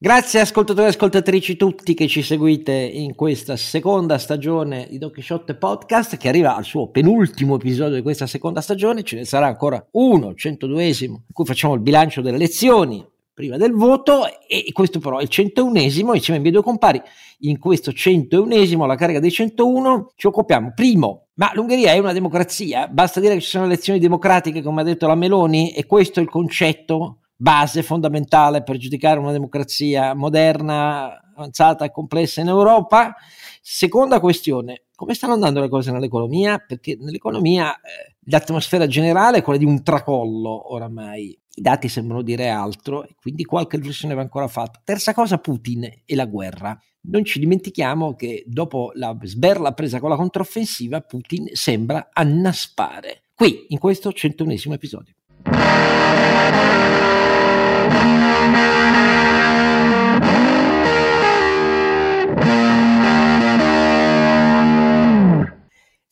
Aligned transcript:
Grazie 0.00 0.38
ascoltatori 0.38 0.86
e 0.86 0.90
ascoltatrici 0.90 1.56
tutti 1.56 1.92
che 1.92 2.06
ci 2.06 2.22
seguite 2.22 2.72
in 2.72 3.16
questa 3.16 3.56
seconda 3.56 4.16
stagione 4.18 4.86
di 4.88 4.96
Don 4.96 5.10
Quixote 5.10 5.56
Podcast 5.56 6.16
che 6.16 6.28
arriva 6.28 6.54
al 6.54 6.62
suo 6.62 6.88
penultimo 6.88 7.56
episodio 7.56 7.96
di 7.96 8.02
questa 8.02 8.28
seconda 8.28 8.60
stagione, 8.60 9.02
ce 9.02 9.16
ne 9.16 9.24
sarà 9.24 9.48
ancora 9.48 9.84
uno, 9.94 10.34
102esimo, 10.36 11.10
in 11.10 11.32
cui 11.32 11.44
facciamo 11.44 11.74
il 11.74 11.80
bilancio 11.80 12.20
delle 12.20 12.36
elezioni 12.36 13.04
prima 13.34 13.56
del 13.56 13.72
voto 13.72 14.26
e 14.46 14.70
questo 14.72 15.00
però 15.00 15.18
è 15.18 15.22
il 15.22 15.30
101esimo 15.32 16.14
insieme 16.14 16.36
ai 16.36 16.40
miei 16.42 16.52
due 16.52 16.62
compari. 16.62 17.02
In 17.40 17.58
questo 17.58 17.90
101esimo, 17.90 18.82
alla 18.82 18.94
carica 18.94 19.18
dei 19.18 19.32
101, 19.32 20.12
ci 20.14 20.28
occupiamo 20.28 20.74
primo 20.76 21.26
ma 21.38 21.50
l'Ungheria 21.54 21.92
è 21.92 21.98
una 21.98 22.12
democrazia? 22.12 22.86
Basta 22.86 23.18
dire 23.18 23.34
che 23.34 23.40
ci 23.40 23.50
sono 23.50 23.64
elezioni 23.64 23.98
democratiche, 23.98 24.62
come 24.62 24.82
ha 24.82 24.84
detto 24.84 25.08
la 25.08 25.16
Meloni, 25.16 25.72
e 25.72 25.86
questo 25.86 26.20
è 26.20 26.22
il 26.22 26.28
concetto 26.28 27.18
base 27.40 27.84
fondamentale 27.84 28.64
per 28.64 28.76
giudicare 28.76 29.20
una 29.20 29.30
democrazia 29.30 30.12
moderna, 30.12 31.32
avanzata 31.34 31.84
e 31.84 31.92
complessa 31.92 32.40
in 32.40 32.48
Europa. 32.48 33.14
Seconda 33.62 34.18
questione, 34.18 34.86
come 34.94 35.14
stanno 35.14 35.34
andando 35.34 35.60
le 35.60 35.68
cose 35.68 35.92
nell'economia? 35.92 36.58
Perché 36.58 36.96
nell'economia 36.98 37.72
eh, 37.76 38.16
l'atmosfera 38.24 38.88
generale 38.88 39.38
è 39.38 39.42
quella 39.42 39.58
di 39.58 39.64
un 39.64 39.82
tracollo 39.84 40.72
oramai. 40.72 41.38
I 41.54 41.60
dati 41.60 41.88
sembrano 41.88 42.22
dire 42.22 42.48
altro 42.48 43.04
e 43.04 43.14
quindi 43.20 43.44
qualche 43.44 43.76
riflessione 43.76 44.14
va 44.14 44.22
ancora 44.22 44.48
fatta. 44.48 44.80
Terza 44.82 45.14
cosa, 45.14 45.38
Putin 45.38 45.84
e 46.04 46.14
la 46.16 46.26
guerra. 46.26 46.76
Non 47.02 47.24
ci 47.24 47.38
dimentichiamo 47.38 48.14
che 48.14 48.42
dopo 48.46 48.90
la 48.94 49.16
sberla 49.22 49.72
presa 49.72 50.00
con 50.00 50.10
la 50.10 50.16
controffensiva, 50.16 51.00
Putin 51.00 51.48
sembra 51.52 52.10
annaspare. 52.12 53.22
Qui, 53.34 53.66
in 53.68 53.78
questo 53.78 54.12
101 54.12 54.74
episodio. 54.74 55.14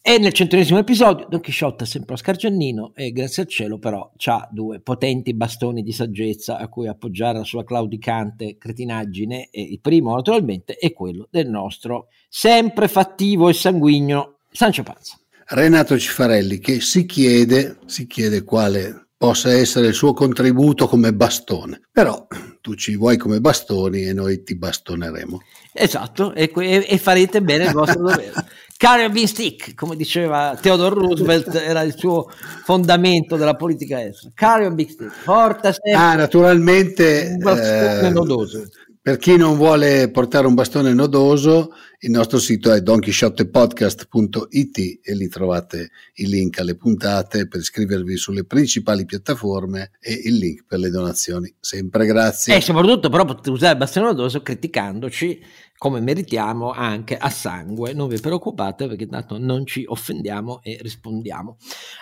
E 0.09 0.19
nel 0.19 0.33
centesimo 0.33 0.79
episodio 0.79 1.27
Don 1.29 1.41
Chisciotte 1.41 1.83
è 1.83 1.87
sempre 1.87 2.15
Oscar 2.15 2.37
Giannino 2.37 2.93
e 2.95 3.11
grazie 3.11 3.43
al 3.43 3.49
cielo 3.49 3.79
però 3.79 4.09
ha 4.27 4.49
due 4.51 4.81
potenti 4.81 5.35
bastoni 5.35 5.83
di 5.83 5.91
saggezza 5.91 6.59
a 6.59 6.69
cui 6.69 6.87
appoggiare 6.87 7.39
la 7.39 7.45
sua 7.45 7.65
claudicante 7.65 8.57
cretinaggine 8.57 9.49
e 9.51 9.61
il 9.61 9.81
primo 9.81 10.15
naturalmente 10.15 10.77
è 10.77 10.93
quello 10.93 11.27
del 11.29 11.51
nostro 11.51 12.07
sempre 12.29 12.87
fattivo 12.87 13.49
e 13.49 13.53
sanguigno 13.53 14.39
Sancio 14.53 14.85
Panza. 14.85 15.19
Renato 15.49 15.99
Cifarelli 15.99 16.61
che 16.61 16.81
si 16.81 17.05
chiede, 17.05 17.79
si 17.87 18.07
chiede 18.07 18.45
quale 18.45 19.06
possa 19.17 19.53
essere 19.53 19.89
il 19.89 19.95
suo 19.95 20.13
contributo 20.13 20.87
come 20.87 21.13
bastone. 21.13 21.81
Però 21.91 22.27
tu 22.61 22.75
ci 22.75 22.97
vuoi 22.97 23.17
come 23.17 23.41
bastoni 23.41 24.05
e 24.05 24.13
noi 24.13 24.43
ti 24.43 24.57
bastoneremo. 24.57 25.41
Esatto, 25.73 26.35
e, 26.35 26.51
e 26.55 26.99
farete 26.99 27.43
bene 27.43 27.65
il 27.65 27.73
vostro 27.73 28.01
dovere. 28.01 28.33
Carabin 28.77 29.27
stick, 29.27 29.75
come 29.75 29.97
diceva 29.97 30.57
Theodore 30.61 30.97
Roosevelt, 30.97 31.55
era 31.55 31.81
il 31.81 31.95
suo 31.97 32.31
fondamento 32.65 33.37
della 33.37 33.55
politica 33.57 34.05
estera. 34.05 34.33
Carabin 34.35 34.89
stick, 34.89 35.25
porta 35.25 35.73
sempre. 35.73 35.95
Ah, 35.95 36.15
naturalmente. 36.15 37.29
Un 37.33 37.39
bastone 37.39 38.07
eh, 38.07 38.11
nodoso. 38.11 38.69
Per 39.07 39.19
chi 39.19 39.37
non 39.37 39.57
vuole 39.57 40.11
portare 40.11 40.49
un 40.49 40.55
bastone 40.55 40.93
nodoso, 40.93 41.73
il 42.01 42.11
nostro 42.11 42.41
sito 42.41 42.73
è 42.73 42.81
donkeyshotepodcast.it 42.81 44.79
e 45.01 45.15
lì 45.15 45.29
trovate 45.29 45.91
il 46.15 46.29
link 46.29 46.59
alle 46.59 46.75
puntate 46.75 47.47
per 47.47 47.61
iscrivervi 47.61 48.17
sulle 48.17 48.43
principali 48.45 49.05
piattaforme 49.05 49.93
e 50.01 50.23
il 50.25 50.35
link 50.35 50.65
per 50.67 50.81
le 50.81 50.91
donazioni. 50.91 51.55
Sempre 51.61 52.05
grazie. 52.07 52.57
E 52.57 52.61
soprattutto 52.61 53.09
però 53.09 53.25
potete 53.25 53.51
usare 53.51 53.75
il 53.75 53.79
bastone 53.79 54.07
nodoso 54.07 54.43
criticandoci 54.43 55.41
come 55.79 56.01
meritiamo 56.01 56.71
anche 56.71 57.17
a 57.17 57.31
sangue. 57.31 57.93
Non 57.93 58.09
vi 58.09 58.21
preoccupate 58.21 58.87
perché 58.87 59.07
tanto 59.07 59.39
non 59.39 59.67
ci 59.67 59.85
offendiamo 59.87 60.61
e 60.63 60.79
rispondiamo. 60.81 61.57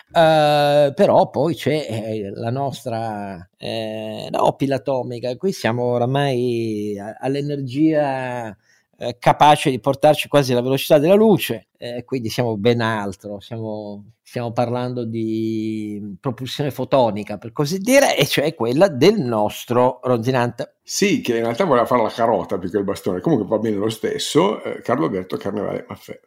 Uh, 0.09 0.93
però 0.95 1.29
poi 1.31 1.55
c'è 1.55 1.87
eh, 1.89 2.31
la 2.35 2.51
nostra 2.51 3.49
eh, 3.57 4.29
no, 4.31 4.55
pila 4.55 4.77
atomica, 4.77 5.37
qui 5.37 5.53
siamo 5.53 5.85
oramai 5.85 6.97
all'energia 7.21 8.57
eh, 8.99 9.17
capace 9.19 9.71
di 9.71 9.81
portarci 9.81 10.29
quasi 10.29 10.53
alla 10.53 10.63
velocità 10.63 10.99
della 10.99 11.15
luce, 11.15 11.69
eh, 11.77 12.05
quindi 12.05 12.29
siamo 12.29 12.57
ben 12.57 12.81
altro, 12.81 13.41
siamo, 13.41 14.13
stiamo 14.23 14.53
parlando 14.53 15.05
di 15.05 16.17
propulsione 16.21 16.71
fotonica 16.71 17.39
per 17.39 17.53
così 17.53 17.79
dire, 17.79 18.17
e 18.17 18.27
cioè 18.27 18.55
quella 18.55 18.89
del 18.89 19.21
nostro 19.21 20.01
ronzinante. 20.03 20.77
Sì, 20.83 21.21
che 21.21 21.37
in 21.37 21.43
realtà 21.43 21.65
voleva 21.65 21.87
fare 21.87 22.03
la 22.03 22.11
carota 22.11 22.59
più 22.59 22.71
che 22.71 22.79
il 22.79 22.85
bastone, 22.85 23.21
comunque 23.21 23.49
va 23.49 23.59
bene 23.59 23.77
lo 23.77 23.91
stesso, 23.91 24.63
eh, 24.63 24.81
Carlo 24.81 25.07
Alberto 25.07 25.37
Carnevale 25.37 25.85
Maffè. 25.89 26.21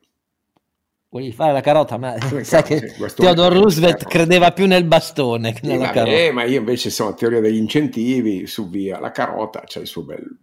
Volevi 1.10 1.32
fare 1.32 1.54
la 1.54 1.62
carota, 1.62 1.98
ma 1.98 2.18
sai 2.20 2.44
carota, 2.44 2.62
che 2.64 2.90
sì, 2.90 3.16
Theodore 3.16 3.56
Roosevelt 3.56 4.06
credeva 4.08 4.52
più 4.52 4.68
nel 4.68 4.84
bastone 4.84 5.54
che 5.54 5.66
nella 5.66 5.90
carota. 5.90 6.18
Eh, 6.18 6.32
ma 6.32 6.44
io 6.44 6.60
invece 6.60 6.90
sono 6.90 7.14
teoria 7.14 7.40
degli 7.40 7.56
incentivi, 7.56 8.46
su 8.46 8.70
via, 8.70 9.00
la 9.00 9.12
carota 9.12 9.62
c'è 9.62 9.80
il 9.80 9.88
suo 9.88 10.04
bel 10.04 10.38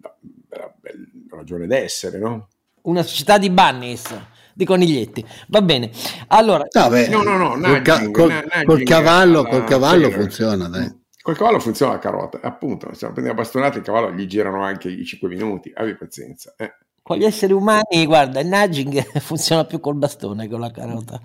ragione 1.35 1.67
d'essere, 1.67 2.19
no? 2.19 2.49
Una 2.83 3.03
società 3.03 3.39
di 3.39 3.51
bunnies 3.51 4.15
di 4.55 4.65
coniglietti. 4.65 5.25
Va 5.49 5.63
bene. 5.63 5.91
Allora, 6.29 6.67
no, 6.71 6.89
beh, 6.89 7.09
no, 7.09 7.23
no, 7.23 7.37
no, 7.37 7.55
nudging, 7.57 8.11
col, 8.13 8.31
nudging, 8.31 8.65
col, 8.67 8.83
cavallo, 8.83 9.41
alla, 9.41 9.49
col 9.49 9.65
cavallo 9.65 10.11
funziona, 10.11 10.69
dai. 10.69 11.03
Col 11.21 11.37
cavallo 11.37 11.59
funziona 11.59 11.93
la 11.93 11.99
carota, 11.99 12.39
appunto, 12.43 12.93
se 12.95 13.11
prendi 13.11 13.31
la 13.31 13.35
bastonata 13.35 13.79
il 13.79 13.85
cavallo 13.85 14.13
gli 14.13 14.27
girano 14.27 14.63
anche 14.63 14.89
i 14.89 15.05
5 15.05 15.29
minuti, 15.29 15.73
abbi 15.75 15.97
pazienza. 15.97 16.55
Eh 16.57 16.73
con 17.07 17.19
gli 17.19 17.25
esseri 17.25 17.53
umani, 17.53 18.07
guarda, 18.07 18.41
il 18.41 18.47
nudging 18.47 18.99
funziona 19.21 19.67
più 19.67 19.79
col 19.79 19.95
bastone 19.95 20.45
che 20.45 20.51
con 20.53 20.61
la 20.61 20.71
carota. 20.71 21.21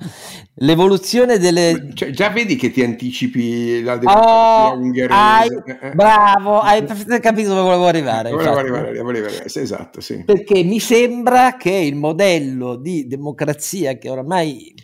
L'evoluzione 0.56 1.38
delle... 1.38 1.92
Cioè, 1.94 2.10
già 2.10 2.28
vedi 2.28 2.58
che 2.58 2.70
ti 2.70 2.84
anticipi 2.84 3.82
la 3.82 3.96
democrazia 3.96 4.74
oh, 4.74 4.78
ungherese. 4.78 5.14
Hai, 5.18 5.48
eh, 5.48 5.78
eh. 5.88 5.92
bravo, 5.92 6.60
hai 6.60 6.86
capito 7.22 7.48
dove 7.48 7.62
volevo 7.62 7.86
arrivare. 7.86 8.30
Volevo 8.30 8.58
arrivare, 8.58 8.88
volevo 8.88 9.10
arrivare, 9.10 9.46
esatto, 9.46 10.02
sì. 10.02 10.22
Perché 10.26 10.64
mi 10.64 10.82
sembra 10.82 11.56
che 11.56 11.72
il 11.72 11.96
modello 11.96 12.76
di 12.76 13.08
democrazia 13.08 13.98
che 13.98 14.10
oramai 14.10 14.76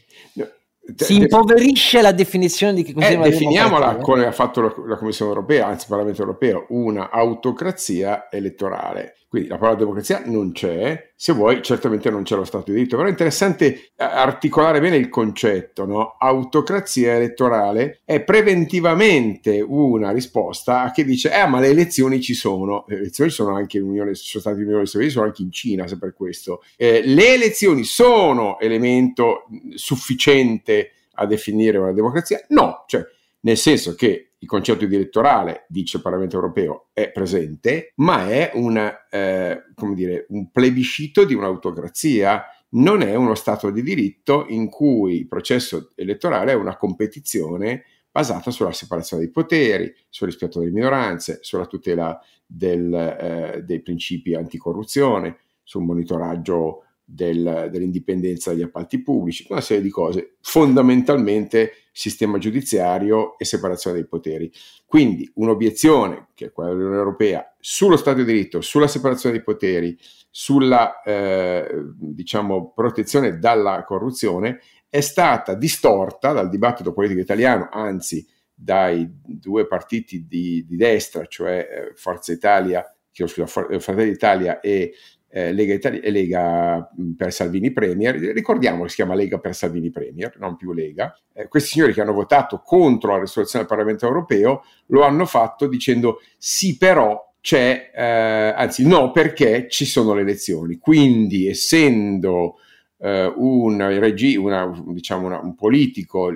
si 0.96 1.18
impoverisce 1.18 2.02
la 2.02 2.14
definizione 2.14 2.74
di 2.74 2.84
che 2.84 2.94
cos'è 2.94 3.14
eh, 3.14 3.18
definiamola 3.18 3.98
come 3.98 4.28
ha 4.28 4.32
fatto 4.32 4.62
la 4.62 4.96
Commissione 4.96 5.32
europea, 5.32 5.68
anzi 5.68 5.84
il 5.84 5.90
Parlamento 5.90 6.22
europeo, 6.22 6.68
una 6.70 7.10
autocrazia 7.10 8.30
elettorale. 8.30 9.16
Quindi 9.36 9.52
la 9.52 9.58
parola 9.58 9.78
democrazia 9.78 10.22
non 10.24 10.54
c'è, 10.54 11.12
se 11.14 11.34
vuoi 11.34 11.62
certamente 11.62 12.10
non 12.10 12.24
c'è 12.24 12.38
lo 12.38 12.46
Stato 12.46 12.72
di 12.72 12.78
diritto, 12.78 12.96
però 12.96 13.10
è 13.10 13.12
interessante 13.12 13.66
eh, 13.66 13.92
articolare 13.98 14.80
bene 14.80 14.96
il 14.96 15.10
concetto, 15.10 15.86
no? 15.86 16.16
Autocrazia 16.18 17.16
elettorale 17.16 18.00
è 18.06 18.24
preventivamente 18.24 19.60
una 19.60 20.12
risposta 20.12 20.84
a 20.84 20.92
chi 20.92 21.04
dice, 21.04 21.34
eh 21.34 21.46
ma 21.48 21.60
le 21.60 21.68
elezioni 21.68 22.22
ci 22.22 22.34
sono, 22.34 22.86
le 22.88 22.96
elezioni 22.96 23.30
sono 23.30 23.54
anche 23.54 23.78
in 23.78 23.84
Unione, 23.84 24.16
sono 24.16 24.42
state 24.42 24.62
in 24.62 24.68
Unione 24.68 24.86
Sovietica, 24.86 25.20
sono 25.20 25.30
anche 25.30 25.42
in 25.42 25.52
Cina, 25.52 25.86
se 25.86 25.98
per 25.98 26.14
questo. 26.14 26.64
Eh, 26.78 27.02
le 27.04 27.34
elezioni 27.34 27.84
sono 27.84 28.58
elemento 28.62 29.48
sufficiente 29.74 30.92
a 31.16 31.26
definire 31.26 31.78
una 31.78 31.92
democrazia? 31.92 32.42
No, 32.50 32.86
cioè 32.88 33.06
nel 33.42 33.58
senso 33.58 33.96
che 33.96 34.30
il 34.46 34.52
concetto 34.52 34.86
di 34.86 34.96
elettorale, 34.96 35.66
dice 35.68 35.98
il 35.98 36.04
Parlamento 36.04 36.36
europeo, 36.36 36.90
è 36.94 37.12
presente, 37.12 37.94
ma 37.96 38.30
è 38.30 38.52
una, 38.54 39.08
eh, 39.10 39.64
dire, 39.94 40.28
un 40.30 40.52
plebiscito 40.52 41.26
di 41.26 41.34
un'autocrazia, 41.34 42.44
non 42.70 43.02
è 43.02 43.16
uno 43.16 43.34
Stato 43.34 43.72
di 43.72 43.82
diritto 43.82 44.46
in 44.48 44.70
cui 44.70 45.16
il 45.18 45.28
processo 45.28 45.92
elettorale 45.96 46.52
è 46.52 46.56
una 46.56 46.78
competizione 46.78 47.86
basata 48.12 48.52
sulla 48.52 48.72
separazione 48.72 49.24
dei 49.24 49.32
poteri, 49.32 49.94
sul 50.10 50.28
rispetto 50.28 50.60
delle 50.60 50.72
minoranze, 50.72 51.40
sulla 51.42 51.66
tutela 51.66 52.20
del, 52.46 52.94
eh, 52.94 53.64
dei 53.64 53.82
principi 53.82 54.36
anticorruzione, 54.36 55.38
sul 55.64 55.84
monitoraggio 55.84 56.85
del, 57.06 57.70
dell'indipendenza 57.72 58.52
degli 58.52 58.64
appalti 58.64 59.02
pubblici, 59.02 59.46
una 59.50 59.62
serie 59.62 59.84
di 59.84 59.90
cose, 59.90 60.38
fondamentalmente 60.42 61.74
sistema 61.92 62.40
giudiziario 62.40 63.38
e 63.38 63.46
separazione 63.46 63.98
dei 63.98 64.08
poteri. 64.08 64.52
Quindi 64.86 65.32
un'obiezione, 65.36 66.30
che 66.34 66.48
è 66.48 66.52
quella 66.52 66.72
dell'Unione 66.72 66.98
Europea, 66.98 67.56
sullo 67.60 67.96
Stato 67.96 68.18
di 68.18 68.26
diritto, 68.26 68.60
sulla 68.62 68.88
separazione 68.88 69.36
dei 69.36 69.44
poteri, 69.44 69.98
sulla 70.30 71.02
eh, 71.04 71.68
diciamo, 71.96 72.74
protezione 72.74 73.38
dalla 73.38 73.84
corruzione, 73.86 74.60
è 74.90 75.00
stata 75.00 75.54
distorta 75.54 76.34
dal 76.34 76.50
dibattito 76.50 76.92
politico 76.92 77.20
italiano, 77.20 77.70
anzi 77.72 78.28
dai 78.54 79.08
due 79.10 79.68
partiti 79.68 80.26
di, 80.26 80.66
di 80.66 80.76
destra, 80.78 81.26
cioè 81.26 81.68
eh, 81.70 81.94
Forza 81.96 82.32
Italia, 82.32 82.84
scusa, 83.12 83.46
Fratelli 83.46 84.12
d'Italia 84.12 84.60
e 84.60 84.94
eh, 85.36 85.52
Lega, 85.52 85.74
Italia, 85.74 86.00
Lega 86.10 86.90
per 87.18 87.34
Salvini 87.34 87.74
Premier, 87.74 88.16
ricordiamo 88.16 88.84
che 88.84 88.90
si 88.90 88.96
chiama 88.96 89.16
Lega 89.16 89.38
per 89.38 89.54
Salvini 89.54 89.90
Premier, 89.92 90.34
non 90.40 90.56
più 90.56 90.72
Lega, 90.72 91.14
eh, 91.34 91.50
questi 91.50 91.72
signori 91.72 91.92
che 91.92 92.00
hanno 92.00 92.14
votato 92.14 92.62
contro 92.64 93.12
la 93.12 93.20
risoluzione 93.20 93.66
del 93.66 93.76
Parlamento 93.76 94.06
europeo 94.06 94.64
lo 94.88 95.04
hanno 95.04 95.26
fatto 95.26 95.68
dicendo 95.68 96.22
sì 96.38 96.78
però 96.78 97.34
c'è, 97.42 97.92
eh, 97.94 98.54
anzi 98.56 98.88
no, 98.88 99.12
perché 99.12 99.68
ci 99.70 99.84
sono 99.84 100.14
le 100.14 100.22
elezioni. 100.22 100.78
Quindi, 100.78 101.48
essendo 101.48 102.56
eh, 103.00 103.32
un, 103.36 103.78
regi- 104.00 104.38
una, 104.38 104.72
diciamo 104.88 105.28
una, 105.28 105.40
un 105.40 105.54
politico, 105.54 106.34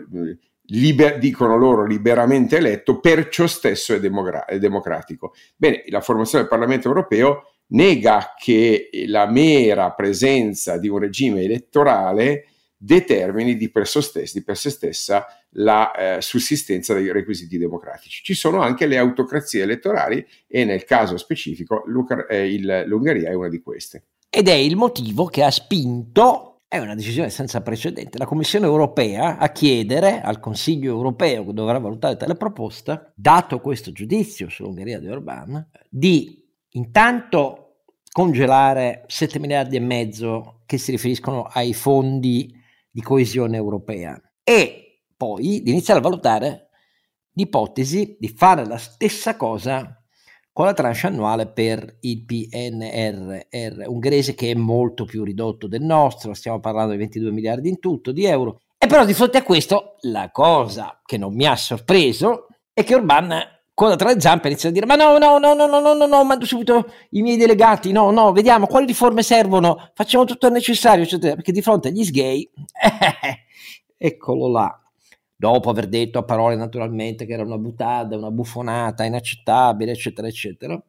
liber- 0.65 1.17
dicono 1.17 1.57
loro, 1.57 1.85
liberamente 1.85 2.57
eletto, 2.57 2.99
perciò 2.99 3.47
stesso 3.47 3.95
è, 3.95 3.99
demogra- 3.99 4.45
è 4.45 4.59
democratico. 4.59 5.33
Bene, 5.55 5.83
la 5.87 6.01
formazione 6.01 6.43
del 6.43 6.51
Parlamento 6.51 6.89
europeo 6.89 7.53
nega 7.69 8.33
che 8.37 8.89
la 9.07 9.29
mera 9.29 9.91
presenza 9.91 10.77
di 10.77 10.87
un 10.87 10.99
regime 10.99 11.43
elettorale 11.43 12.45
determini 12.81 13.57
di 13.57 13.69
per, 13.69 13.85
stessa, 13.87 14.39
di 14.39 14.43
per 14.43 14.55
sé 14.55 14.69
stessa 14.69 15.25
la 15.53 15.91
eh, 15.91 16.21
sussistenza 16.21 16.93
dei 16.93 17.11
requisiti 17.11 17.57
democratici. 17.57 18.23
Ci 18.23 18.33
sono 18.33 18.61
anche 18.61 18.85
le 18.85 18.97
autocrazie 18.97 19.63
elettorali 19.63 20.25
e 20.47 20.63
nel 20.63 20.85
caso 20.85 21.17
specifico 21.17 21.83
eh, 22.29 22.53
il, 22.53 22.83
l'Ungheria 22.87 23.29
è 23.29 23.33
una 23.33 23.49
di 23.49 23.61
queste. 23.61 24.05
Ed 24.29 24.47
è 24.47 24.53
il 24.53 24.75
motivo 24.77 25.25
che 25.25 25.43
ha 25.43 25.51
spinto, 25.51 26.61
è 26.67 26.77
una 26.77 26.95
decisione 26.95 27.29
senza 27.29 27.61
precedente, 27.61 28.17
la 28.17 28.27
Commissione 28.27 28.67
europea 28.67 29.37
a 29.37 29.51
chiedere 29.51 30.21
al 30.21 30.39
Consiglio 30.39 30.91
europeo, 30.91 31.45
che 31.45 31.53
dovrà 31.53 31.79
valutare 31.79 32.15
tale 32.15 32.35
proposta, 32.35 33.11
dato 33.15 33.59
questo 33.59 33.91
giudizio 33.91 34.47
sull'Ungheria 34.47 34.99
di 34.99 35.07
Orbán, 35.07 35.65
di 35.89 36.47
intanto 36.73 37.58
congelare 38.11 39.03
7 39.07 39.39
miliardi 39.39 39.75
e 39.75 39.81
mezzo 39.81 40.61
che 40.65 40.77
si 40.77 40.91
riferiscono 40.91 41.43
ai 41.43 41.73
fondi 41.73 42.53
di 42.89 43.01
coesione 43.01 43.57
europea 43.57 44.19
e 44.43 45.03
poi 45.15 45.61
di 45.61 45.71
iniziare 45.71 45.99
a 45.99 46.03
valutare 46.03 46.69
l'ipotesi 47.33 48.17
di 48.19 48.29
fare 48.29 48.65
la 48.65 48.77
stessa 48.77 49.37
cosa 49.37 49.99
con 50.51 50.65
la 50.65 50.73
tranche 50.73 51.07
annuale 51.07 51.47
per 51.47 51.97
il 52.01 52.25
PNRR 52.25 53.87
ungherese 53.87 54.35
che 54.35 54.51
è 54.51 54.55
molto 54.55 55.05
più 55.05 55.23
ridotto 55.23 55.67
del 55.67 55.83
nostro, 55.83 56.33
stiamo 56.33 56.59
parlando 56.59 56.91
di 56.91 56.97
22 56.97 57.31
miliardi 57.31 57.69
in 57.69 57.79
tutto 57.79 58.11
di 58.11 58.25
euro. 58.25 58.59
E 58.77 58.87
però 58.87 59.05
di 59.05 59.13
fronte 59.13 59.37
a 59.37 59.43
questo 59.43 59.95
la 60.01 60.31
cosa 60.31 60.99
che 61.05 61.17
non 61.17 61.33
mi 61.33 61.45
ha 61.45 61.55
sorpreso 61.55 62.47
è 62.73 62.83
che 62.83 62.95
Orban 62.95 63.58
coda 63.79 63.95
tra 63.95 64.11
le 64.11 64.19
zampe 64.19 64.49
inizia 64.49 64.67
a 64.67 64.71
dire 64.73 64.85
ma 64.85 64.95
no 64.95 65.17
no 65.17 65.37
no 65.37 65.53
no 65.53 65.65
no 65.65 65.79
no 65.79 65.93
no 65.93 66.05
no 66.05 66.23
mando 66.25 66.45
subito 66.45 66.91
i 67.11 67.21
miei 67.21 67.37
delegati 67.37 67.93
no 67.93 68.11
no 68.11 68.33
vediamo 68.33 68.67
quali 68.67 68.85
riforme 68.85 69.23
servono 69.23 69.91
facciamo 69.93 70.25
tutto 70.25 70.47
il 70.47 70.51
necessario 70.51 71.05
eccetera. 71.05 71.35
Perché 71.35 71.53
di 71.53 71.61
fronte 71.61 71.87
agli 71.87 72.03
sgay 72.03 72.41
eh, 72.41 73.45
eccolo 73.95 74.49
là. 74.49 74.77
Dopo 75.33 75.69
aver 75.69 75.87
detto 75.87 76.19
a 76.19 76.23
parole 76.23 76.57
naturalmente 76.57 77.25
che 77.25 77.31
era 77.31 77.43
una 77.43 77.57
buttata 77.57 78.17
una 78.17 78.31
buffonata 78.31 79.05
inaccettabile 79.05 79.91
eccetera 79.93 80.27
eccetera. 80.27 80.83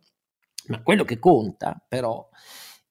Ma 0.67 0.83
quello 0.83 1.05
che 1.05 1.21
conta 1.21 1.81
però 1.87 2.29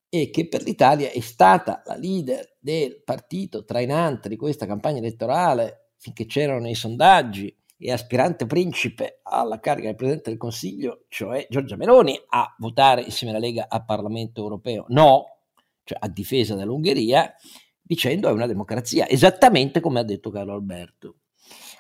è 0.08 0.30
che 0.30 0.48
per 0.48 0.64
l'Italia 0.64 1.10
è 1.12 1.20
stata 1.20 1.82
la 1.86 1.96
leader 1.96 2.56
del 2.58 3.02
partito 3.04 3.66
trainante 3.66 4.30
di 4.30 4.38
questa 4.38 4.66
campagna 4.66 5.00
elettorale 5.00 5.90
finché 5.98 6.26
c'erano 6.26 6.62
nei 6.62 6.76
sondaggi 6.76 7.54
e 7.82 7.92
aspirante 7.94 8.46
principe 8.46 9.22
alla 9.24 9.60
carica 9.60 9.88
del 9.88 9.96
Presidente 9.96 10.30
del 10.30 10.38
Consiglio, 10.38 11.06
cioè 11.08 11.48
Giorgia 11.50 11.78
Meloni, 11.78 12.20
a 12.30 12.54
votare 12.58 13.02
insieme 13.02 13.34
alla 13.34 13.46
Lega 13.46 13.68
al 13.70 13.86
Parlamento 13.86 14.42
europeo. 14.42 14.86
No, 14.90 15.38
cioè 15.86 15.98
a 16.02 16.10
difesa 16.10 16.56
dell'Ungheria, 16.56 17.34
dicendo 17.82 18.28
è 18.28 18.34
una 18.34 18.48
democrazia, 18.48 19.08
esattamente 19.08 19.80
come 19.80 20.02
ha 20.02 20.04
detto 20.04 20.30
Carlo 20.30 20.54
Alberto. 20.54 21.16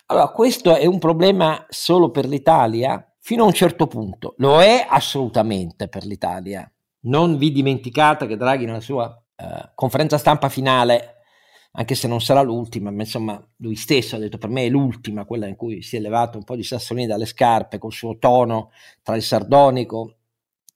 Allora, 0.05 0.29
questo 0.29 0.75
è 0.75 0.85
un 0.85 0.97
problema 0.99 1.65
solo 1.69 2.09
per 2.09 2.25
l'Italia? 2.25 3.05
Fino 3.19 3.43
a 3.43 3.47
un 3.47 3.53
certo 3.53 3.85
punto. 3.85 4.33
Lo 4.37 4.61
è 4.61 4.87
assolutamente 4.89 5.87
per 5.87 6.05
l'Italia. 6.05 6.71
Non 7.01 7.37
vi 7.37 7.51
dimenticate 7.51 8.25
che 8.25 8.37
Draghi 8.37 8.65
nella 8.65 8.79
sua 8.79 9.21
eh, 9.35 9.71
conferenza 9.75 10.17
stampa 10.17 10.49
finale 10.49 11.18
anche 11.71 11.95
se 11.95 12.07
non 12.07 12.19
sarà 12.19 12.41
l'ultima, 12.41 12.91
ma 12.91 13.03
insomma 13.03 13.41
lui 13.57 13.75
stesso 13.75 14.15
ha 14.15 14.19
detto 14.19 14.37
per 14.37 14.49
me 14.49 14.65
è 14.65 14.69
l'ultima, 14.69 15.25
quella 15.25 15.47
in 15.47 15.55
cui 15.55 15.81
si 15.81 15.97
è 15.97 15.99
levato 15.99 16.37
un 16.37 16.43
po' 16.43 16.55
di 16.55 16.63
sassolini 16.63 17.05
dalle 17.05 17.25
scarpe 17.25 17.77
col 17.77 17.93
suo 17.93 18.17
tono 18.17 18.71
tra 19.03 19.15
il 19.15 19.21
sardonico, 19.21 20.15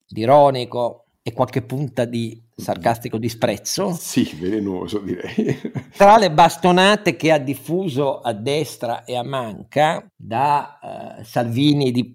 l'ironico 0.10 1.06
e 1.24 1.34
qualche 1.34 1.62
punta 1.62 2.06
di 2.06 2.40
sarcastico 2.56 3.18
disprezzo. 3.18 3.94
Sì, 3.94 4.36
velenoso 4.40 5.00
direi. 5.00 5.60
tra 5.96 6.18
le 6.18 6.32
bastonate 6.32 7.16
che 7.16 7.32
ha 7.32 7.38
diffuso 7.38 8.20
a 8.20 8.34
destra 8.34 9.04
e 9.04 9.16
a 9.16 9.24
manca, 9.24 10.06
da 10.16 11.18
uh, 11.20 11.24
Salvini 11.24 12.14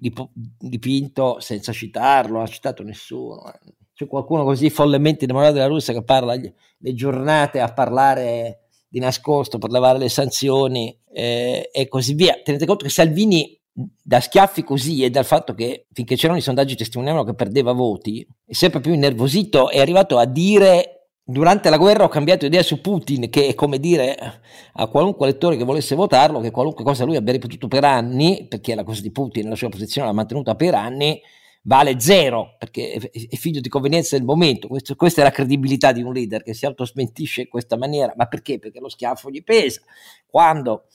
dipinto 0.58 1.40
senza 1.40 1.72
citarlo, 1.72 2.34
non 2.34 2.42
ha 2.42 2.46
citato 2.46 2.82
nessuno. 2.82 3.52
Eh. 3.52 3.74
C'è 3.94 4.06
qualcuno 4.06 4.44
così 4.44 4.70
follemente 4.70 5.24
innamorato 5.24 5.54
della 5.54 5.66
Russia 5.66 5.92
che 5.92 6.04
parla 6.04 6.34
le 6.34 6.94
giornate 6.94 7.58
a 7.58 7.72
parlare 7.72 8.67
di 8.88 8.98
nascosto 8.98 9.58
per 9.58 9.70
levare 9.70 9.98
le 9.98 10.08
sanzioni 10.08 10.98
eh, 11.12 11.68
e 11.72 11.88
così 11.88 12.14
via. 12.14 12.40
Tenete 12.42 12.66
conto 12.66 12.84
che 12.84 12.90
Salvini 12.90 13.56
da 14.02 14.20
schiaffi 14.20 14.64
così 14.64 15.04
e 15.04 15.10
dal 15.10 15.24
fatto 15.24 15.54
che 15.54 15.86
finché 15.92 16.16
c'erano 16.16 16.38
i 16.38 16.42
sondaggi 16.42 16.74
testimoniavano 16.74 17.24
che 17.24 17.34
perdeva 17.34 17.72
voti, 17.72 18.26
è 18.44 18.52
sempre 18.52 18.80
più 18.80 18.92
innervosito, 18.92 19.70
è 19.70 19.78
arrivato 19.78 20.18
a 20.18 20.24
dire 20.24 21.10
durante 21.22 21.68
la 21.68 21.76
guerra 21.76 22.04
ho 22.04 22.08
cambiato 22.08 22.46
idea 22.46 22.62
su 22.62 22.80
Putin, 22.80 23.28
che 23.28 23.48
è 23.48 23.54
come 23.54 23.78
dire 23.78 24.16
a 24.72 24.86
qualunque 24.86 25.26
lettore 25.26 25.56
che 25.56 25.64
volesse 25.64 25.94
votarlo 25.94 26.40
che 26.40 26.50
qualunque 26.50 26.82
cosa 26.82 27.04
lui 27.04 27.16
abbia 27.16 27.34
ripetuto 27.34 27.68
per 27.68 27.84
anni, 27.84 28.46
perché 28.48 28.74
la 28.74 28.82
cosa 28.82 29.02
di 29.02 29.12
Putin, 29.12 29.48
la 29.48 29.54
sua 29.54 29.68
posizione 29.68 30.08
l'ha 30.08 30.14
mantenuta 30.14 30.56
per 30.56 30.74
anni, 30.74 31.20
vale 31.68 32.00
zero 32.00 32.56
perché 32.58 32.94
è 32.94 33.36
figlio 33.36 33.60
di 33.60 33.68
convenienza 33.68 34.16
del 34.16 34.24
momento. 34.24 34.68
Questo, 34.68 34.96
questa 34.96 35.20
è 35.20 35.24
la 35.24 35.30
credibilità 35.30 35.92
di 35.92 36.02
un 36.02 36.14
leader 36.14 36.42
che 36.42 36.54
si 36.54 36.64
autosmentisce 36.64 37.42
in 37.42 37.48
questa 37.48 37.76
maniera. 37.76 38.14
Ma 38.16 38.26
perché? 38.26 38.58
Perché 38.58 38.80
lo 38.80 38.88
schiaffo 38.88 39.30
gli 39.30 39.44
pesa. 39.44 39.82
Quando, 40.26 40.86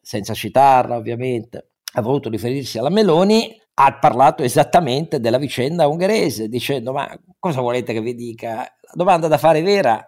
senza 0.00 0.32
citarla 0.32 0.96
ovviamente, 0.96 1.72
ha 1.94 2.00
voluto 2.00 2.28
riferirsi 2.28 2.78
alla 2.78 2.90
Meloni, 2.90 3.60
ha 3.74 3.98
parlato 3.98 4.44
esattamente 4.44 5.18
della 5.18 5.38
vicenda 5.38 5.88
ungherese, 5.88 6.48
dicendo: 6.48 6.92
Ma 6.92 7.10
cosa 7.40 7.60
volete 7.60 7.92
che 7.92 8.00
vi 8.00 8.14
dica? 8.14 8.58
La 8.58 8.92
domanda 8.94 9.26
da 9.26 9.36
fare 9.36 9.62
vera 9.62 10.06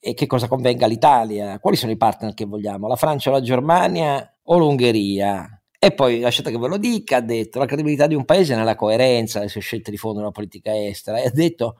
è 0.00 0.14
che 0.14 0.26
cosa 0.26 0.48
convenga 0.48 0.86
all'Italia? 0.86 1.60
Quali 1.60 1.76
sono 1.76 1.92
i 1.92 1.96
partner 1.96 2.34
che 2.34 2.44
vogliamo? 2.44 2.88
La 2.88 2.96
Francia 2.96 3.30
la 3.30 3.40
Germania 3.40 4.36
o 4.42 4.58
l'Ungheria? 4.58 5.57
E 5.80 5.92
poi 5.92 6.20
lasciate 6.20 6.50
che 6.50 6.58
ve 6.58 6.66
lo 6.66 6.76
dica, 6.76 7.18
ha 7.18 7.20
detto 7.20 7.60
la 7.60 7.66
credibilità 7.66 8.08
di 8.08 8.16
un 8.16 8.24
paese 8.24 8.56
nella 8.56 8.74
coerenza 8.74 9.38
delle 9.38 9.50
sue 9.50 9.60
scelte 9.60 9.92
di 9.92 9.96
fondo 9.96 10.18
nella 10.18 10.32
politica 10.32 10.76
estera, 10.76 11.20
e 11.20 11.26
ha 11.26 11.30
detto 11.30 11.78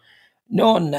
non 0.50 0.96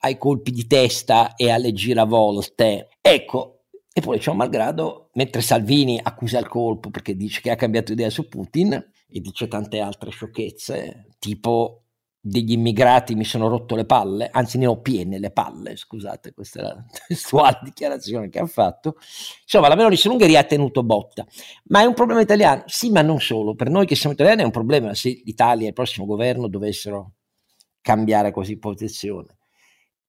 ai 0.00 0.18
colpi 0.18 0.50
di 0.50 0.66
testa 0.66 1.34
e 1.34 1.50
alle 1.50 1.72
giravolte. 1.72 2.88
Ecco, 3.00 3.64
e 3.90 4.02
poi 4.02 4.20
un 4.26 4.36
malgrado, 4.36 5.08
mentre 5.14 5.40
Salvini 5.40 5.98
accusa 6.02 6.38
il 6.38 6.48
colpo 6.48 6.90
perché 6.90 7.16
dice 7.16 7.40
che 7.40 7.50
ha 7.50 7.56
cambiato 7.56 7.92
idea 7.92 8.10
su 8.10 8.28
Putin 8.28 8.72
e 8.74 9.20
dice 9.20 9.48
tante 9.48 9.80
altre 9.80 10.10
sciocchezze, 10.10 11.06
tipo 11.18 11.85
degli 12.28 12.50
immigrati 12.50 13.14
mi 13.14 13.22
sono 13.22 13.46
rotto 13.46 13.76
le 13.76 13.84
palle, 13.84 14.28
anzi 14.32 14.58
ne 14.58 14.66
ho 14.66 14.80
piene 14.80 15.20
le 15.20 15.30
palle, 15.30 15.76
scusate, 15.76 16.32
questa 16.34 16.58
è 16.58 16.62
la 16.62 16.84
testuale 17.06 17.60
dichiarazione 17.62 18.28
che 18.28 18.40
ha 18.40 18.46
fatto. 18.46 18.96
Insomma, 19.42 19.68
la 19.68 19.76
Meloni 19.76 19.94
sull'Ungheria 19.94 20.40
ha 20.40 20.44
tenuto 20.44 20.82
botta, 20.82 21.24
ma 21.66 21.82
è 21.82 21.84
un 21.84 21.94
problema 21.94 22.20
italiano? 22.20 22.64
Sì, 22.66 22.90
ma 22.90 23.00
non 23.00 23.20
solo. 23.20 23.54
Per 23.54 23.70
noi 23.70 23.86
che 23.86 23.94
siamo 23.94 24.14
italiani 24.14 24.42
è 24.42 24.44
un 24.44 24.50
problema 24.50 24.92
se 24.94 25.22
l'Italia 25.24 25.66
e 25.66 25.68
il 25.68 25.72
prossimo 25.72 26.04
governo 26.04 26.48
dovessero 26.48 27.12
cambiare 27.80 28.32
così 28.32 28.58
posizione. 28.58 29.38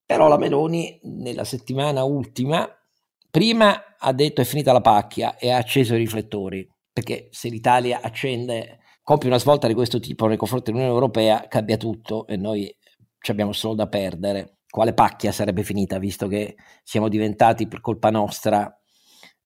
Però 0.03 0.27
la 0.27 0.37
Meloni 0.37 0.99
nella 1.03 1.43
settimana 1.43 2.03
ultima, 2.03 2.67
prima 3.29 3.95
ha 3.95 4.11
detto 4.11 4.41
è 4.41 4.43
finita 4.43 4.71
la 4.71 4.81
pacchia 4.81 5.37
e 5.37 5.51
ha 5.51 5.57
acceso 5.57 5.93
i 5.93 5.99
riflettori, 5.99 6.67
perché 6.91 7.27
se 7.29 7.49
l'Italia 7.49 7.99
accende 8.01 8.79
compie 9.07 9.29
una 9.29 9.39
svolta 9.39 9.67
di 9.67 9.73
questo 9.73 10.01
tipo 10.01 10.27
nei 10.27 10.35
confronti 10.35 10.65
dell'Unione 10.65 10.93
Europea, 10.93 11.47
cambia 11.47 11.77
tutto 11.77 12.27
e 12.27 12.35
noi 12.35 12.75
ci 13.21 13.31
abbiamo 13.31 13.53
solo 13.53 13.73
da 13.73 13.87
perdere. 13.87 14.57
Quale 14.69 14.93
pacchia 14.93 15.31
sarebbe 15.31 15.63
finita, 15.63 15.97
visto 15.97 16.27
che 16.27 16.57
siamo 16.83 17.07
diventati 17.07 17.69
per 17.69 17.79
colpa 17.79 18.09
nostra 18.09 18.69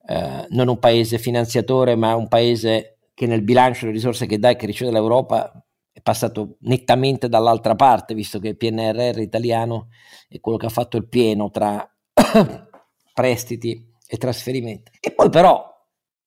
eh, 0.08 0.48
non 0.50 0.68
un 0.68 0.80
paese 0.80 1.20
finanziatore, 1.20 1.94
ma 1.94 2.15
un 2.15 2.27
paese 2.27 3.01
che 3.13 3.27
nel 3.27 3.44
bilancio 3.44 3.86
le 3.86 3.91
risorse 3.91 4.25
che 4.25 4.39
dà 4.39 4.50
e 4.50 4.56
che 4.56 4.65
riceve 4.65 4.89
dall'Europa 4.89 5.63
è 5.91 6.01
passato 6.01 6.58
nettamente 6.62 7.30
dall'altra 7.30 7.75
parte, 7.75 8.15
visto 8.15 8.39
che 8.39 8.48
il 8.48 8.58
PNRR 8.58 9.20
italiano 9.20 9.89
è 10.27 10.39
quello 10.39 10.58
che 10.58 10.65
ha 10.65 10.70
fatto 10.70 10.98
il 10.98 11.08
pieno 11.08 11.51
tra 11.51 11.88
prestiti 13.13 13.94
e 14.08 14.18
trasferimenti. 14.18 14.94
E 15.00 15.12
poi 15.12 15.30
però 15.30 15.63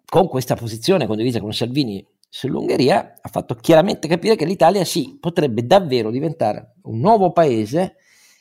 con 0.04 0.28
questa 0.28 0.54
posizione 0.54 1.08
condivisa 1.08 1.40
con 1.40 1.52
Salvini 1.52 2.12
sull'Ungheria 2.36 3.14
ha 3.20 3.28
fatto 3.28 3.54
chiaramente 3.54 4.08
capire 4.08 4.34
che 4.34 4.44
l'Italia 4.44 4.84
sì, 4.84 5.18
potrebbe 5.20 5.64
davvero 5.64 6.10
diventare 6.10 6.74
un 6.82 6.98
nuovo 6.98 7.30
paese 7.30 7.94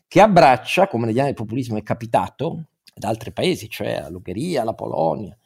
che 0.08 0.20
abbraccia, 0.20 0.88
come 0.88 1.06
negli 1.06 1.20
anni 1.20 1.28
del 1.28 1.36
populismo 1.36 1.78
è 1.78 1.84
capitato, 1.84 2.70
ad 2.96 3.04
altri 3.04 3.32
paesi, 3.32 3.70
cioè 3.70 4.04
l'Ungheria, 4.10 4.64
la 4.64 4.74
Polonia, 4.74 5.38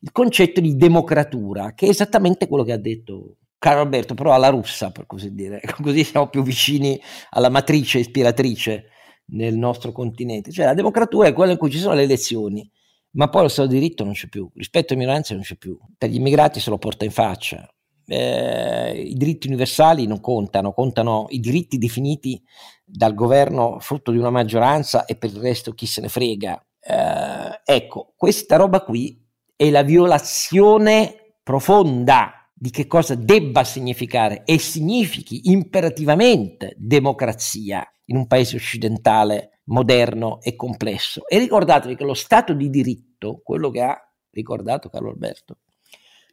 il 0.00 0.10
concetto 0.10 0.60
di 0.60 0.74
democratura, 0.74 1.74
che 1.74 1.86
è 1.86 1.90
esattamente 1.90 2.48
quello 2.48 2.64
che 2.64 2.72
ha 2.72 2.76
detto 2.76 3.36
caro 3.56 3.82
Alberto, 3.82 4.14
però 4.14 4.32
alla 4.32 4.48
russa, 4.48 4.90
per 4.90 5.06
così 5.06 5.32
dire, 5.32 5.60
così 5.80 6.02
siamo 6.02 6.28
più 6.28 6.42
vicini 6.42 7.00
alla 7.30 7.50
matrice 7.50 8.00
ispiratrice 8.00 8.86
nel 9.26 9.56
nostro 9.56 9.92
continente. 9.92 10.50
Cioè 10.50 10.66
la 10.66 10.74
democratura 10.74 11.28
è 11.28 11.32
quella 11.32 11.52
in 11.52 11.58
cui 11.58 11.70
ci 11.70 11.78
sono 11.78 11.94
le 11.94 12.02
elezioni, 12.02 12.68
ma 13.12 13.28
poi 13.28 13.42
lo 13.42 13.48
Stato 13.48 13.68
di 13.68 13.78
diritto 13.78 14.02
non 14.02 14.14
c'è 14.14 14.26
più, 14.26 14.50
rispetto 14.56 14.92
alle 14.92 15.02
minoranze 15.02 15.34
non 15.34 15.44
c'è 15.44 15.54
più. 15.54 15.78
Per 15.96 16.10
gli 16.10 16.16
immigrati 16.16 16.58
se 16.58 16.68
lo 16.68 16.78
porta 16.78 17.04
in 17.04 17.12
faccia. 17.12 17.72
Eh, 18.14 19.04
I 19.06 19.14
diritti 19.14 19.46
universali 19.46 20.06
non 20.06 20.20
contano, 20.20 20.74
contano 20.74 21.24
i 21.30 21.40
diritti 21.40 21.78
definiti 21.78 22.42
dal 22.84 23.14
governo 23.14 23.78
frutto 23.80 24.10
di 24.10 24.18
una 24.18 24.28
maggioranza 24.28 25.06
e 25.06 25.16
per 25.16 25.30
il 25.30 25.40
resto 25.40 25.72
chi 25.72 25.86
se 25.86 26.02
ne 26.02 26.10
frega. 26.10 26.62
Eh, 26.78 27.60
ecco, 27.64 28.12
questa 28.14 28.56
roba 28.56 28.82
qui 28.82 29.18
è 29.56 29.70
la 29.70 29.82
violazione 29.82 31.36
profonda 31.42 32.50
di 32.52 32.68
che 32.68 32.86
cosa 32.86 33.14
debba 33.14 33.64
significare 33.64 34.42
e 34.44 34.58
significhi 34.58 35.50
imperativamente 35.50 36.74
democrazia 36.76 37.82
in 38.06 38.16
un 38.16 38.26
paese 38.26 38.56
occidentale 38.56 39.60
moderno 39.64 40.38
e 40.42 40.54
complesso. 40.54 41.26
E 41.26 41.38
ricordatevi 41.38 41.96
che 41.96 42.04
lo 42.04 42.12
Stato 42.12 42.52
di 42.52 42.68
diritto, 42.68 43.40
quello 43.42 43.70
che 43.70 43.80
ha 43.80 43.96
ricordato 44.32 44.90
Carlo 44.90 45.08
Alberto, 45.08 45.60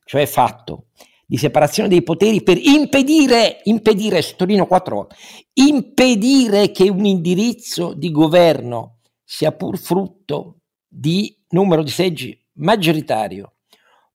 cioè 0.03 0.25
fatto 0.25 0.87
di 1.29 1.37
separazione 1.37 1.89
dei 1.89 2.01
poteri 2.01 2.41
per 2.41 2.57
impedire, 2.57 3.61
impedire, 3.65 4.23
sottolineo 4.23 4.65
quattro 4.65 4.95
volte, 4.95 5.15
impedire 5.53 6.71
che 6.71 6.89
un 6.89 7.05
indirizzo 7.05 7.93
di 7.93 8.09
governo 8.09 9.01
sia 9.23 9.51
pur 9.51 9.77
frutto 9.77 10.61
di 10.87 11.39
numero 11.49 11.83
di 11.83 11.91
seggi 11.91 12.35
maggioritario 12.53 13.57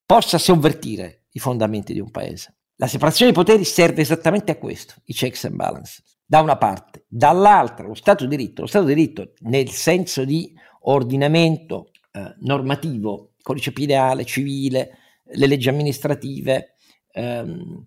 possa 0.05 0.39
sovvertire 0.39 1.27
i 1.31 1.39
fondamenti 1.39 1.93
di 1.93 2.01
un 2.01 2.11
paese. 2.11 2.57
La 2.79 2.89
separazione 2.89 3.31
dei 3.31 3.45
poteri 3.45 3.65
serve 3.65 4.03
esattamente 4.03 4.51
a 4.51 4.59
questo, 4.59 4.95
i 5.05 5.13
checks 5.13 5.45
and 5.45 5.55
balances, 5.55 6.03
da 6.25 6.41
una 6.41 6.57
parte. 6.57 7.05
Dall'altra, 7.07 7.87
lo 7.87 7.95
Stato 7.95 8.27
di 8.27 8.37
diritto, 8.37 8.63
lo 8.63 8.67
Stato 8.67 8.87
di 8.87 8.95
diritto 8.95 9.35
nel 9.43 9.71
senso 9.71 10.25
di 10.25 10.53
ordinamento 10.81 11.91
eh, 12.11 12.35
normativo, 12.41 13.35
codice 13.41 13.71
penale, 13.73 14.25
civile, 14.25 14.99
le 15.23 15.47
leggi 15.47 15.69
amministrative, 15.69 16.74
ehm, 17.15 17.87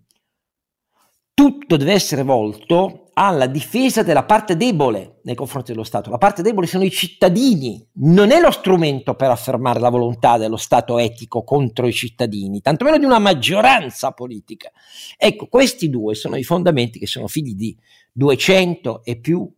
tutto 1.34 1.76
deve 1.76 1.92
essere 1.92 2.24
volto 2.24 3.10
alla 3.14 3.46
difesa 3.46 4.02
della 4.02 4.24
parte 4.24 4.56
debole 4.56 5.20
nei 5.22 5.36
confronti 5.36 5.70
dello 5.70 5.84
Stato. 5.84 6.10
La 6.10 6.18
parte 6.18 6.42
debole 6.42 6.66
sono 6.66 6.82
i 6.82 6.90
cittadini, 6.90 7.84
non 8.00 8.32
è 8.32 8.40
lo 8.40 8.50
strumento 8.50 9.14
per 9.14 9.30
affermare 9.30 9.78
la 9.78 9.88
volontà 9.88 10.36
dello 10.36 10.56
Stato 10.56 10.98
etico 10.98 11.44
contro 11.44 11.86
i 11.86 11.92
cittadini, 11.92 12.60
tantomeno 12.60 12.98
di 12.98 13.04
una 13.04 13.20
maggioranza 13.20 14.10
politica. 14.10 14.72
Ecco, 15.16 15.46
questi 15.46 15.88
due 15.88 16.16
sono 16.16 16.34
i 16.36 16.42
fondamenti 16.42 16.98
che 16.98 17.06
sono 17.06 17.28
figli 17.28 17.54
di 17.54 17.76
200 18.12 19.04
e 19.04 19.20
più 19.20 19.48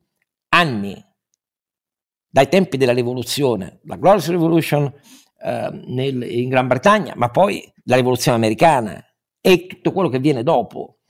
anni, 0.51 1.03
dai 2.29 2.49
tempi 2.49 2.77
della 2.77 2.93
rivoluzione, 2.93 3.81
la 3.85 3.97
Glorious 3.97 4.29
Revolution 4.29 4.93
eh, 5.43 5.83
nel, 5.87 6.23
in 6.23 6.49
Gran 6.51 6.67
Bretagna, 6.67 7.15
ma 7.17 7.31
poi 7.31 7.73
la 7.85 7.97
rivoluzione 7.97 8.37
americana 8.37 9.03
e 9.41 9.67
tutto 9.67 9.93
quello 9.93 10.09
che 10.09 10.19
viene 10.19 10.43
dopo 10.43 11.01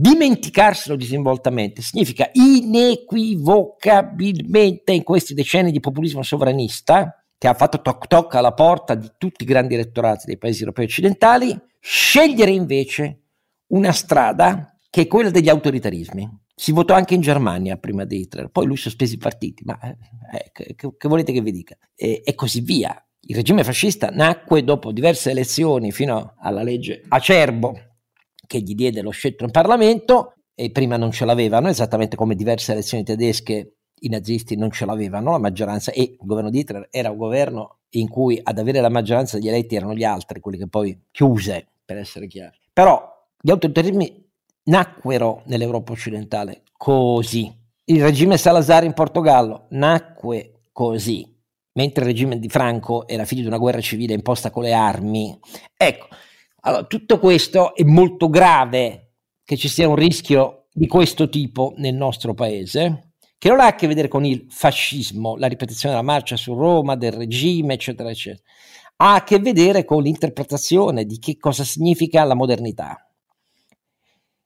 Dimenticarselo 0.00 0.96
disinvoltamente 0.96 1.82
significa 1.82 2.30
inequivocabilmente 2.32 4.92
in 4.92 5.02
questi 5.02 5.34
decenni 5.34 5.72
di 5.72 5.80
populismo 5.80 6.22
sovranista 6.22 7.22
che 7.36 7.48
ha 7.48 7.54
fatto 7.54 7.82
toc 7.82 8.06
toc 8.06 8.34
alla 8.34 8.54
porta 8.54 8.94
di 8.94 9.10
tutti 9.18 9.42
i 9.42 9.46
grandi 9.46 9.74
elettorati 9.74 10.24
dei 10.24 10.38
paesi 10.38 10.60
europei 10.60 10.86
occidentali, 10.86 11.54
scegliere 11.78 12.50
invece 12.50 13.24
una 13.72 13.92
strada 13.92 14.74
che 14.88 15.02
è 15.02 15.06
quella 15.06 15.28
degli 15.28 15.50
autoritarismi. 15.50 16.26
Si 16.54 16.72
votò 16.72 16.94
anche 16.94 17.12
in 17.12 17.20
Germania 17.20 17.76
prima 17.76 18.04
di 18.04 18.20
Hitler, 18.20 18.48
poi 18.48 18.64
lui 18.64 18.78
sospese 18.78 19.16
i 19.16 19.18
partiti, 19.18 19.64
ma 19.64 19.78
eh, 19.82 19.98
eh 20.32 20.50
che, 20.52 20.74
che, 20.96 21.08
volete 21.08 21.32
che 21.32 21.42
vi 21.42 21.52
dica? 21.52 21.76
E, 21.94 22.22
e 22.24 22.34
così 22.34 22.62
via. 22.62 23.06
Il 23.22 23.36
regime 23.36 23.64
fascista 23.64 24.08
nacque 24.10 24.64
dopo 24.64 24.92
diverse 24.92 25.30
elezioni 25.30 25.92
fino 25.92 26.34
alla 26.38 26.62
legge 26.62 27.02
Acerbo 27.08 27.74
che 28.46 28.60
gli 28.60 28.74
diede 28.74 29.02
lo 29.02 29.10
scettro 29.10 29.46
in 29.46 29.52
Parlamento 29.52 30.34
e 30.54 30.70
prima 30.70 30.96
non 30.96 31.12
ce 31.12 31.24
l'avevano, 31.24 31.68
esattamente 31.68 32.16
come 32.16 32.34
diverse 32.34 32.72
elezioni 32.72 33.04
tedesche 33.04 33.76
i 34.00 34.08
nazisti 34.08 34.56
non 34.56 34.70
ce 34.70 34.84
l'avevano, 34.86 35.30
la 35.30 35.38
maggioranza 35.38 35.92
e 35.92 36.02
il 36.02 36.16
governo 36.18 36.50
di 36.50 36.58
Hitler 36.60 36.88
era 36.90 37.10
un 37.10 37.16
governo 37.16 37.78
in 37.90 38.08
cui 38.08 38.40
ad 38.42 38.58
avere 38.58 38.80
la 38.80 38.88
maggioranza 38.88 39.38
degli 39.38 39.48
eletti 39.48 39.76
erano 39.76 39.94
gli 39.94 40.04
altri, 40.04 40.40
quelli 40.40 40.58
che 40.58 40.68
poi 40.68 40.98
chiuse, 41.10 41.66
per 41.84 41.98
essere 41.98 42.26
chiari. 42.26 42.58
Però 42.72 43.02
gli 43.40 43.50
autoritarismi 43.50 44.28
nacquero 44.64 45.42
nell'Europa 45.46 45.92
occidentale 45.92 46.62
così. 46.76 47.52
Il 47.84 48.02
regime 48.02 48.36
Salazar 48.36 48.84
in 48.84 48.92
Portogallo 48.92 49.66
nacque 49.70 50.62
così, 50.72 51.26
mentre 51.80 52.04
il 52.04 52.10
regime 52.10 52.38
di 52.38 52.50
Franco 52.50 53.08
era 53.08 53.24
figlio 53.24 53.40
di 53.40 53.46
una 53.46 53.56
guerra 53.56 53.80
civile 53.80 54.12
imposta 54.12 54.50
con 54.50 54.64
le 54.64 54.74
armi. 54.74 55.38
Ecco, 55.74 56.08
allora, 56.60 56.84
tutto 56.84 57.18
questo 57.18 57.74
è 57.74 57.84
molto 57.84 58.28
grave 58.28 59.14
che 59.44 59.56
ci 59.56 59.68
sia 59.68 59.88
un 59.88 59.94
rischio 59.94 60.66
di 60.72 60.86
questo 60.86 61.30
tipo 61.30 61.72
nel 61.78 61.94
nostro 61.94 62.34
paese, 62.34 63.14
che 63.38 63.48
non 63.48 63.60
ha 63.60 63.68
a 63.68 63.74
che 63.74 63.86
vedere 63.86 64.08
con 64.08 64.26
il 64.26 64.44
fascismo, 64.50 65.36
la 65.36 65.46
ripetizione 65.46 65.94
della 65.94 66.06
marcia 66.06 66.36
su 66.36 66.52
Roma, 66.52 66.96
del 66.96 67.12
regime, 67.12 67.74
eccetera, 67.74 68.10
eccetera. 68.10 68.42
Ha 68.96 69.14
a 69.14 69.24
che 69.24 69.38
vedere 69.38 69.86
con 69.86 70.02
l'interpretazione 70.02 71.06
di 71.06 71.18
che 71.18 71.38
cosa 71.38 71.64
significa 71.64 72.22
la 72.24 72.34
modernità. 72.34 73.10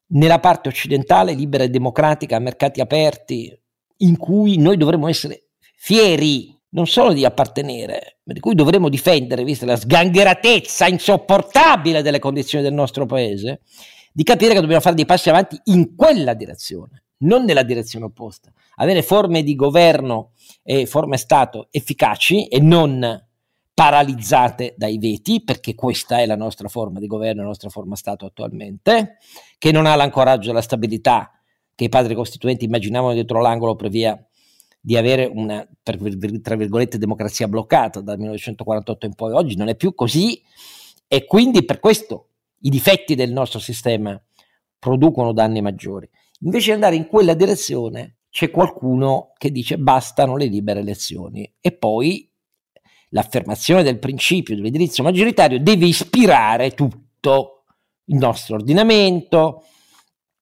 Nella 0.07 0.39
parte 0.39 0.69
occidentale, 0.69 1.35
libera 1.35 1.65
e 1.65 1.69
democratica, 1.69 2.37
a 2.37 2.41
mercati 2.41 2.81
aperti, 2.81 3.53
in 3.99 4.17
cui 4.17 4.57
noi 4.59 4.77
dovremmo 4.77 5.09
essere 5.09 5.49
fieri 5.75 6.54
non 6.75 6.87
solo 6.87 7.13
di 7.13 7.25
appartenere, 7.25 8.19
ma 8.25 8.33
di 8.33 8.41
cui 8.41 8.55
dovremmo 8.55 8.89
difendere, 8.89 9.45
vista 9.45 9.65
la 9.65 9.77
sgangheratezza 9.77 10.87
insopportabile 10.87 12.03
delle 12.03 12.19
condizioni 12.19 12.65
del 12.65 12.75
nostro 12.75 13.07
paese, 13.07 13.61
di 14.13 14.25
capire 14.25 14.55
che 14.55 14.61
dobbiamo 14.61 14.81
fare 14.81 14.97
dei 14.97 15.07
passi 15.07 15.29
avanti 15.29 15.59
in 15.65 15.95
quella 15.95 16.35
direzione, 16.35 17.05
non 17.19 17.45
nella 17.45 17.63
direzione 17.63 18.07
opposta. 18.07 18.53
Avere 18.77 19.03
forme 19.03 19.45
di 19.45 19.55
governo 19.55 20.33
e 20.63 20.87
forme 20.87 21.17
Stato 21.17 21.69
efficaci 21.71 22.49
e 22.49 22.61
non 22.61 23.25
paralizzate 23.73 24.75
dai 24.77 24.99
veti, 24.99 25.43
perché 25.45 25.77
questa 25.77 26.19
è 26.19 26.27
la 26.27 26.37
nostra 26.37 26.69
forma 26.69 26.99
di 26.99 27.07
governo, 27.07 27.43
la 27.43 27.49
nostra 27.49 27.69
forma 27.69 27.95
Stato 27.95 28.27
attualmente, 28.27 29.19
che 29.59 29.71
non 29.71 29.87
ha 29.87 29.95
l'ancoraggio 29.95 30.51
e 30.51 30.53
la 30.53 30.61
stabilità 30.61 31.31
che 31.73 31.85
i 31.85 31.89
padri 31.89 32.15
costituenti 32.15 32.65
immaginavano 32.65 33.13
dietro 33.13 33.41
l'angolo 33.41 33.77
per 33.77 33.91
via 33.91 34.17
di 34.87 34.99
avere 34.99 35.25
una, 35.25 35.67
tra 35.83 35.97
virgolette, 35.97 36.99
democrazia 36.99 37.49
bloccata 37.49 38.03
dal 38.03 38.19
1948 38.19 39.07
in 39.07 39.15
poi. 39.15 39.33
Oggi 39.33 39.57
non 39.57 39.69
è 39.69 39.77
più 39.77 39.95
così 39.95 40.43
e 41.09 41.25
quindi 41.25 41.65
per 41.65 41.81
questo 41.81 42.33
i 42.61 42.69
difetti 42.69 43.15
del 43.15 43.33
nostro 43.33 43.61
sistema 43.61 44.23
producono 44.79 45.33
danni 45.33 45.63
maggiori. 45.63 46.07
Invece 46.41 46.67
di 46.67 46.73
andare 46.73 46.97
in 46.97 47.07
quella 47.07 47.33
direzione 47.33 48.17
c'è 48.29 48.51
qualcuno 48.51 49.33
che 49.39 49.51
dice 49.51 49.79
bastano 49.79 50.37
le 50.37 50.45
libere 50.45 50.81
elezioni 50.81 51.51
e 51.63 51.73
poi 51.73 52.31
l'affermazione 53.09 53.83
del 53.83 53.99
principio 53.99 54.55
dell'indirizzo 54.55 55.03
maggioritario 55.03 55.63
deve 55.63 55.87
ispirare 55.87 56.73
tutto 56.73 57.65
il 58.05 58.17
nostro 58.17 58.57
ordinamento, 58.57 59.65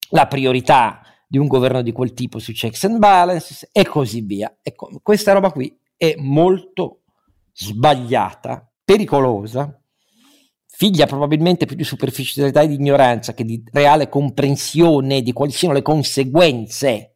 la 0.09 0.27
priorità 0.27 1.01
di 1.33 1.39
un 1.39 1.47
governo 1.47 1.81
di 1.81 1.93
quel 1.93 2.12
tipo 2.12 2.39
sui 2.39 2.53
checks 2.53 2.85
and 2.85 2.99
balances 2.99 3.67
e 3.73 3.87
così 3.87 4.21
via. 4.21 4.55
Ecco, 4.61 5.01
questa 5.03 5.33
roba 5.33 5.51
qui 5.51 5.75
è 5.97 6.15
molto 6.19 7.05
sbagliata, 7.55 8.71
pericolosa, 8.85 9.83
figlia 10.67 11.07
probabilmente 11.07 11.65
più 11.65 11.75
di 11.75 11.85
superficialità 11.85 12.61
e 12.61 12.69
di 12.69 12.75
ignoranza 12.75 13.33
che 13.33 13.47
di 13.47 13.65
reale 13.73 14.11
comprensione 14.11 15.23
di 15.23 15.33
quali 15.33 15.53
siano 15.53 15.73
le 15.73 15.81
conseguenze 15.81 17.15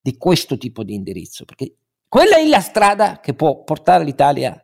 di 0.00 0.16
questo 0.16 0.56
tipo 0.56 0.82
di 0.82 0.94
indirizzo, 0.94 1.44
perché 1.44 1.74
quella 2.08 2.38
è 2.38 2.46
la 2.46 2.60
strada 2.60 3.20
che 3.20 3.34
può 3.34 3.64
portare 3.64 4.02
l'Italia 4.02 4.58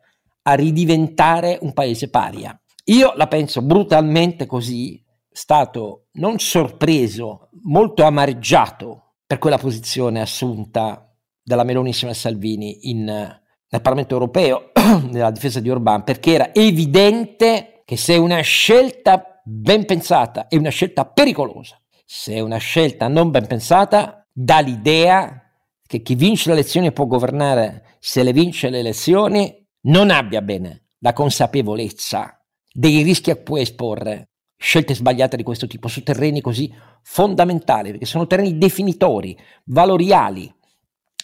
a 0.45 0.55
ridiventare 0.55 1.59
un 1.61 1.75
paese 1.75 2.09
paria. 2.09 2.59
Io 2.85 3.13
la 3.17 3.29
penso 3.29 3.61
brutalmente 3.61 4.47
così, 4.47 4.99
stato 5.33 6.09
non 6.13 6.39
sorpreso, 6.39 7.49
molto 7.63 8.05
amareggiato 8.05 9.15
per 9.27 9.39
quella 9.39 9.59
posizione 9.59 10.21
assunta 10.21 11.11
dalla 11.43 11.65
Melonissima 11.65 12.13
Salvini 12.13 12.91
in, 12.91 13.05
nel 13.05 13.81
Parlamento 13.81 14.15
europeo 14.15 14.71
nella 15.11 15.31
difesa 15.31 15.61
di 15.61 15.71
Orban, 15.71 16.05
perché 16.05 16.33
era 16.33 16.55
evidente 16.55 17.83
che 17.85 17.97
se 17.97 18.17
una 18.17 18.41
scelta 18.41 19.41
ben 19.45 19.85
pensata 19.85 20.49
è 20.49 20.57
una 20.57 20.71
scelta 20.71 21.05
pericolosa, 21.07 21.81
se 22.05 22.41
una 22.41 22.59
scelta 22.59 23.09
non 23.09 23.31
ben 23.31 23.47
pensata 23.47 24.27
dà 24.33 24.61
l'idea 24.61 25.43
che 25.87 26.03
chi 26.03 26.15
vince 26.15 26.49
le 26.49 26.55
elezioni 26.55 26.93
può 26.93 27.07
governare, 27.07 27.97
se 27.99 28.23
le 28.23 28.33
vince 28.33 28.71
le 28.71 28.79
elezioni 28.79 29.67
non 29.83 30.11
abbia 30.11 30.41
bene 30.43 30.89
la 30.99 31.13
consapevolezza 31.13 32.41
dei 32.73 33.03
rischi 33.03 33.31
a 33.31 33.37
cui 33.37 33.61
esporre 33.61 34.32
scelte 34.63 34.95
sbagliate 34.95 35.37
di 35.37 35.43
questo 35.43 35.67
tipo 35.67 35.89
su 35.89 36.05
terreni 36.05 36.41
così 36.41 36.73
fondamentali, 37.03 37.91
perché 37.91 38.07
sono 38.07 38.29
terreni 38.29 38.57
definitori, 38.57 39.37
valoriali, 39.65 40.53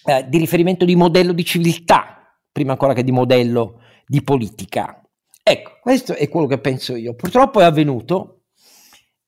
eh, 0.05 0.27
di 0.29 0.39
riferimento 0.39 0.85
di 0.85 0.97
modello 0.97 1.33
di 1.33 1.45
civiltà, 1.45 2.37
prima 2.51 2.73
ancora 2.73 2.95
che 2.95 3.05
di 3.05 3.13
modello 3.13 3.81
di 4.05 4.23
politica. 4.23 5.01
Ecco, 5.41 5.79
questo 5.81 6.15
è 6.15 6.29
quello 6.29 6.47
che 6.47 6.59
penso 6.59 6.97
io. 6.97 7.15
Purtroppo 7.15 7.61
è 7.61 7.65
avvenuto 7.65 8.41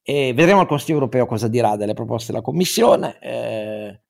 e 0.02 0.32
vedremo 0.34 0.60
al 0.60 0.66
Consiglio 0.66 0.98
europeo 0.98 1.26
cosa 1.26 1.46
dirà 1.46 1.76
delle 1.76 1.94
proposte 1.94 2.32
della 2.32 2.44
Commissione. 2.44 3.16
Eh, 3.20 4.00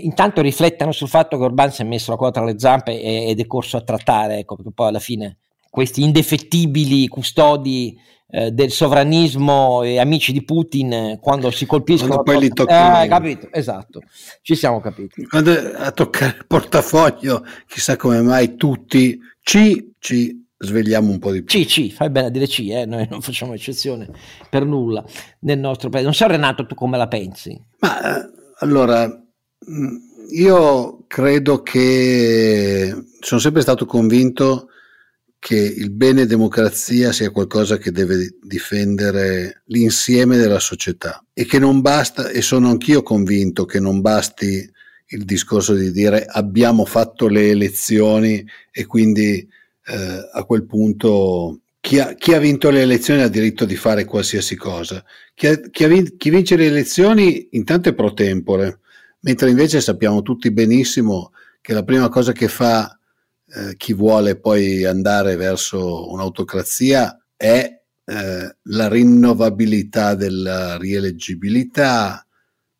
intanto 0.00 0.40
riflettano 0.40 0.92
sul 0.92 1.08
fatto 1.08 1.36
che 1.36 1.44
Orban 1.44 1.70
si 1.70 1.82
è 1.82 1.84
messo 1.84 2.10
la 2.10 2.16
coda 2.16 2.30
tra 2.30 2.44
le 2.44 2.58
zampe 2.58 2.98
ed 2.98 3.38
è 3.38 3.46
corso 3.46 3.76
a 3.76 3.82
trattare, 3.82 4.38
ecco, 4.38 4.56
perché 4.56 4.72
poi 4.72 4.88
alla 4.88 5.00
fine 5.00 5.36
questi 5.70 6.02
indefettibili 6.02 7.06
custodi 7.08 7.96
eh, 8.32 8.50
del 8.50 8.70
sovranismo 8.70 9.82
e 9.82 9.98
amici 9.98 10.32
di 10.32 10.44
Putin 10.44 10.92
eh, 10.92 11.18
quando 11.20 11.50
si 11.50 11.66
colpiscono 11.66 12.14
quando 12.14 12.32
poi 12.32 12.40
li 12.40 12.48
tocca 12.52 13.02
eh, 13.02 13.08
capito 13.08 13.48
esatto. 13.50 14.02
Ci 14.42 14.54
siamo 14.54 14.80
capiti. 14.80 15.24
Quando 15.26 15.52
a 15.52 15.90
toccare 15.92 16.36
il 16.38 16.46
portafoglio 16.46 17.44
chissà 17.66 17.96
come 17.96 18.20
mai 18.20 18.56
tutti 18.56 19.18
ci, 19.42 19.94
ci 19.98 20.46
svegliamo 20.56 21.10
un 21.10 21.18
po' 21.18 21.32
di 21.32 21.42
più. 21.42 21.58
Ci 21.58 21.66
ci 21.66 21.90
fai 21.90 22.10
bene 22.10 22.26
a 22.26 22.30
dire 22.30 22.46
ci 22.46 22.70
eh? 22.70 22.84
noi 22.84 23.06
non 23.10 23.20
facciamo 23.20 23.54
eccezione 23.54 24.08
per 24.48 24.64
nulla 24.64 25.04
nel 25.40 25.58
nostro 25.58 25.88
paese. 25.88 26.04
Non 26.04 26.14
so 26.14 26.26
Renato 26.26 26.66
tu 26.66 26.74
come 26.74 26.96
la 26.96 27.08
pensi? 27.08 27.60
Ma 27.78 28.18
eh, 28.18 28.30
allora 28.58 29.06
mm, 29.08 29.96
io 30.32 31.04
credo 31.06 31.62
che 31.62 32.94
sono 33.18 33.40
sempre 33.40 33.62
stato 33.62 33.86
convinto 33.86 34.68
che 35.40 35.56
il 35.56 35.90
bene 35.90 36.26
democrazia 36.26 37.12
sia 37.12 37.30
qualcosa 37.30 37.78
che 37.78 37.90
deve 37.90 38.36
difendere 38.42 39.62
l'insieme 39.66 40.36
della 40.36 40.58
società 40.60 41.24
e 41.32 41.46
che 41.46 41.58
non 41.58 41.80
basta, 41.80 42.28
e 42.28 42.42
sono 42.42 42.68
anch'io 42.68 43.02
convinto 43.02 43.64
che 43.64 43.80
non 43.80 44.02
basti 44.02 44.70
il 45.12 45.24
discorso 45.24 45.74
di 45.74 45.90
dire 45.92 46.26
abbiamo 46.26 46.84
fatto 46.84 47.26
le 47.26 47.48
elezioni 47.48 48.46
e 48.70 48.84
quindi 48.84 49.48
eh, 49.86 50.28
a 50.30 50.44
quel 50.44 50.66
punto 50.66 51.60
chi 51.80 51.98
ha, 51.98 52.12
chi 52.12 52.34
ha, 52.34 52.38
vinto 52.38 52.68
le 52.68 52.82
elezioni 52.82 53.22
ha 53.22 53.28
diritto 53.28 53.64
di 53.64 53.76
fare 53.76 54.04
qualsiasi 54.04 54.54
cosa. 54.56 55.02
Chi, 55.34 55.46
ha, 55.46 55.58
chi, 55.70 55.86
vin- 55.86 56.16
chi 56.18 56.28
vince 56.28 56.56
le 56.56 56.66
elezioni 56.66 57.48
intanto 57.52 57.88
è 57.88 57.94
pro 57.94 58.12
tempore, 58.12 58.80
mentre 59.20 59.48
invece 59.48 59.80
sappiamo 59.80 60.20
tutti 60.20 60.50
benissimo 60.50 61.32
che 61.62 61.72
la 61.72 61.82
prima 61.82 62.10
cosa 62.10 62.32
che 62.32 62.48
fa 62.48 62.99
eh, 63.52 63.76
chi 63.76 63.92
vuole 63.92 64.38
poi 64.38 64.84
andare 64.84 65.36
verso 65.36 66.10
un'autocrazia 66.10 67.24
è 67.36 67.82
eh, 68.04 68.56
la 68.62 68.88
rinnovabilità 68.88 70.14
della 70.14 70.76
rieleggibilità 70.76 72.24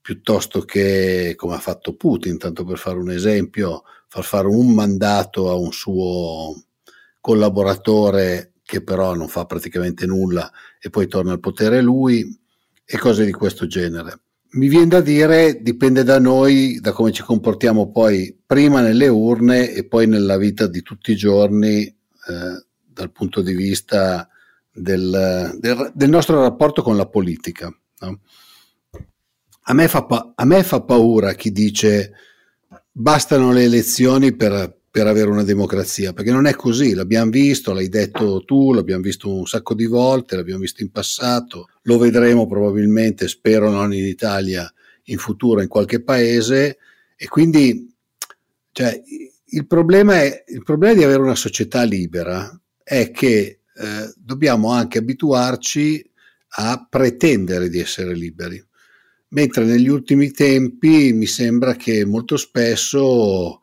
piuttosto 0.01 0.63
che 0.63 1.35
come 1.37 1.55
ha 1.55 1.59
fatto 1.59 1.95
Putin, 1.95 2.39
tanto 2.39 2.65
per 2.65 2.79
fare 2.79 2.99
un 2.99 3.11
esempio, 3.11 3.83
far 4.09 4.25
fare 4.25 4.47
un 4.47 4.73
mandato 4.73 5.51
a 5.51 5.55
un 5.55 5.73
suo 5.73 6.65
collaboratore 7.21 8.55
che 8.65 8.83
però 8.83 9.15
non 9.15 9.29
fa 9.29 9.45
praticamente 9.47 10.07
nulla 10.07 10.51
e 10.81 10.91
poi 10.91 11.07
torna 11.07 11.33
al 11.33 11.41
potere 11.41 11.81
lui 11.83 12.39
e 12.85 12.99
cose 12.99 13.25
di 13.25 13.33
questo 13.33 13.67
genere 13.67 14.21
mi 14.53 14.69
viene 14.69 14.89
da 14.89 15.01
dire 15.01 15.63
dipende 15.63 16.03
da 16.03 16.19
noi, 16.19 16.81
da 16.81 16.93
come 16.93 17.13
ci 17.13 17.23
comportiamo 17.23 17.91
poi 17.91 18.37
prima 18.45 18.81
nelle 18.81 19.07
urne 19.07 19.73
e 19.73 19.87
poi 19.87 20.07
nella 20.07 20.37
vita 20.37 20.67
di 20.67 20.83
tutti 20.83 21.13
i 21.13 21.17
giorni 21.17 21.83
eh, 21.85 22.65
dal 22.85 23.13
punto 23.13 23.43
di 23.43 23.55
vista 23.55 24.29
del, 24.73 25.57
del, 25.59 25.93
del, 25.95 26.09
nostro 26.09 26.41
rapporto 26.41 26.83
con 26.83 26.97
la 26.97 27.07
politica. 27.07 27.73
No? 28.01 28.21
A, 29.63 29.75
me 29.75 29.89
fa, 29.89 30.33
a 30.35 30.45
me 30.45 30.63
fa 30.65 30.81
paura 30.81 31.35
chi 31.35 31.53
dice 31.53 32.13
bastano 32.91 33.53
le 33.53 33.65
elezioni 33.65 34.35
per, 34.35 34.80
per 34.91 35.07
avere 35.07 35.31
una 35.31 35.45
democrazia, 35.45 36.13
perché 36.13 36.33
non 36.33 36.47
è 36.47 36.55
così, 36.55 36.95
l'abbiamo 36.95 37.31
visto, 37.31 37.73
l'hai 37.73 37.89
detto 37.89 38.45
tu, 38.45 38.73
l'abbiamo 38.73 39.03
visto 39.03 39.33
un 39.33 39.47
sacco 39.47 39.75
di 39.75 39.87
volte, 39.87 40.35
l'abbiamo 40.35 40.63
visto 40.63 40.83
in 40.83 40.91
passato, 40.91 41.69
lo 41.83 41.97
vedremo 41.97 42.49
probabilmente, 42.49 43.29
spero 43.29 43.71
non 43.71 43.95
in 43.95 44.05
Italia, 44.05 44.71
in 45.05 45.19
futuro 45.19 45.63
in 45.63 45.69
qualche 45.69 46.03
paese 46.03 46.79
e 47.17 47.29
quindi 47.29 47.95
cioè, 48.73 49.01
il, 49.47 49.67
problema 49.67 50.23
è, 50.23 50.45
il 50.49 50.63
problema 50.65 50.95
di 50.95 51.05
avere 51.05 51.23
una 51.23 51.37
società 51.37 51.85
libera 51.85 52.61
è 52.83 53.13
che 53.13 53.61
eh, 53.73 54.13
dobbiamo 54.17 54.73
anche 54.73 54.99
abituarci 54.99 56.05
a 56.55 56.87
pretendere 56.91 57.69
di 57.69 57.79
essere 57.79 58.13
liberi, 58.15 58.61
mentre 59.29 59.65
negli 59.65 59.89
ultimi 59.89 60.33
tempi 60.33 61.13
mi 61.13 61.27
sembra 61.27 61.77
che 61.77 62.05
molto 62.05 62.37
spesso 62.37 63.60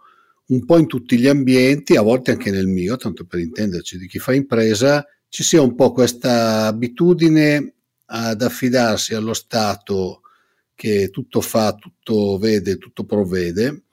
un 0.47 0.65
po' 0.65 0.77
in 0.77 0.87
tutti 0.87 1.17
gli 1.17 1.27
ambienti, 1.27 1.95
a 1.95 2.01
volte 2.01 2.31
anche 2.31 2.51
nel 2.51 2.67
mio, 2.67 2.95
tanto 2.95 3.25
per 3.25 3.39
intenderci, 3.39 3.97
di 3.97 4.07
chi 4.07 4.19
fa 4.19 4.33
impresa, 4.33 5.05
ci 5.29 5.43
sia 5.43 5.61
un 5.61 5.75
po' 5.75 5.91
questa 5.91 6.65
abitudine 6.65 7.73
ad 8.05 8.41
affidarsi 8.41 9.13
allo 9.13 9.33
Stato 9.33 10.21
che 10.73 11.09
tutto 11.09 11.41
fa, 11.41 11.73
tutto 11.73 12.37
vede, 12.37 12.77
tutto 12.77 13.03
provvede, 13.03 13.83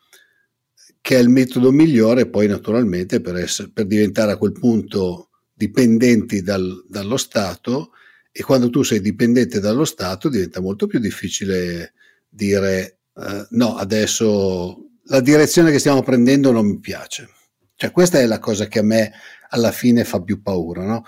che 1.01 1.17
è 1.17 1.21
il 1.21 1.29
metodo 1.29 1.73
migliore 1.73 2.29
poi 2.29 2.47
naturalmente 2.47 3.21
per, 3.21 3.37
essere, 3.37 3.71
per 3.71 3.87
diventare 3.87 4.33
a 4.33 4.37
quel 4.37 4.53
punto 4.53 5.31
dipendenti 5.53 6.43
dal, 6.43 6.85
dallo 6.89 7.17
Stato 7.17 7.93
e 8.31 8.43
quando 8.43 8.71
tu 8.71 8.83
sei 8.83 9.01
dipendente 9.01 9.61
dallo 9.61 9.85
Stato 9.85 10.29
diventa 10.29 10.61
molto 10.61 10.87
più 10.87 10.99
difficile 10.99 11.95
dire 12.29 12.99
eh, 13.17 13.47
no, 13.51 13.77
adesso 13.77 14.84
la 15.07 15.21
direzione 15.21 15.71
che 15.71 15.79
stiamo 15.79 16.03
prendendo 16.03 16.53
non 16.53 16.67
mi 16.67 16.79
piace. 16.79 17.29
Cioè, 17.77 17.91
questa 17.91 18.21
è 18.21 18.27
la 18.27 18.39
cosa 18.39 18.67
che 18.67 18.79
a 18.79 18.83
me 18.83 19.13
alla 19.51 19.73
fine 19.73 20.05
fa 20.05 20.21
più 20.21 20.43
paura, 20.43 20.85
no? 20.85 21.05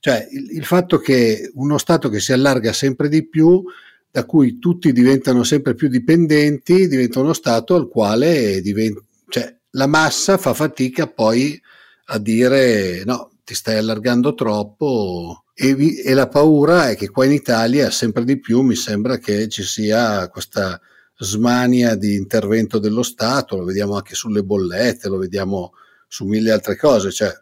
Cioè, 0.00 0.28
il, 0.30 0.50
il 0.56 0.64
fatto 0.64 0.98
che 0.98 1.50
uno 1.54 1.78
Stato 1.78 2.08
che 2.08 2.20
si 2.20 2.32
allarga 2.32 2.72
sempre 2.72 3.08
di 3.08 3.28
più, 3.28 3.62
da 4.10 4.24
cui 4.24 4.58
tutti 4.58 4.92
diventano 4.92 5.44
sempre 5.44 5.74
più 5.74 5.88
dipendenti, 5.88 6.88
diventa 6.88 7.20
uno 7.20 7.32
Stato 7.32 7.74
al 7.74 7.88
quale 7.88 8.60
diventa, 8.60 9.00
cioè, 9.28 9.54
la 9.72 9.86
massa 9.86 10.36
fa 10.36 10.54
fatica 10.54 11.06
poi 11.06 11.60
a 12.06 12.18
dire 12.18 13.04
no, 13.04 13.30
ti 13.44 13.54
stai 13.54 13.76
allargando 13.76 14.34
troppo 14.34 15.44
e, 15.54 15.74
vi, 15.74 16.00
e 16.00 16.14
la 16.14 16.28
paura 16.28 16.90
è 16.90 16.96
che 16.96 17.10
qua 17.10 17.24
in 17.24 17.32
Italia 17.32 17.90
sempre 17.90 18.24
di 18.24 18.40
più 18.40 18.62
mi 18.62 18.74
sembra 18.74 19.18
che 19.18 19.48
ci 19.48 19.62
sia 19.62 20.28
questa 20.28 20.80
smania 21.20 21.94
di 21.94 22.16
intervento 22.16 22.78
dello 22.78 23.02
Stato, 23.02 23.56
lo 23.56 23.64
vediamo 23.64 23.94
anche 23.94 24.14
sulle 24.14 24.42
bollette, 24.42 25.08
lo 25.08 25.18
vediamo 25.18 25.74
su 26.08 26.24
mille 26.24 26.50
altre 26.50 26.76
cose. 26.76 27.12
Cioè, 27.12 27.32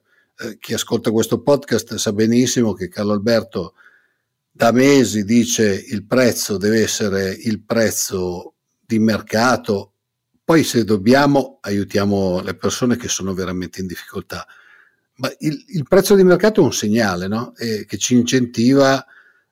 eh, 0.41 0.59
chi 0.59 0.75
ascolta 0.75 1.11
questo 1.11 1.41
podcast 1.41 1.95
sa 1.95 2.13
benissimo 2.13 2.73
che 2.73 2.89
Carlo 2.89 3.13
Alberto 3.13 3.75
da 4.51 4.73
mesi 4.73 5.25
dice 5.25 5.73
il 5.73 6.05
prezzo 6.05 6.57
deve 6.57 6.83
essere 6.83 7.31
il 7.31 7.63
prezzo 7.63 8.55
di 8.85 8.99
mercato, 8.99 9.93
poi 10.45 10.65
se 10.65 10.83
dobbiamo 10.83 11.59
aiutiamo 11.61 12.41
le 12.41 12.57
persone 12.57 12.97
che 12.97 13.07
sono 13.07 13.35
veramente 13.35 13.81
in 13.81 13.87
difficoltà. 13.87 14.45
Ma 15.17 15.31
il, 15.39 15.65
il 15.69 15.87
prezzo 15.87 16.17
di 16.17 16.25
mercato 16.25 16.61
è 16.61 16.65
un 16.65 16.73
segnale 16.73 17.29
no? 17.29 17.55
e, 17.57 17.85
che 17.87 17.99
ci 17.99 18.15
incentiva 18.15 19.05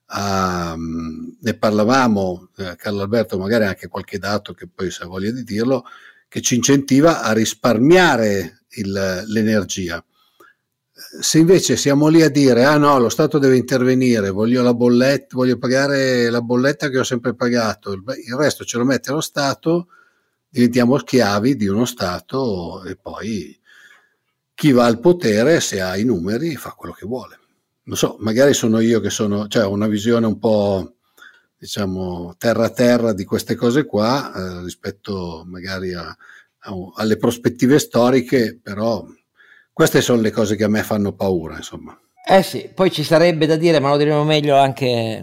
a, 0.07 0.75
ne 0.77 1.53
parlavamo, 1.55 2.49
eh, 2.57 2.75
Carlo 2.77 3.01
Alberto, 3.01 3.37
magari 3.37 3.65
anche 3.65 3.87
qualche 3.87 4.19
dato 4.19 4.53
che 4.53 4.67
poi 4.67 4.91
se 4.91 5.03
ha 5.03 5.07
voglia 5.07 5.31
di 5.31 5.43
dirlo, 5.43 5.85
che 6.27 6.41
ci 6.41 6.55
incentiva 6.55 7.21
a 7.21 7.31
risparmiare 7.33 8.63
il, 8.69 9.23
l'energia. 9.27 10.03
Se 11.19 11.37
invece 11.37 11.77
siamo 11.77 12.07
lì 12.07 12.21
a 12.23 12.29
dire, 12.29 12.63
ah 12.65 12.77
no, 12.77 12.97
lo 12.99 13.09
Stato 13.09 13.37
deve 13.37 13.57
intervenire, 13.57 14.29
voglio 14.29 14.63
la 14.63 14.73
bolletta, 14.73 15.35
voglio 15.35 15.57
pagare 15.57 16.29
la 16.29 16.41
bolletta 16.41 16.89
che 16.89 16.99
ho 16.99 17.03
sempre 17.03 17.35
pagato, 17.35 17.93
il 17.93 18.35
resto 18.35 18.63
ce 18.65 18.77
lo 18.77 18.85
mette 18.85 19.11
lo 19.11 19.21
Stato, 19.21 19.87
diventiamo 20.49 20.97
schiavi 20.97 21.55
di 21.55 21.67
uno 21.67 21.85
Stato 21.85 22.83
e 22.83 22.95
poi 22.95 23.59
chi 24.55 24.71
va 24.71 24.85
al 24.85 24.99
potere, 24.99 25.59
se 25.59 25.81
ha 25.81 25.95
i 25.97 26.03
numeri, 26.03 26.55
fa 26.55 26.71
quello 26.71 26.93
che 26.93 27.05
vuole 27.05 27.39
non 27.87 27.95
so, 27.95 28.17
magari 28.19 28.53
sono 28.53 28.79
io 28.79 28.99
che 28.99 29.09
sono, 29.09 29.47
cioè 29.47 29.65
ho 29.65 29.71
una 29.71 29.87
visione 29.87 30.25
un 30.25 30.37
po' 30.37 30.95
diciamo 31.57 32.35
terra 32.37 32.69
terra 32.69 33.13
di 33.13 33.23
queste 33.23 33.55
cose 33.55 33.85
qua 33.85 34.31
eh, 34.33 34.61
rispetto 34.63 35.43
magari 35.47 35.93
a, 35.93 36.05
a, 36.05 36.73
alle 36.95 37.15
prospettive 37.15 37.79
storiche, 37.79 38.59
però 38.61 39.05
queste 39.71 40.01
sono 40.01 40.21
le 40.21 40.31
cose 40.31 40.57
che 40.57 40.65
a 40.65 40.69
me 40.69 40.83
fanno 40.83 41.13
paura, 41.13 41.55
insomma. 41.55 41.97
Eh 42.29 42.43
sì, 42.43 42.69
poi 42.73 42.91
ci 42.91 43.03
sarebbe 43.03 43.45
da 43.45 43.55
dire, 43.55 43.79
ma 43.79 43.89
lo 43.89 43.97
diremo 43.97 44.25
meglio 44.25 44.57
anche 44.57 45.21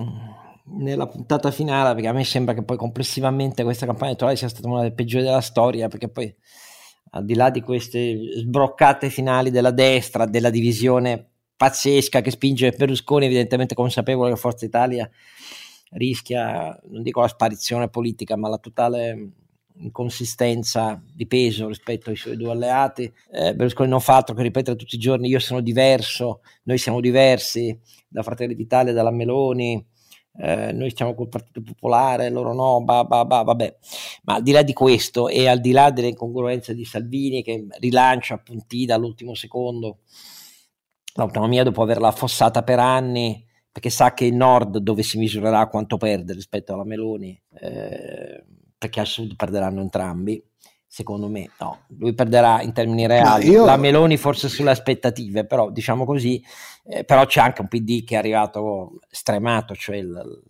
nella 0.78 1.06
puntata 1.06 1.50
finale, 1.50 1.92
perché 1.92 2.08
a 2.08 2.12
me 2.12 2.24
sembra 2.24 2.54
che 2.54 2.62
poi 2.62 2.78
complessivamente 2.78 3.62
questa 3.62 3.84
campagna 3.84 4.10
elettorale 4.10 4.38
sia 4.38 4.48
stata 4.48 4.68
una 4.68 4.80
delle 4.80 4.94
peggiori 4.94 5.22
della 5.22 5.42
storia, 5.42 5.88
perché 5.88 6.08
poi 6.08 6.34
al 7.10 7.26
di 7.26 7.34
là 7.34 7.50
di 7.50 7.60
queste 7.60 8.16
sbroccate 8.38 9.10
finali 9.10 9.50
della 9.50 9.70
destra, 9.70 10.24
della 10.24 10.50
divisione 10.50 11.33
pazzesca 11.56 12.20
che 12.20 12.30
spinge 12.30 12.72
Berlusconi, 12.72 13.26
evidentemente 13.26 13.74
consapevole 13.74 14.30
che 14.30 14.36
Forza 14.36 14.64
Italia 14.64 15.08
rischia, 15.90 16.78
non 16.88 17.02
dico 17.02 17.20
la 17.20 17.28
sparizione 17.28 17.88
politica, 17.88 18.36
ma 18.36 18.48
la 18.48 18.58
totale 18.58 19.30
inconsistenza 19.76 21.02
di 21.12 21.26
peso 21.26 21.66
rispetto 21.66 22.10
ai 22.10 22.16
suoi 22.16 22.36
due 22.36 22.50
alleati. 22.50 23.12
Eh, 23.30 23.54
Berlusconi 23.54 23.88
non 23.88 24.00
fa 24.00 24.16
altro 24.16 24.34
che 24.34 24.42
ripetere 24.42 24.76
tutti 24.76 24.94
i 24.94 24.98
giorni 24.98 25.28
io 25.28 25.38
sono 25.40 25.60
diverso, 25.60 26.40
noi 26.64 26.78
siamo 26.78 27.00
diversi 27.00 27.76
da 28.08 28.22
Fratelli 28.22 28.54
d'Italia, 28.54 28.92
dalla 28.92 29.10
Meloni, 29.10 29.84
eh, 30.36 30.72
noi 30.72 30.90
stiamo 30.90 31.14
col 31.14 31.28
Partito 31.28 31.62
Popolare, 31.62 32.30
loro 32.30 32.52
no, 32.54 32.82
bah, 32.82 33.04
bah, 33.04 33.24
bah, 33.24 33.42
vabbè. 33.42 33.76
Ma 34.24 34.34
al 34.34 34.42
di 34.42 34.52
là 34.52 34.62
di 34.62 34.72
questo 34.72 35.28
e 35.28 35.46
al 35.46 35.60
di 35.60 35.72
là 35.72 35.90
delle 35.90 36.08
incongruenze 36.08 36.74
di 36.74 36.84
Salvini 36.84 37.42
che 37.42 37.66
rilancia 37.78 38.34
appunti 38.34 38.84
dall'ultimo 38.84 39.34
secondo 39.34 39.98
l'autonomia 41.14 41.62
dopo 41.62 41.82
averla 41.82 42.08
affossata 42.08 42.62
per 42.62 42.78
anni, 42.78 43.44
perché 43.70 43.90
sa 43.90 44.14
che 44.14 44.24
il 44.24 44.34
nord 44.34 44.78
dove 44.78 45.02
si 45.02 45.18
misurerà 45.18 45.66
quanto 45.68 45.96
perde 45.96 46.32
rispetto 46.32 46.74
alla 46.74 46.84
Meloni, 46.84 47.40
eh, 47.60 48.44
perché 48.78 49.00
al 49.00 49.06
sud 49.06 49.34
perderanno 49.36 49.80
entrambi. 49.80 50.42
Secondo 50.86 51.28
me, 51.28 51.50
no, 51.58 51.86
lui 51.98 52.14
perderà 52.14 52.62
in 52.62 52.72
termini 52.72 53.08
reali. 53.08 53.48
Io... 53.48 53.64
La 53.64 53.76
Meloni 53.76 54.16
forse 54.16 54.48
sulle 54.48 54.70
aspettative, 54.70 55.44
però 55.44 55.70
diciamo 55.70 56.04
così, 56.04 56.40
eh, 56.84 57.02
però 57.02 57.26
c'è 57.26 57.40
anche 57.40 57.62
un 57.62 57.66
PD 57.66 58.04
che 58.04 58.14
è 58.14 58.18
arrivato 58.18 59.00
stremato, 59.08 59.74
cioè 59.74 59.96
il, 59.96 60.40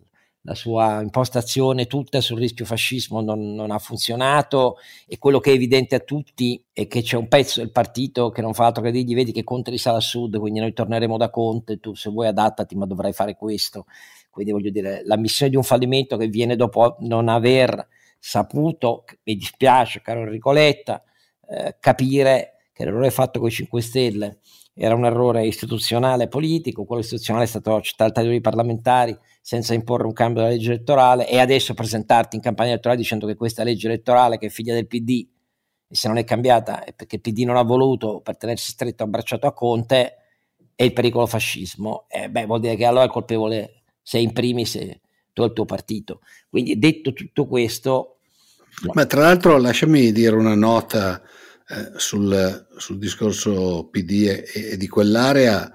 la 0.45 0.53
sua 0.53 1.01
impostazione 1.01 1.87
tutta 1.87 2.21
sul 2.21 2.37
rischio 2.37 2.65
fascismo 2.65 3.19
non, 3.19 3.55
non, 3.55 3.71
ha 3.71 3.79
funzionato 3.79 4.77
e 5.07 5.17
quello 5.17 5.39
che 5.39 5.51
è 5.51 5.55
evidente 5.55 5.95
a 5.95 5.99
tutti 5.99 6.63
è 6.71 6.87
che 6.87 7.01
c'è 7.01 7.17
un 7.17 7.27
pezzo 7.27 7.61
del 7.61 7.71
partito 7.71 8.29
che 8.29 8.41
non 8.41 8.53
fa 8.53 8.65
altro 8.65 8.83
che 8.83 8.91
dirgli 8.91 9.15
vedi 9.15 9.31
che 9.31 9.43
Conte 9.43 9.71
risale 9.71 9.97
a 9.97 10.01
sud, 10.01 10.37
quindi 10.37 10.59
noi 10.59 10.73
torneremo 10.73 11.17
da 11.17 11.31
Conte, 11.31 11.79
tu 11.79 11.95
se 11.95 12.11
vuoi 12.11 12.27
adattati 12.27 12.75
ma 12.75 12.85
dovrai 12.85 13.11
fare 13.11 13.35
questo. 13.35 13.87
Quindi 14.29 14.51
voglio 14.51 14.69
dire, 14.69 15.01
l'ammissione 15.05 15.49
di 15.49 15.57
un 15.57 15.63
fallimento 15.63 16.15
che 16.17 16.27
viene 16.27 16.55
dopo 16.55 16.97
non 16.99 17.27
aver 17.27 17.87
saputo, 18.19 19.05
mi 19.23 19.35
dispiace 19.35 20.01
caro 20.01 20.21
Enrico 20.21 20.51
Letta, 20.51 21.01
eh, 21.47 21.77
capire 21.79 22.54
che 22.75 22.83
l'errore 22.83 23.09
fatto 23.09 23.39
con 23.39 23.47
i 23.47 23.51
5 23.51 23.81
Stelle 23.81 24.39
era 24.73 24.95
un 24.95 25.05
errore 25.05 25.47
istituzionale 25.47 26.27
politico, 26.27 26.83
quello 26.83 27.01
istituzionale 27.01 27.45
è 27.45 27.47
stato 27.47 27.81
taglio 27.95 28.27
dei 28.27 28.41
parlamentari 28.41 29.17
senza 29.39 29.73
imporre 29.73 30.05
un 30.05 30.11
cambio 30.11 30.41
della 30.41 30.53
legge 30.53 30.73
elettorale 30.73 31.29
e 31.29 31.39
adesso 31.39 31.73
presentarti 31.73 32.35
in 32.35 32.41
campagna 32.41 32.71
elettorale 32.71 32.99
dicendo 32.99 33.27
che 33.27 33.35
questa 33.35 33.63
legge 33.63 33.87
elettorale 33.87 34.37
che 34.37 34.47
è 34.47 34.49
figlia 34.49 34.73
del 34.73 34.87
PD 34.87 35.25
e 35.87 35.95
se 35.95 36.09
non 36.09 36.17
è 36.17 36.25
cambiata 36.25 36.83
è 36.83 36.91
perché 36.91 37.15
il 37.15 37.21
PD 37.21 37.45
non 37.45 37.55
ha 37.55 37.61
voluto 37.61 38.19
per 38.19 38.35
tenersi 38.35 38.71
stretto 38.71 39.03
abbracciato 39.03 39.47
a 39.47 39.53
Conte 39.53 40.17
è 40.75 40.83
il 40.83 40.91
pericolo 40.91 41.25
fascismo. 41.27 42.07
Eh, 42.09 42.29
beh, 42.29 42.45
vuol 42.45 42.59
dire 42.59 42.75
che 42.75 42.83
allora 42.83 43.05
il 43.05 43.11
colpevole 43.11 43.83
sei 44.01 44.23
in 44.23 44.33
primis 44.33 44.73
tu 45.31 45.43
e 45.43 45.45
il 45.45 45.53
tuo 45.53 45.63
partito. 45.63 46.19
Quindi 46.49 46.77
detto 46.77 47.13
tutto 47.13 47.47
questo... 47.47 48.17
Ma 48.91 49.05
tra 49.05 49.21
l'altro 49.21 49.57
lasciami 49.57 50.11
dire 50.11 50.35
una 50.35 50.55
nota 50.55 51.21
eh, 51.67 51.91
sul, 51.95 52.67
sul, 52.77 52.97
discorso 52.97 53.87
PD 53.89 54.27
e, 54.27 54.71
e, 54.71 54.77
di 54.77 54.87
quell'area 54.87 55.71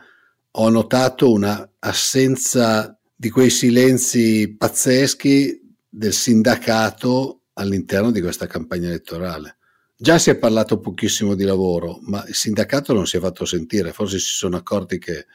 ho 0.53 0.69
notato 0.69 1.31
una 1.33 1.69
assenza 1.81 2.97
di 3.15 3.31
quei 3.31 3.51
silenzi 3.51 4.55
pazzeschi 4.57 5.61
del 5.89 6.13
sindacato 6.13 7.43
all'interno 7.55 8.11
di 8.11 8.21
questa 8.21 8.47
campagna 8.47 8.89
elettorale. 8.89 9.57
Già 9.97 10.19
si 10.19 10.31
è 10.31 10.37
parlato 10.37 10.81
pochissimo 10.81 11.35
di 11.35 11.45
lavoro, 11.45 11.99
ma 12.03 12.25
il 12.27 12.35
sindacato 12.35 12.95
non 12.95 13.07
si 13.07 13.17
è 13.19 13.21
fatto 13.21 13.45
sentire, 13.45 13.93
forse 13.93 14.19
si 14.19 14.33
sono 14.33 14.57
accorti 14.57 14.99
che 14.99 15.27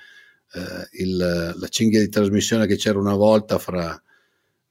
eh, 0.53 0.87
il, 1.03 1.53
la 1.55 1.67
cinghia 1.67 1.99
di 1.99 2.09
trasmissione 2.09 2.65
che 2.65 2.77
c'era 2.77 2.97
una 2.97 3.15
volta 3.15 3.59
fra 3.59 4.01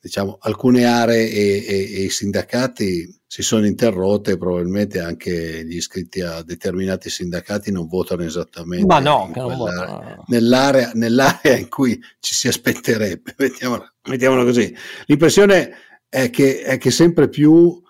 diciamo, 0.00 0.38
alcune 0.40 0.84
aree 0.84 1.30
e, 1.30 1.64
e, 1.66 1.94
e, 1.94 2.02
i 2.02 2.10
sindacati 2.10 3.20
si 3.34 3.42
sono 3.42 3.66
interrotte, 3.66 4.38
probabilmente 4.38 5.00
anche 5.00 5.64
gli 5.66 5.74
iscritti 5.74 6.20
a 6.20 6.44
determinati 6.44 7.10
sindacati 7.10 7.72
non 7.72 7.88
votano 7.88 8.22
esattamente 8.22 8.86
Ma 8.86 9.00
no, 9.00 9.28
quella, 9.32 10.22
nell'area, 10.28 10.92
nell'area, 10.94 11.56
in 11.56 11.68
cui 11.68 12.00
ci 12.20 12.32
si 12.32 12.46
aspetterebbe, 12.46 13.34
mettiamola, 13.36 13.92
mettiamola 14.04 14.44
così. 14.44 14.72
L'impressione 15.06 15.72
è 16.08 16.30
che, 16.30 16.62
è 16.62 16.78
che 16.78 16.92
sempre 16.92 17.28
più 17.28 17.82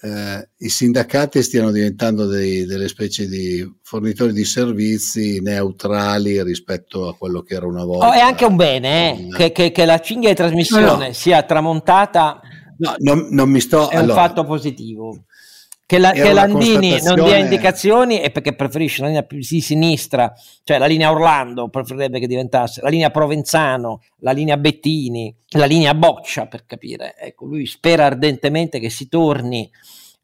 eh, 0.00 0.48
i 0.58 0.68
sindacati 0.68 1.42
stiano 1.42 1.72
diventando 1.72 2.26
dei, 2.26 2.64
delle 2.64 2.86
specie 2.86 3.26
di 3.26 3.68
fornitori 3.82 4.32
di 4.32 4.44
servizi 4.44 5.40
neutrali 5.40 6.40
rispetto 6.44 7.08
a 7.08 7.16
quello 7.16 7.42
che 7.42 7.54
era 7.54 7.66
una 7.66 7.84
volta. 7.84 8.10
Oh, 8.10 8.12
è 8.12 8.20
anche 8.20 8.44
un 8.44 8.54
bene 8.54 9.26
eh, 9.26 9.28
che, 9.30 9.50
che, 9.50 9.72
che, 9.72 9.84
la 9.84 9.98
cinghia 9.98 10.28
di 10.28 10.36
trasmissione 10.36 10.84
no, 10.84 10.96
no. 10.98 11.12
sia 11.12 11.42
tramontata. 11.42 12.42
No, 12.78 12.94
non, 12.98 13.28
non 13.30 13.50
mi 13.50 13.60
sto, 13.60 13.90
è 13.90 13.96
allora, 13.96 14.12
un 14.12 14.18
fatto 14.18 14.44
positivo. 14.44 15.24
Che, 15.88 15.98
la, 15.98 16.10
che 16.12 16.34
Landini 16.34 17.00
non 17.00 17.14
dia 17.24 17.38
indicazioni 17.38 18.16
è 18.16 18.30
perché 18.30 18.54
preferisce 18.54 19.00
la 19.00 19.06
linea 19.06 19.22
più 19.22 19.38
di 19.38 19.60
sinistra, 19.62 20.34
cioè 20.62 20.76
la 20.76 20.84
linea 20.84 21.10
Orlando 21.10 21.70
preferirebbe 21.70 22.20
che 22.20 22.26
diventasse 22.26 22.82
la 22.82 22.90
linea 22.90 23.10
Provenzano, 23.10 24.02
la 24.18 24.32
linea 24.32 24.58
Bettini, 24.58 25.34
la 25.52 25.64
linea 25.64 25.94
Boccia 25.94 26.46
per 26.46 26.66
capire. 26.66 27.16
Ecco, 27.16 27.46
lui 27.46 27.64
spera 27.64 28.04
ardentemente 28.04 28.78
che 28.80 28.90
si 28.90 29.08
torni 29.08 29.70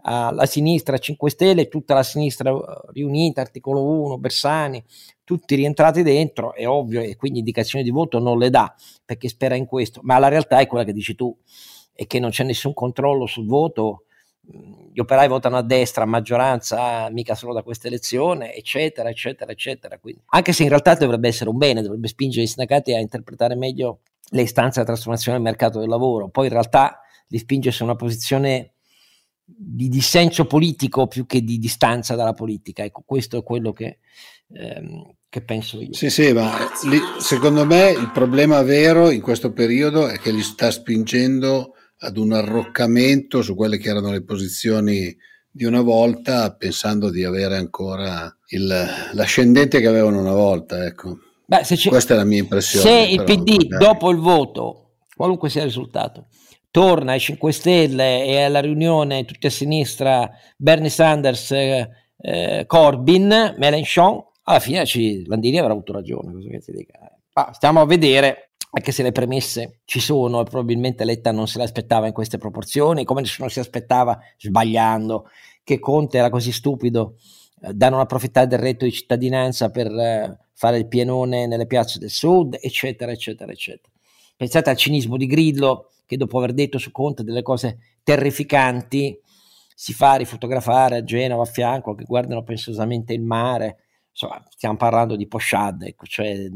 alla 0.02 0.44
sinistra 0.44 0.98
5 0.98 1.30
Stelle, 1.30 1.68
tutta 1.68 1.94
la 1.94 2.02
sinistra 2.02 2.50
eh, 2.50 2.62
riunita, 2.92 3.40
articolo 3.40 3.82
1, 3.84 4.18
Bersani, 4.18 4.84
tutti 5.24 5.54
rientrati 5.54 6.02
dentro, 6.02 6.54
è 6.54 6.68
ovvio, 6.68 7.00
e 7.00 7.16
quindi 7.16 7.38
indicazioni 7.38 7.82
di 7.82 7.90
voto 7.90 8.18
non 8.18 8.38
le 8.38 8.50
dà 8.50 8.74
perché 9.02 9.28
spera 9.28 9.54
in 9.54 9.64
questo, 9.64 10.00
ma 10.02 10.18
la 10.18 10.28
realtà 10.28 10.58
è 10.58 10.66
quella 10.66 10.84
che 10.84 10.92
dici 10.92 11.14
tu, 11.14 11.34
è 11.94 12.06
che 12.06 12.18
non 12.18 12.30
c'è 12.30 12.44
nessun 12.44 12.74
controllo 12.74 13.26
sul 13.26 13.46
voto 13.46 14.04
gli 14.92 15.00
operai 15.00 15.26
votano 15.26 15.56
a 15.56 15.62
destra 15.62 16.04
a 16.04 16.06
maggioranza, 16.06 17.08
mica 17.10 17.34
solo 17.34 17.52
da 17.52 17.62
questa 17.62 17.88
elezione, 17.88 18.54
eccetera, 18.54 19.08
eccetera, 19.08 19.50
eccetera. 19.50 19.98
Quindi, 19.98 20.22
anche 20.26 20.52
se 20.52 20.62
in 20.62 20.68
realtà 20.68 20.94
dovrebbe 20.94 21.28
essere 21.28 21.50
un 21.50 21.56
bene, 21.56 21.82
dovrebbe 21.82 22.08
spingere 22.08 22.44
i 22.44 22.46
sindacati 22.46 22.94
a 22.94 23.00
interpretare 23.00 23.56
meglio 23.56 24.00
le 24.30 24.42
istanze 24.42 24.80
della 24.80 24.92
trasformazione 24.92 25.38
del 25.38 25.46
mercato 25.46 25.80
del 25.80 25.88
lavoro, 25.88 26.28
poi 26.28 26.46
in 26.46 26.52
realtà 26.52 27.00
li 27.28 27.38
spinge 27.38 27.70
su 27.70 27.84
una 27.84 27.96
posizione 27.96 28.72
di 29.44 29.88
dissenso 29.88 30.46
politico 30.46 31.06
più 31.06 31.26
che 31.26 31.42
di 31.42 31.58
distanza 31.58 32.14
dalla 32.14 32.32
politica. 32.32 32.84
Ecco, 32.84 33.02
questo 33.04 33.38
è 33.38 33.42
quello 33.42 33.72
che, 33.72 33.98
ehm, 34.52 35.14
che 35.28 35.42
penso 35.42 35.80
io. 35.80 35.92
Sì, 35.92 36.08
sì, 36.08 36.32
ma 36.32 36.56
lì, 36.84 36.98
secondo 37.18 37.66
me 37.66 37.90
il 37.90 38.10
problema 38.12 38.62
vero 38.62 39.10
in 39.10 39.20
questo 39.20 39.52
periodo 39.52 40.06
è 40.06 40.18
che 40.18 40.30
li 40.30 40.42
sta 40.42 40.70
spingendo 40.70 41.74
ad 42.04 42.16
un 42.16 42.32
arroccamento 42.32 43.42
su 43.42 43.54
quelle 43.54 43.78
che 43.78 43.88
erano 43.88 44.10
le 44.10 44.22
posizioni 44.22 45.16
di 45.50 45.64
una 45.64 45.80
volta, 45.80 46.52
pensando 46.54 47.10
di 47.10 47.24
avere 47.24 47.56
ancora 47.56 48.34
il, 48.48 48.86
l'ascendente 49.12 49.80
che 49.80 49.86
avevano 49.86 50.20
una 50.20 50.32
volta. 50.32 50.84
Ecco. 50.84 51.18
Beh, 51.46 51.62
Questa 51.88 52.14
è 52.14 52.16
la 52.16 52.24
mia 52.24 52.40
impressione. 52.40 52.84
Se 52.84 53.12
il 53.12 53.22
PD 53.22 53.68
magari. 53.68 53.84
dopo 53.84 54.10
il 54.10 54.18
voto, 54.18 54.96
qualunque 55.14 55.48
sia 55.48 55.60
il 55.60 55.68
risultato, 55.68 56.26
torna 56.70 57.12
ai 57.12 57.20
5 57.20 57.52
Stelle 57.52 58.24
e 58.24 58.42
alla 58.42 58.60
riunione 58.60 59.24
tutti 59.24 59.46
a 59.46 59.50
sinistra 59.50 60.28
Bernie 60.56 60.90
Sanders, 60.90 61.52
eh, 61.52 61.88
eh, 62.18 62.64
Corbyn, 62.66 63.54
Mélenchon, 63.56 64.22
alla 64.42 64.60
fine 64.60 64.84
ci, 64.84 65.24
Landini 65.26 65.58
avrà 65.58 65.72
avuto 65.72 65.92
ragione. 65.92 66.32
Cosa 66.32 66.48
che 66.48 66.58
ti 66.58 66.72
dica. 66.72 66.98
Ma 67.34 67.52
stiamo 67.52 67.80
a 67.80 67.86
vedere 67.86 68.43
anche 68.70 68.92
se 68.92 69.02
le 69.02 69.12
premesse 69.12 69.80
ci 69.84 70.00
sono 70.00 70.40
e 70.40 70.44
probabilmente 70.44 71.04
Letta 71.04 71.30
non 71.30 71.46
se 71.46 71.58
l'aspettava 71.58 72.06
in 72.06 72.12
queste 72.12 72.38
proporzioni, 72.38 73.04
come 73.04 73.20
nessuno 73.20 73.48
si 73.48 73.60
aspettava, 73.60 74.18
sbagliando, 74.38 75.28
che 75.62 75.78
Conte 75.78 76.18
era 76.18 76.30
così 76.30 76.52
stupido 76.52 77.16
eh, 77.62 77.72
da 77.72 77.88
non 77.88 78.00
approfittare 78.00 78.46
del 78.46 78.58
reddito 78.58 78.84
di 78.84 78.92
cittadinanza 78.92 79.70
per 79.70 79.86
eh, 79.86 80.38
fare 80.52 80.78
il 80.78 80.88
pienone 80.88 81.46
nelle 81.46 81.66
piazze 81.66 81.98
del 81.98 82.10
sud, 82.10 82.58
eccetera, 82.60 83.12
eccetera, 83.12 83.50
eccetera. 83.52 83.92
Pensate 84.36 84.70
al 84.70 84.76
cinismo 84.76 85.16
di 85.16 85.26
Grillo, 85.26 85.90
che 86.06 86.16
dopo 86.16 86.38
aver 86.38 86.52
detto 86.52 86.78
su 86.78 86.90
Conte 86.90 87.22
delle 87.22 87.42
cose 87.42 87.78
terrificanti, 88.02 89.18
si 89.74 89.92
fa 89.92 90.14
rifotografare 90.14 90.96
a 90.96 91.04
Genova 91.04 91.42
a 91.42 91.46
fianco, 91.46 91.94
che 91.94 92.04
guardano 92.04 92.42
pensosamente 92.42 93.12
il 93.12 93.22
mare, 93.22 93.83
insomma, 94.14 94.40
stiamo 94.48 94.76
parlando 94.76 95.16
di 95.16 95.26
Poshad, 95.26 95.82
ecco, 95.82 96.06
cioè, 96.06 96.48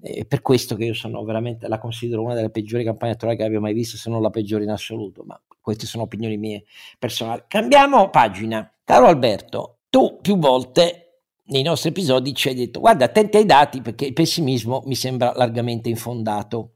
è 0.00 0.24
per 0.24 0.40
questo 0.40 0.76
che 0.76 0.86
io 0.86 0.94
sono 0.94 1.22
veramente, 1.24 1.68
la 1.68 1.78
considero 1.78 2.22
una 2.22 2.32
delle 2.32 2.48
peggiori 2.48 2.84
campagne 2.84 3.10
elettorali 3.10 3.36
che 3.36 3.44
abbia 3.44 3.60
mai 3.60 3.74
visto, 3.74 3.98
se 3.98 4.08
non 4.08 4.22
la 4.22 4.30
peggiore 4.30 4.64
in 4.64 4.70
assoluto, 4.70 5.22
ma 5.26 5.38
queste 5.60 5.84
sono 5.84 6.04
opinioni 6.04 6.38
mie 6.38 6.64
personali. 6.98 7.42
Cambiamo 7.48 8.08
pagina. 8.08 8.72
Caro 8.82 9.06
Alberto, 9.06 9.80
tu 9.90 10.20
più 10.22 10.38
volte 10.38 11.02
nei 11.48 11.62
nostri 11.62 11.90
episodi 11.90 12.34
ci 12.34 12.48
hai 12.48 12.54
detto, 12.54 12.80
guarda, 12.80 13.04
attenti 13.04 13.36
ai 13.36 13.44
dati 13.44 13.82
perché 13.82 14.06
il 14.06 14.12
pessimismo 14.14 14.82
mi 14.86 14.94
sembra 14.94 15.32
largamente 15.34 15.90
infondato. 15.90 16.72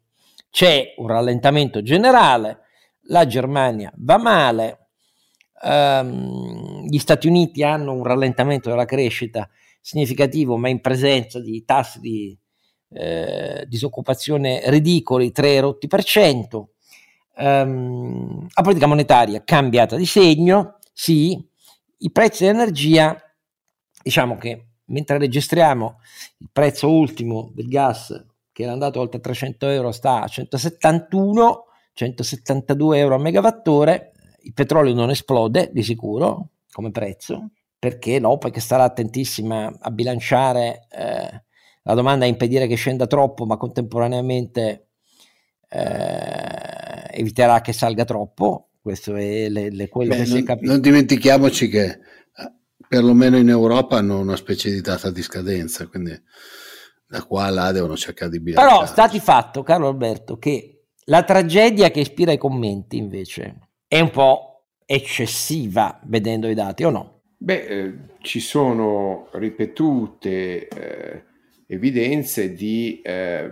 C'è 0.50 0.94
un 0.98 1.06
rallentamento 1.06 1.80
generale, 1.80 2.58
la 3.04 3.26
Germania 3.26 3.90
va 3.96 4.18
male, 4.18 4.88
um, 5.62 6.84
gli 6.86 6.98
Stati 6.98 7.26
Uniti 7.26 7.62
hanno 7.62 7.94
un 7.94 8.02
rallentamento 8.02 8.68
della 8.68 8.84
crescita 8.84 9.48
significativo, 9.80 10.56
ma 10.56 10.68
in 10.68 10.80
presenza 10.80 11.40
di 11.40 11.64
tassi 11.64 12.00
di 12.00 12.38
eh, 12.90 13.64
disoccupazione 13.68 14.62
ridicoli, 14.66 15.32
3 15.32 15.60
rotti 15.60 15.86
per 15.86 16.04
cento, 16.04 16.72
um, 17.36 18.46
la 18.52 18.62
politica 18.62 18.86
monetaria 18.86 19.42
cambiata 19.44 19.96
di 19.96 20.06
segno, 20.06 20.78
sì, 20.92 21.38
i 21.98 22.10
prezzi 22.10 22.44
dell'energia, 22.44 23.16
diciamo 24.02 24.36
che 24.36 24.66
mentre 24.86 25.18
registriamo 25.18 25.98
il 26.38 26.48
prezzo 26.52 26.90
ultimo 26.90 27.50
del 27.54 27.68
gas 27.68 28.26
che 28.52 28.62
era 28.62 28.72
andato 28.72 29.00
oltre 29.00 29.20
300 29.20 29.68
euro 29.68 29.92
sta 29.92 30.22
a 30.22 30.26
171, 30.28 31.64
172 31.94 32.98
euro 32.98 33.14
a 33.14 33.18
megawattore, 33.18 34.12
il 34.42 34.52
petrolio 34.52 34.92
non 34.92 35.10
esplode 35.10 35.70
di 35.72 35.82
sicuro 35.82 36.48
come 36.70 36.90
prezzo, 36.90 37.50
perché 37.80 38.18
no? 38.18 38.36
Perché 38.36 38.60
starà 38.60 38.84
attentissima 38.84 39.74
a 39.80 39.90
bilanciare 39.90 40.86
eh, 40.92 41.44
la 41.82 41.94
domanda 41.94 42.26
e 42.26 42.28
impedire 42.28 42.66
che 42.66 42.74
scenda 42.74 43.06
troppo, 43.06 43.46
ma 43.46 43.56
contemporaneamente 43.56 44.88
eh, 45.70 47.18
eviterà 47.18 47.62
che 47.62 47.72
salga 47.72 48.04
troppo. 48.04 48.68
Questo 48.82 49.16
è 49.16 49.48
le, 49.48 49.70
le, 49.70 49.88
quello 49.88 50.10
Beh, 50.10 50.16
che 50.16 50.28
non, 50.28 50.36
si 50.36 50.42
è 50.42 50.44
capito. 50.44 50.70
Non 50.70 50.80
dimentichiamoci 50.82 51.68
che 51.68 51.84
eh, 51.86 51.98
perlomeno 52.86 53.38
in 53.38 53.48
Europa 53.48 53.96
hanno 53.96 54.20
una 54.20 54.36
specie 54.36 54.70
di 54.70 54.82
data 54.82 55.10
di 55.10 55.22
scadenza, 55.22 55.86
quindi 55.86 56.12
da 57.08 57.24
qua 57.24 57.46
a 57.46 57.50
là 57.50 57.72
devono 57.72 57.96
cercare 57.96 58.30
di 58.30 58.40
bilanciare. 58.40 58.76
Però 58.76 58.86
sta 58.86 59.08
di 59.08 59.20
fatto, 59.20 59.62
caro 59.62 59.88
Alberto, 59.88 60.36
che 60.36 60.84
la 61.04 61.22
tragedia 61.22 61.90
che 61.90 62.00
ispira 62.00 62.32
i 62.32 62.38
commenti 62.38 62.98
invece 62.98 63.58
è 63.88 63.98
un 64.00 64.10
po' 64.10 64.66
eccessiva 64.84 65.98
vedendo 66.04 66.46
i 66.46 66.54
dati 66.54 66.84
o 66.84 66.90
no? 66.90 67.19
Beh, 67.42 67.66
eh, 67.66 67.92
ci 68.20 68.38
sono 68.38 69.28
ripetute 69.32 70.68
eh, 70.68 71.22
evidenze 71.68 72.52
di 72.52 73.00
eh, 73.02 73.50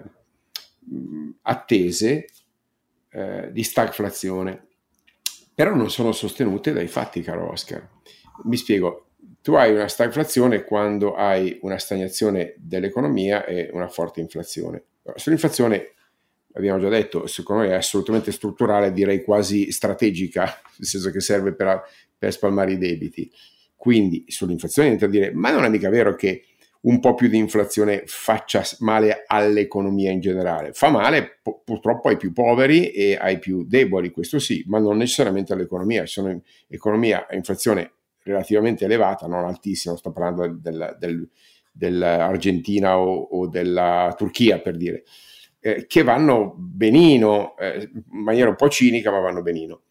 attese 1.40 2.26
eh, 3.08 3.48
di 3.50 3.62
stagflazione, 3.62 4.66
però 5.54 5.74
non 5.74 5.90
sono 5.90 6.12
sostenute 6.12 6.74
dai 6.74 6.86
fatti, 6.86 7.22
caro 7.22 7.50
Oscar. 7.50 7.88
Mi 8.44 8.58
spiego, 8.58 9.06
tu 9.40 9.54
hai 9.54 9.72
una 9.72 9.88
stagflazione 9.88 10.64
quando 10.64 11.14
hai 11.14 11.58
una 11.62 11.78
stagnazione 11.78 12.56
dell'economia 12.58 13.46
e 13.46 13.70
una 13.72 13.88
forte 13.88 14.20
inflazione. 14.20 14.82
Sull'inflazione 15.14 15.94
abbiamo 16.52 16.78
già 16.78 16.90
detto, 16.90 17.26
secondo 17.26 17.62
me 17.62 17.70
è 17.70 17.74
assolutamente 17.74 18.32
strutturale, 18.32 18.92
direi 18.92 19.24
quasi 19.24 19.72
strategica, 19.72 20.42
nel 20.76 20.86
senso 20.86 21.10
che 21.10 21.20
serve 21.20 21.54
per, 21.54 21.82
per 22.18 22.30
spalmare 22.32 22.72
i 22.72 22.78
debiti. 22.78 23.32
Quindi 23.78 24.24
sull'inflazione 24.26 24.88
entra 24.88 25.06
a 25.06 25.10
dire, 25.10 25.32
ma 25.32 25.52
non 25.52 25.64
è 25.64 25.68
mica 25.68 25.88
vero 25.88 26.16
che 26.16 26.42
un 26.80 26.98
po' 26.98 27.14
più 27.14 27.28
di 27.28 27.36
inflazione 27.36 28.02
faccia 28.06 28.64
male 28.80 29.22
all'economia 29.24 30.10
in 30.10 30.18
generale. 30.18 30.72
Fa 30.72 30.90
male 30.90 31.38
pu- 31.40 31.62
purtroppo 31.64 32.08
ai 32.08 32.16
più 32.16 32.32
poveri 32.32 32.90
e 32.90 33.16
ai 33.16 33.38
più 33.38 33.64
deboli, 33.64 34.10
questo 34.10 34.40
sì, 34.40 34.64
ma 34.66 34.80
non 34.80 34.96
necessariamente 34.96 35.52
all'economia. 35.52 36.04
Ci 36.04 36.20
sono 36.20 36.42
economia 36.66 37.28
a 37.28 37.36
inflazione 37.36 37.92
relativamente 38.24 38.84
elevata, 38.84 39.28
non 39.28 39.44
altissima, 39.44 39.96
sto 39.96 40.10
parlando 40.10 40.58
del, 40.60 40.96
del, 40.98 41.28
dell'Argentina 41.70 42.98
o, 42.98 43.14
o, 43.14 43.46
della 43.46 44.12
Turchia 44.18 44.58
per 44.58 44.76
dire, 44.76 45.04
eh, 45.60 45.86
che 45.86 46.02
vanno 46.02 46.52
benino, 46.56 47.56
eh, 47.58 47.88
in 47.92 48.22
maniera 48.22 48.48
un 48.48 48.56
po' 48.56 48.68
cinica, 48.68 49.12
ma 49.12 49.20
vanno 49.20 49.42
benino. 49.42 49.82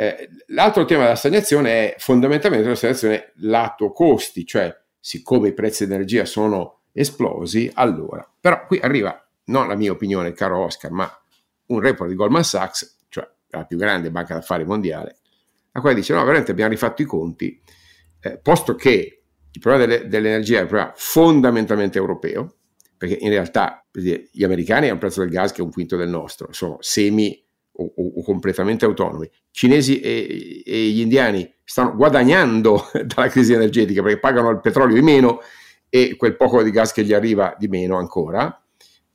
Eh, 0.00 0.28
l'altro 0.48 0.84
tema 0.84 1.02
della 1.02 1.16
stagnazione 1.16 1.92
è 1.92 1.98
fondamentalmente 1.98 2.68
la 2.68 2.76
stagnazione 2.76 3.32
lato 3.38 3.90
costi, 3.90 4.46
cioè 4.46 4.72
siccome 5.00 5.48
i 5.48 5.52
prezzi 5.52 5.86
dell'energia 5.86 6.24
sono 6.24 6.82
esplosi, 6.92 7.68
allora. 7.74 8.24
Però 8.40 8.64
qui 8.66 8.78
arriva, 8.78 9.20
non 9.46 9.66
la 9.66 9.74
mia 9.74 9.90
opinione, 9.90 10.32
caro 10.34 10.62
Oscar, 10.62 10.92
ma 10.92 11.20
un 11.66 11.80
report 11.80 12.08
di 12.08 12.14
Goldman 12.14 12.44
Sachs, 12.44 13.06
cioè 13.08 13.28
la 13.48 13.64
più 13.64 13.76
grande 13.76 14.12
banca 14.12 14.34
d'affari 14.34 14.64
mondiale, 14.64 15.16
la 15.72 15.80
quale 15.80 15.96
dice 15.96 16.14
no, 16.14 16.20
veramente 16.20 16.52
abbiamo 16.52 16.70
rifatto 16.70 17.02
i 17.02 17.04
conti, 17.04 17.60
eh, 18.20 18.38
posto 18.38 18.76
che 18.76 19.22
il 19.50 19.60
problema 19.60 19.84
delle, 19.84 20.06
dell'energia 20.06 20.58
è 20.58 20.62
un 20.62 20.68
problema 20.68 20.92
fondamentalmente 20.94 21.98
europeo, 21.98 22.54
perché 22.96 23.16
in 23.20 23.30
realtà 23.30 23.84
gli 23.90 24.44
americani 24.44 24.84
hanno 24.84 24.94
un 24.94 25.00
prezzo 25.00 25.22
del 25.22 25.30
gas 25.30 25.50
che 25.50 25.60
è 25.60 25.64
un 25.64 25.72
quinto 25.72 25.96
del 25.96 26.08
nostro, 26.08 26.52
sono 26.52 26.76
semi 26.78 27.44
o, 27.78 27.92
o, 28.16 28.22
completamente 28.22 28.84
autonomi. 28.84 29.30
Cinesi 29.50 30.00
e, 30.00 30.62
e, 30.64 30.88
gli 30.88 31.00
indiani 31.00 31.50
stanno 31.64 31.94
guadagnando 31.94 32.90
dalla 33.04 33.28
crisi 33.28 33.52
energetica 33.52 34.02
perché 34.02 34.18
pagano 34.18 34.50
il 34.50 34.60
petrolio 34.60 34.94
di 34.94 35.02
meno 35.02 35.40
e 35.88 36.16
quel 36.16 36.36
poco 36.36 36.62
di 36.62 36.70
gas 36.70 36.92
che 36.92 37.04
gli 37.04 37.12
arriva 37.12 37.54
di 37.58 37.68
meno 37.68 37.96
ancora. 37.96 38.62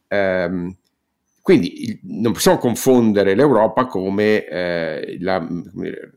Um, 0.10 0.76
quindi 1.42 1.84
il, 1.84 2.00
non 2.04 2.32
possiamo 2.32 2.58
confondere 2.58 3.36
l'Europa 3.36 3.86
come 3.86 4.46
eh, 4.46 5.18
la, 5.20 5.46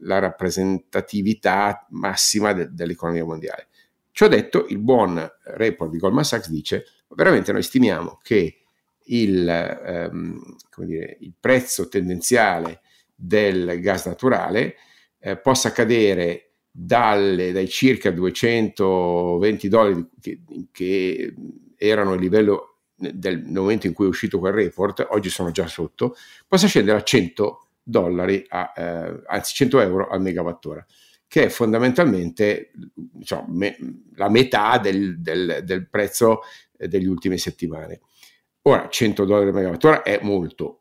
la, 0.02 0.18
rappresentatività 0.20 1.86
massima 1.90 2.52
de, 2.52 2.68
dell'economia 2.70 3.24
mondiale. 3.24 3.66
Ciò 4.12 4.28
detto, 4.28 4.66
il 4.68 4.78
buon 4.78 5.28
report 5.44 5.90
di 5.90 5.98
Goldman 5.98 6.24
Sachs 6.24 6.48
dice 6.48 6.84
veramente 7.08 7.52
noi 7.52 7.62
stimiamo 7.62 8.20
che 8.22 8.65
il, 9.06 9.48
ehm, 9.48 10.56
dire, 10.78 11.16
il 11.20 11.32
prezzo 11.38 11.88
tendenziale 11.88 12.80
del 13.14 13.80
gas 13.80 14.06
naturale 14.06 14.76
eh, 15.18 15.36
possa 15.36 15.72
cadere 15.72 16.52
dalle, 16.70 17.52
dai 17.52 17.68
circa 17.68 18.10
220 18.10 19.68
dollari 19.68 20.08
che, 20.20 20.40
che 20.70 21.34
erano 21.76 22.14
il 22.14 22.20
livello 22.20 22.76
del 22.96 23.44
momento 23.44 23.86
in 23.86 23.92
cui 23.92 24.06
è 24.06 24.08
uscito 24.08 24.38
quel 24.38 24.52
report, 24.52 25.06
oggi 25.10 25.28
sono 25.28 25.50
già 25.50 25.66
sotto, 25.66 26.16
possa 26.46 26.66
scendere 26.66 26.98
a 26.98 27.02
100 27.02 27.68
dollari, 27.82 28.44
a, 28.48 28.72
eh, 28.74 29.22
anzi 29.26 29.54
100 29.54 29.80
euro 29.80 30.08
al 30.08 30.20
megawattora, 30.20 30.84
che 31.28 31.44
è 31.44 31.48
fondamentalmente 31.48 32.72
diciamo, 32.94 33.46
me, 33.48 33.76
la 34.14 34.28
metà 34.28 34.78
del, 34.78 35.20
del, 35.20 35.62
del 35.64 35.88
prezzo 35.88 36.40
eh, 36.76 36.88
delle 36.88 37.08
ultime 37.08 37.36
settimane. 37.36 38.00
Ora, 38.66 38.88
100 38.88 39.24
dollari 39.24 39.48
al 39.48 39.54
megawattora 39.54 40.02
è 40.02 40.18
molto, 40.22 40.80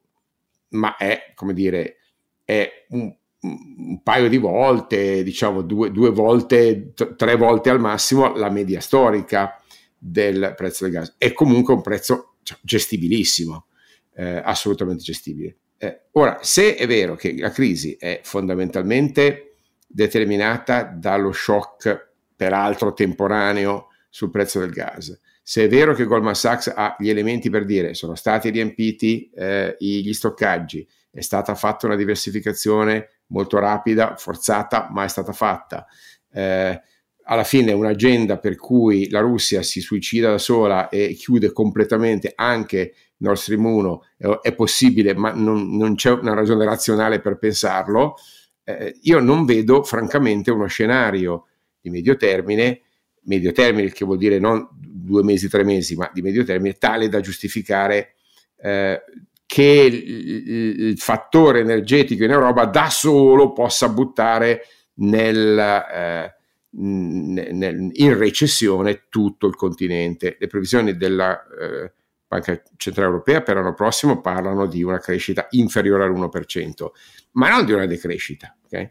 ma 0.69 0.97
è, 0.97 1.33
come 1.35 1.53
dire, 1.53 1.97
è 2.43 2.85
un, 2.89 3.15
un 3.41 4.01
paio 4.01 4.27
di 4.27 4.37
volte, 4.37 5.21
diciamo 5.21 5.61
due, 5.61 5.91
due 5.91 6.09
volte, 6.09 6.93
t- 6.95 7.15
tre 7.15 7.35
volte 7.35 7.69
al 7.69 7.79
massimo 7.79 8.35
la 8.35 8.49
media 8.49 8.79
storica 8.79 9.61
del 9.99 10.53
prezzo 10.55 10.85
del 10.85 10.93
gas. 10.93 11.15
È 11.19 11.31
comunque 11.33 11.75
un 11.75 11.81
prezzo 11.81 12.37
cioè, 12.41 12.57
gestibilissimo, 12.63 13.67
eh, 14.15 14.41
assolutamente 14.43 15.03
gestibile. 15.03 15.55
Eh, 15.77 16.05
ora, 16.13 16.39
se 16.41 16.75
è 16.75 16.87
vero 16.87 17.15
che 17.15 17.35
la 17.37 17.51
crisi 17.51 17.95
è 17.99 18.19
fondamentalmente 18.23 19.57
determinata 19.85 20.81
dallo 20.85 21.31
shock, 21.31 22.13
peraltro 22.35 22.93
temporaneo, 22.93 23.89
sul 24.09 24.31
prezzo 24.31 24.59
del 24.59 24.71
gas, 24.71 25.19
se 25.47 25.65
è 25.65 25.67
vero 25.67 25.93
che 25.93 26.05
Goldman 26.05 26.33
Sachs 26.33 26.73
ha 26.75 26.95
gli 26.97 27.07
elementi 27.07 27.51
per 27.51 27.65
dire 27.65 27.93
sono 27.93 28.15
stati 28.15 28.49
riempiti 28.49 29.29
eh, 29.29 29.75
gli 29.77 30.11
stoccaggi, 30.11 30.87
è 31.11 31.21
stata 31.21 31.53
fatta 31.53 31.85
una 31.85 31.95
diversificazione 31.95 33.21
molto 33.27 33.59
rapida, 33.59 34.15
forzata, 34.15 34.89
ma 34.91 35.03
è 35.03 35.07
stata 35.07 35.33
fatta. 35.33 35.85
Eh, 36.31 36.81
alla 37.25 37.43
fine 37.43 37.73
un'agenda 37.73 38.39
per 38.39 38.55
cui 38.55 39.07
la 39.11 39.19
Russia 39.19 39.61
si 39.61 39.81
suicida 39.81 40.31
da 40.31 40.39
sola 40.39 40.89
e 40.89 41.13
chiude 41.13 41.51
completamente 41.51 42.31
anche 42.33 42.95
Nord 43.17 43.37
Stream 43.37 43.65
1 43.65 44.01
è, 44.41 44.55
possibile, 44.55 45.13
ma 45.13 45.31
non, 45.31 45.77
non, 45.77 45.93
c'è 45.93 46.09
una 46.09 46.33
ragione 46.33 46.65
razionale 46.65 47.21
per 47.21 47.37
pensarlo. 47.37 48.15
Eh, 48.63 48.97
io 49.03 49.19
non 49.19 49.45
vedo 49.45 49.83
francamente 49.83 50.49
uno 50.49 50.65
scenario 50.65 51.49
di 51.79 51.91
medio 51.91 52.15
termine 52.15 52.81
medio 53.25 53.51
termine, 53.51 53.91
che 53.91 54.05
vuol 54.05 54.17
dire 54.17 54.39
non 54.39 54.67
due 54.71 55.23
mesi, 55.23 55.47
tre 55.49 55.63
mesi, 55.63 55.95
ma 55.95 56.09
di 56.13 56.21
medio 56.21 56.43
termine, 56.43 56.73
tale 56.73 57.09
da 57.09 57.19
giustificare 57.19 58.15
eh, 58.57 59.01
che 59.45 59.89
il, 59.91 60.79
il, 60.89 60.97
fattore 60.97 61.59
energetico 61.59 62.23
in 62.23 62.31
Europa 62.31 62.65
da 62.65 62.89
solo 62.89 63.53
possa 63.53 63.89
buttare 63.89 64.63
nel, 64.95 65.57
eh, 65.57 66.35
nel, 66.71 67.89
in 67.93 68.17
recessione 68.17 69.03
tutto 69.09 69.47
il 69.47 69.55
continente. 69.55 70.37
Le 70.39 70.47
previsioni 70.47 70.97
della 70.97 71.39
eh, 71.47 71.93
Banca 72.27 72.61
Centrale 72.75 73.09
Europea 73.09 73.41
per 73.41 73.55
l'anno 73.55 73.73
prossimo 73.73 74.19
parlano 74.19 74.65
di 74.65 74.81
una 74.81 74.99
crescita 74.99 75.47
inferiore 75.51 76.05
all'1%, 76.05 76.87
ma 77.33 77.49
non 77.49 77.65
di 77.65 77.71
una 77.71 77.85
decrescita. 77.85 78.57
Okay? 78.65 78.89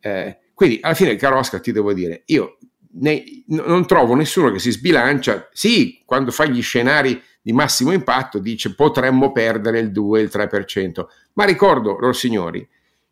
Eh, 0.00 0.38
quindi 0.52 0.78
alla 0.82 0.94
fine, 0.94 1.14
caro 1.16 1.38
Oscar, 1.38 1.60
ti 1.60 1.72
devo 1.72 1.92
dire, 1.92 2.22
io 2.26 2.58
ne, 2.94 3.44
non 3.46 3.86
trovo 3.86 4.14
nessuno 4.14 4.50
che 4.50 4.58
si 4.58 4.70
sbilancia. 4.70 5.48
Sì, 5.52 6.02
quando 6.04 6.30
fa 6.30 6.44
gli 6.44 6.62
scenari 6.62 7.20
di 7.40 7.52
massimo 7.52 7.92
impatto 7.92 8.38
dice 8.38 8.74
potremmo 8.74 9.32
perdere 9.32 9.80
il 9.80 9.90
2, 9.90 10.20
il 10.20 10.30
3%. 10.32 11.04
Ma 11.34 11.44
ricordo, 11.44 11.98
loro 11.98 12.12
signori, 12.12 12.66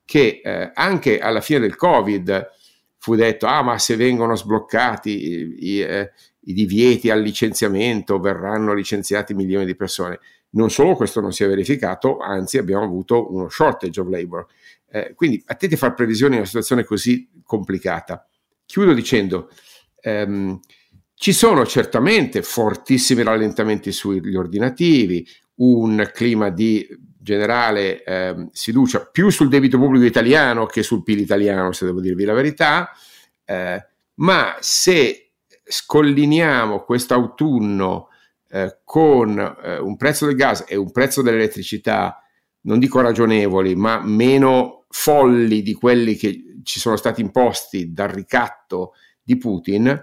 che 0.04 0.40
eh, 0.44 0.70
anche 0.74 1.18
alla 1.20 1.40
fine 1.40 1.60
del 1.60 1.76
Covid 1.76 2.48
fu 2.98 3.14
detto, 3.14 3.46
ah 3.46 3.62
ma 3.62 3.78
se 3.78 3.96
vengono 3.96 4.36
sbloccati 4.36 5.10
i, 5.10 5.56
i, 5.58 5.80
eh, 5.80 6.12
i 6.40 6.52
divieti 6.52 7.10
al 7.10 7.20
licenziamento 7.20 8.18
verranno 8.20 8.74
licenziati 8.74 9.34
milioni 9.34 9.64
di 9.64 9.74
persone. 9.74 10.20
Non 10.50 10.70
solo 10.70 10.94
questo 10.94 11.20
non 11.20 11.32
si 11.32 11.44
è 11.44 11.48
verificato, 11.48 12.18
anzi 12.18 12.58
abbiamo 12.58 12.84
avuto 12.84 13.32
uno 13.32 13.48
shortage 13.48 14.00
of 14.00 14.08
labor. 14.08 14.46
Eh, 14.90 15.14
quindi 15.14 15.42
attenti 15.46 15.74
a 15.74 15.78
fare 15.78 15.94
previsioni 15.94 16.32
in 16.32 16.38
una 16.38 16.46
situazione 16.46 16.84
così 16.84 17.28
complicata. 17.44 18.26
Chiudo 18.66 18.92
dicendo, 18.92 19.48
ehm, 20.00 20.60
ci 21.14 21.32
sono 21.32 21.66
certamente 21.66 22.42
fortissimi 22.42 23.22
rallentamenti 23.22 23.92
sugli 23.92 24.34
ordinativi, 24.34 25.26
un 25.56 26.10
clima 26.14 26.48
di 26.48 26.86
generale 27.20 28.02
eh, 28.02 28.48
sfiducia 28.52 29.04
più 29.04 29.28
sul 29.28 29.48
debito 29.50 29.78
pubblico 29.78 30.06
italiano 30.06 30.64
che 30.64 30.82
sul 30.82 31.02
PIL 31.02 31.18
italiano, 31.18 31.72
se 31.72 31.84
devo 31.84 32.00
dirvi 32.00 32.24
la 32.24 32.32
verità, 32.32 32.90
eh, 33.44 33.86
ma 34.14 34.56
se 34.60 35.32
scolliniamo 35.62 36.84
quest'autunno 36.84 38.08
eh, 38.48 38.78
con 38.84 39.38
eh, 39.38 39.78
un 39.78 39.96
prezzo 39.96 40.26
del 40.26 40.34
gas 40.34 40.64
e 40.66 40.76
un 40.76 40.90
prezzo 40.90 41.20
dell'elettricità, 41.20 42.24
non 42.62 42.78
dico 42.78 43.00
ragionevoli, 43.00 43.74
ma 43.76 44.00
meno 44.02 44.86
folli 44.88 45.62
di 45.62 45.74
quelli 45.74 46.16
che 46.16 46.60
ci 46.62 46.80
sono 46.80 46.96
stati 46.96 47.20
imposti 47.20 47.92
dal 47.92 48.08
ricatto 48.08 48.94
di 49.30 49.36
Putin, 49.38 50.02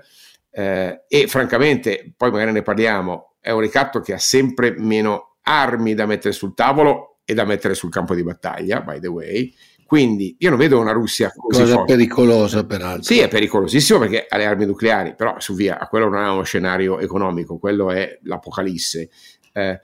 eh, 0.52 1.04
e 1.08 1.28
francamente, 1.28 2.14
poi 2.16 2.32
magari 2.32 2.54
ne 2.54 2.62
parliamo, 2.62 3.36
è 3.42 3.52
un 3.52 3.60
ricatto 3.60 4.00
che 4.00 4.14
ha 4.14 4.18
sempre 4.18 4.74
meno 4.78 5.38
armi 5.42 5.94
da 5.94 6.06
mettere 6.06 6.34
sul 6.34 6.54
tavolo 6.54 7.20
e 7.26 7.34
da 7.34 7.44
mettere 7.44 7.74
sul 7.74 7.92
campo 7.92 8.16
di 8.16 8.24
battaglia, 8.24 8.80
by 8.82 9.00
the 9.00 9.08
way. 9.08 9.54
Quindi 9.86 10.36
io 10.40 10.50
non 10.50 10.58
vedo 10.58 10.80
una 10.80 10.92
Russia 10.92 11.32
così 11.34 11.62
Cosa 11.62 11.76
forte. 11.76 11.94
pericolosa 11.94 12.66
peraltro. 12.66 13.04
Sì, 13.04 13.20
è 13.20 13.28
pericolosissimo 13.28 14.00
perché 14.00 14.26
ha 14.28 14.38
le 14.38 14.46
armi 14.46 14.66
nucleari, 14.66 15.16
però 15.16 15.40
su 15.40 15.54
via, 15.54 15.80
a 15.80 15.88
quello 15.88 16.10
non 16.10 16.24
è 16.24 16.30
uno 16.30 16.44
scenario 16.44 17.00
economico, 17.00 17.58
quello 17.58 17.92
è 17.92 18.20
l'apocalisse. 18.24 19.10
Eh, 19.54 19.82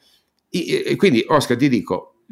e 0.49 0.95
quindi 0.97 1.23
Oscar 1.27 1.57
ti 1.57 1.69
dico, 1.69 2.23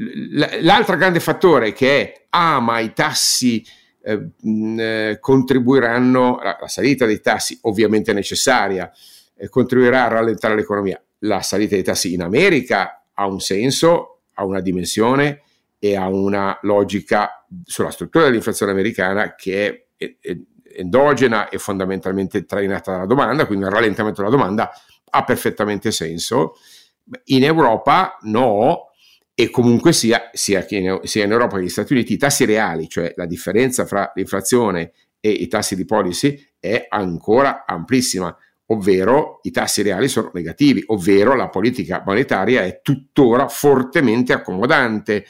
l'altro 0.61 0.95
grande 0.95 1.19
fattore 1.19 1.73
che 1.73 2.01
è, 2.01 2.25
ah 2.29 2.59
ma 2.59 2.79
i 2.79 2.93
tassi 2.93 3.63
eh, 4.03 4.29
eh, 4.77 5.17
contribuiranno, 5.19 6.39
la, 6.41 6.57
la, 6.59 6.67
salita 6.67 7.05
dei 7.05 7.21
tassi 7.21 7.57
ovviamente 7.63 8.13
necessaria, 8.13 8.91
eh, 9.35 9.49
contribuirà 9.49 10.05
a 10.05 10.09
rallentare 10.09 10.55
l'economia. 10.55 11.01
La 11.19 11.41
salita 11.41 11.75
dei 11.75 11.83
tassi 11.83 12.13
in 12.13 12.21
America 12.21 13.03
ha 13.13 13.27
un 13.27 13.39
senso, 13.39 14.21
ha 14.33 14.45
una 14.45 14.59
dimensione 14.59 15.41
e 15.77 15.95
ha 15.95 16.07
una 16.07 16.57
logica 16.63 17.45
sulla 17.63 17.91
struttura 17.91 18.25
dell'inflazione 18.25 18.71
americana 18.71 19.35
che 19.35 19.87
è, 19.97 20.15
è 20.19 20.37
endogena 20.75 21.49
e 21.49 21.57
fondamentalmente 21.57 22.45
trainata 22.45 22.91
dalla 22.91 23.05
domanda, 23.05 23.45
quindi 23.45 23.65
il 23.65 23.71
rallentamento 23.71 24.21
della 24.21 24.33
domanda 24.33 24.71
ha 25.09 25.23
perfettamente 25.23 25.91
senso. 25.91 26.55
In 27.25 27.43
Europa 27.43 28.17
no, 28.21 28.90
e 29.41 29.49
comunque 29.49 29.91
sia, 29.91 30.29
sia, 30.33 30.63
in, 30.69 30.99
sia 31.01 31.25
in 31.25 31.31
Europa 31.31 31.55
che 31.55 31.61
negli 31.61 31.69
Stati 31.71 31.93
Uniti, 31.93 32.13
i 32.13 32.17
tassi 32.17 32.45
reali, 32.45 32.87
cioè 32.87 33.11
la 33.15 33.25
differenza 33.25 33.87
fra 33.87 34.11
l'inflazione 34.13 34.91
e 35.19 35.31
i 35.31 35.47
tassi 35.47 35.75
di 35.75 35.83
policy, 35.83 36.39
è 36.59 36.85
ancora 36.87 37.65
amplissima, 37.65 38.37
ovvero 38.67 39.39
i 39.41 39.49
tassi 39.49 39.81
reali 39.81 40.07
sono 40.09 40.29
negativi, 40.35 40.83
ovvero 40.85 41.33
la 41.33 41.49
politica 41.49 42.03
monetaria 42.05 42.61
è 42.61 42.81
tuttora 42.83 43.47
fortemente 43.47 44.31
accomodante. 44.31 45.25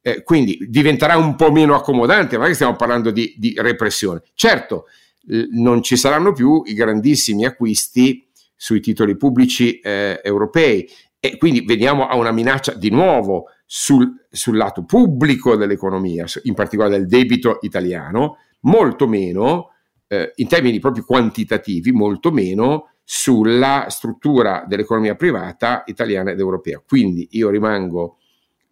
Eh, 0.00 0.22
quindi 0.22 0.58
diventerà 0.68 1.16
un 1.16 1.34
po' 1.34 1.50
meno 1.50 1.74
accomodante, 1.74 2.38
ma 2.38 2.46
che 2.46 2.54
stiamo 2.54 2.76
parlando 2.76 3.10
di, 3.10 3.34
di 3.36 3.52
repressione. 3.56 4.22
Certo, 4.34 4.84
l- 5.22 5.46
non 5.60 5.82
ci 5.82 5.96
saranno 5.96 6.32
più 6.32 6.62
i 6.66 6.74
grandissimi 6.74 7.44
acquisti 7.44 8.28
sui 8.54 8.78
titoli 8.78 9.16
pubblici 9.16 9.80
eh, 9.80 10.20
europei 10.22 10.88
e 11.18 11.36
quindi 11.38 11.62
veniamo 11.62 12.06
a 12.06 12.14
una 12.14 12.30
minaccia 12.30 12.72
di 12.72 12.90
nuovo 12.90 13.46
sul, 13.66 14.26
sul 14.30 14.56
lato 14.56 14.84
pubblico 14.84 15.56
dell'economia, 15.56 16.24
in 16.44 16.54
particolare 16.54 16.96
del 16.98 17.06
debito 17.06 17.58
italiano, 17.62 18.38
molto 18.60 19.08
meno, 19.08 19.72
eh, 20.06 20.32
in 20.36 20.46
termini 20.46 20.78
proprio 20.78 21.04
quantitativi, 21.04 21.90
molto 21.90 22.30
meno 22.30 22.92
sulla 23.02 23.86
struttura 23.88 24.64
dell'economia 24.66 25.14
privata 25.16 25.82
italiana 25.86 26.30
ed 26.30 26.38
europea. 26.38 26.82
Quindi 26.86 27.28
io 27.32 27.50
rimango, 27.50 28.18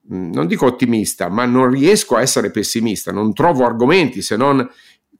mh, 0.02 0.30
non 0.32 0.46
dico 0.46 0.66
ottimista, 0.66 1.28
ma 1.28 1.44
non 1.44 1.70
riesco 1.70 2.16
a 2.16 2.20
essere 2.20 2.50
pessimista, 2.50 3.12
non 3.12 3.32
trovo 3.32 3.64
argomenti 3.64 4.22
se 4.22 4.36
non 4.36 4.68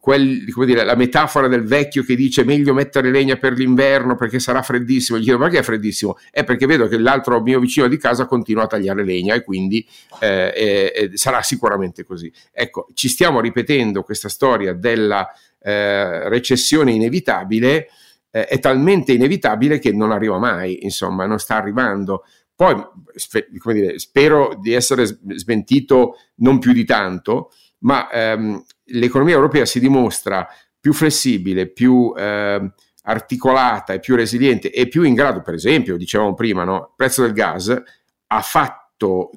quel, 0.05 0.45
dire, 0.67 0.85
la 0.85 0.97
metafora 0.97 1.49
del 1.49 1.62
vecchio 1.62 2.03
che 2.03 2.14
dice 2.14 2.45
meglio 2.45 2.75
mettere 2.75 3.11
legna 3.11 3.37
per 3.37 3.55
l'inverno 3.55 4.17
perché 4.17 4.38
sarà 4.38 4.61
freddissimo. 4.61 5.17
Gli 5.17 5.23
chiedo 5.23 5.38
perché 5.38 5.61
è 5.61 5.62
freddissimo? 5.62 6.19
È 6.31 6.45
perché 6.45 6.67
vedo 6.67 6.88
che 6.88 6.99
l'altro 6.99 7.40
mio 7.40 7.59
vicino 7.59 7.88
di 7.88 7.97
casa 7.97 8.27
continua 8.27 8.64
a 8.64 8.67
tagliare 8.67 9.03
legna 9.03 9.33
e 9.33 9.43
quindi 9.43 9.83
eh, 10.21 10.93
eh, 10.95 11.17
sarà 11.17 11.40
sicuramente 11.40 12.05
così. 12.05 12.31
Ecco, 12.53 12.88
ci 12.93 13.09
stiamo 13.09 13.40
ripetendo 13.40 14.03
questa 14.03 14.29
storia 14.29 14.75
della 14.75 15.27
eh, 15.59 16.29
recessione 16.29 16.93
inevitabile, 16.93 17.88
eh, 18.31 18.45
è 18.45 18.59
talmente 18.59 19.14
inevitabile 19.14 19.79
che 19.79 19.90
non 19.90 20.12
arriva 20.12 20.37
mai, 20.37 20.85
insomma, 20.85 21.25
non 21.25 21.38
sta 21.38 21.57
arrivando. 21.57 22.27
Poi, 22.55 22.77
dire, 23.73 23.99
spero 23.99 24.59
di 24.61 24.75
essere 24.75 25.07
smentito 25.07 26.19
non 26.35 26.59
più 26.59 26.75
di 26.75 26.85
tanto, 26.85 27.53
ma 27.85 28.11
ehm, 28.11 28.62
l'economia 28.87 29.35
europea 29.35 29.64
si 29.64 29.81
dimostra 29.81 30.47
più 30.79 30.92
flessibile, 30.92 31.68
più 31.68 32.12
eh, 32.16 32.73
articolata 33.05 33.92
e 33.92 34.01
più 34.01 34.16
resiliente 34.16 34.70
e 34.70 34.88
più 34.88 35.03
in 35.03 35.14
grado, 35.14 35.40
per 35.40 35.55
esempio, 35.55 35.97
dicevamo 35.97 36.35
prima, 36.35 36.64
no? 36.64 36.77
il 36.77 36.92
prezzo 36.97 37.23
del 37.23 37.33
gas 37.33 37.83
ha 38.27 38.40
fatto 38.40 39.31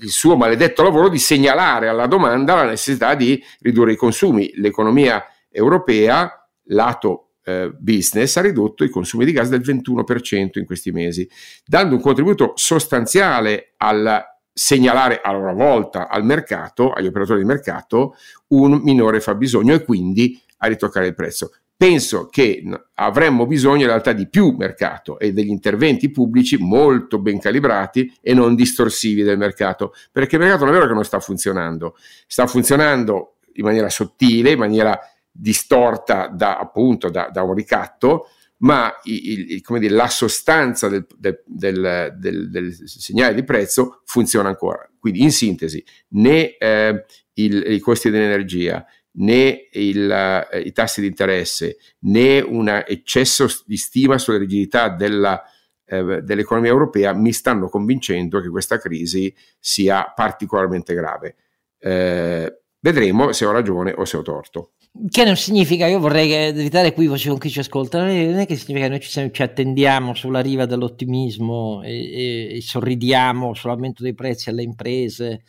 il 0.00 0.10
suo 0.10 0.36
maledetto 0.36 0.82
lavoro 0.82 1.08
di 1.08 1.18
segnalare 1.18 1.88
alla 1.88 2.06
domanda 2.06 2.54
la 2.54 2.64
necessità 2.64 3.14
di 3.14 3.42
ridurre 3.60 3.92
i 3.92 3.96
consumi. 3.96 4.52
L'economia 4.54 5.24
europea, 5.50 6.48
lato 6.64 7.32
eh, 7.44 7.70
business, 7.78 8.36
ha 8.36 8.40
ridotto 8.42 8.84
i 8.84 8.88
consumi 8.88 9.24
di 9.24 9.32
gas 9.32 9.48
del 9.48 9.60
21% 9.60 10.58
in 10.58 10.64
questi 10.64 10.90
mesi, 10.90 11.28
dando 11.64 11.94
un 11.94 12.00
contributo 12.00 12.52
sostanziale 12.54 13.74
al 13.78 14.31
segnalare 14.52 15.20
a 15.22 15.32
loro 15.32 15.54
volta 15.54 16.08
al 16.08 16.24
mercato, 16.24 16.92
agli 16.92 17.06
operatori 17.06 17.40
di 17.40 17.46
mercato, 17.46 18.16
un 18.48 18.80
minore 18.82 19.20
fabbisogno 19.20 19.74
e 19.74 19.84
quindi 19.84 20.40
a 20.58 20.66
ritoccare 20.66 21.06
il 21.06 21.14
prezzo. 21.14 21.52
Penso 21.76 22.28
che 22.28 22.62
avremmo 22.94 23.44
bisogno 23.46 23.80
in 23.80 23.88
realtà 23.88 24.12
di 24.12 24.28
più 24.28 24.54
mercato 24.56 25.18
e 25.18 25.32
degli 25.32 25.48
interventi 25.48 26.12
pubblici 26.12 26.56
molto 26.56 27.18
ben 27.18 27.40
calibrati 27.40 28.16
e 28.20 28.34
non 28.34 28.54
distorsivi 28.54 29.24
del 29.24 29.36
mercato, 29.36 29.92
perché 30.12 30.36
il 30.36 30.42
mercato 30.42 30.64
non 30.64 30.74
è 30.74 30.76
vero 30.76 30.88
che 30.88 30.94
non 30.94 31.04
sta 31.04 31.18
funzionando, 31.18 31.96
sta 32.28 32.46
funzionando 32.46 33.38
in 33.54 33.64
maniera 33.64 33.88
sottile, 33.88 34.52
in 34.52 34.58
maniera 34.58 34.96
distorta 35.28 36.28
da, 36.28 36.58
appunto 36.58 37.08
da, 37.08 37.30
da 37.32 37.42
un 37.42 37.54
ricatto, 37.54 38.28
ma 38.62 38.92
il, 39.04 39.52
il, 39.52 39.78
dire, 39.78 39.94
la 39.94 40.08
sostanza 40.08 40.88
del, 40.88 41.06
del, 41.16 42.14
del, 42.16 42.50
del, 42.50 42.74
segnale 42.84 43.34
di 43.34 43.44
prezzo 43.44 44.02
funziona 44.04 44.48
ancora. 44.48 44.88
Quindi 44.98 45.22
in 45.22 45.32
sintesi, 45.32 45.84
né 46.10 46.56
eh, 46.56 47.04
il, 47.34 47.72
i 47.72 47.80
costi 47.80 48.10
dell'energia, 48.10 48.84
né 49.14 49.68
il, 49.72 50.10
eh, 50.10 50.60
i 50.60 50.72
tassi 50.72 51.00
di 51.00 51.08
interesse, 51.08 51.76
né 52.00 52.40
un 52.40 52.68
eccesso 52.86 53.46
di 53.66 53.76
stima 53.76 54.18
sulla 54.18 54.38
rigidità 54.38 54.88
della, 54.88 55.42
eh, 55.84 56.22
dell'economia 56.22 56.70
europea 56.70 57.12
mi 57.14 57.32
stanno 57.32 57.68
convincendo 57.68 58.40
che 58.40 58.48
questa 58.48 58.78
crisi 58.78 59.34
sia 59.58 60.12
particolarmente 60.14 60.94
grave. 60.94 61.36
Eh, 61.78 62.60
vedremo 62.78 63.32
se 63.32 63.44
ho 63.44 63.50
ragione 63.50 63.92
o 63.96 64.04
se 64.04 64.16
ho 64.16 64.22
torto. 64.22 64.74
Che 65.08 65.24
non 65.24 65.36
significa, 65.36 65.86
io 65.86 65.98
vorrei 65.98 66.30
evitare 66.32 66.88
equivoci 66.88 67.28
con 67.28 67.38
chi 67.38 67.48
ci 67.48 67.60
ascolta, 67.60 67.98
non 67.98 68.10
è 68.10 68.46
che 68.46 68.56
significa 68.56 68.84
che 68.84 68.90
noi 68.90 69.00
ci, 69.00 69.08
siamo, 69.08 69.30
ci 69.30 69.42
attendiamo 69.42 70.12
sulla 70.12 70.40
riva 70.40 70.66
dell'ottimismo 70.66 71.82
e, 71.82 71.92
e, 71.92 72.56
e, 72.56 72.60
sorridiamo 72.60 73.54
sull'aumento 73.54 74.02
dei 74.02 74.12
prezzi 74.12 74.50
alle 74.50 74.62
imprese, 74.62 75.44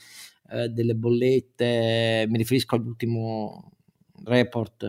eh, 0.49 0.69
delle 0.69 0.95
bollette, 0.95 2.25
mi 2.29 2.37
riferisco 2.37 2.75
all'ultimo 2.75 3.71
report 4.23 4.83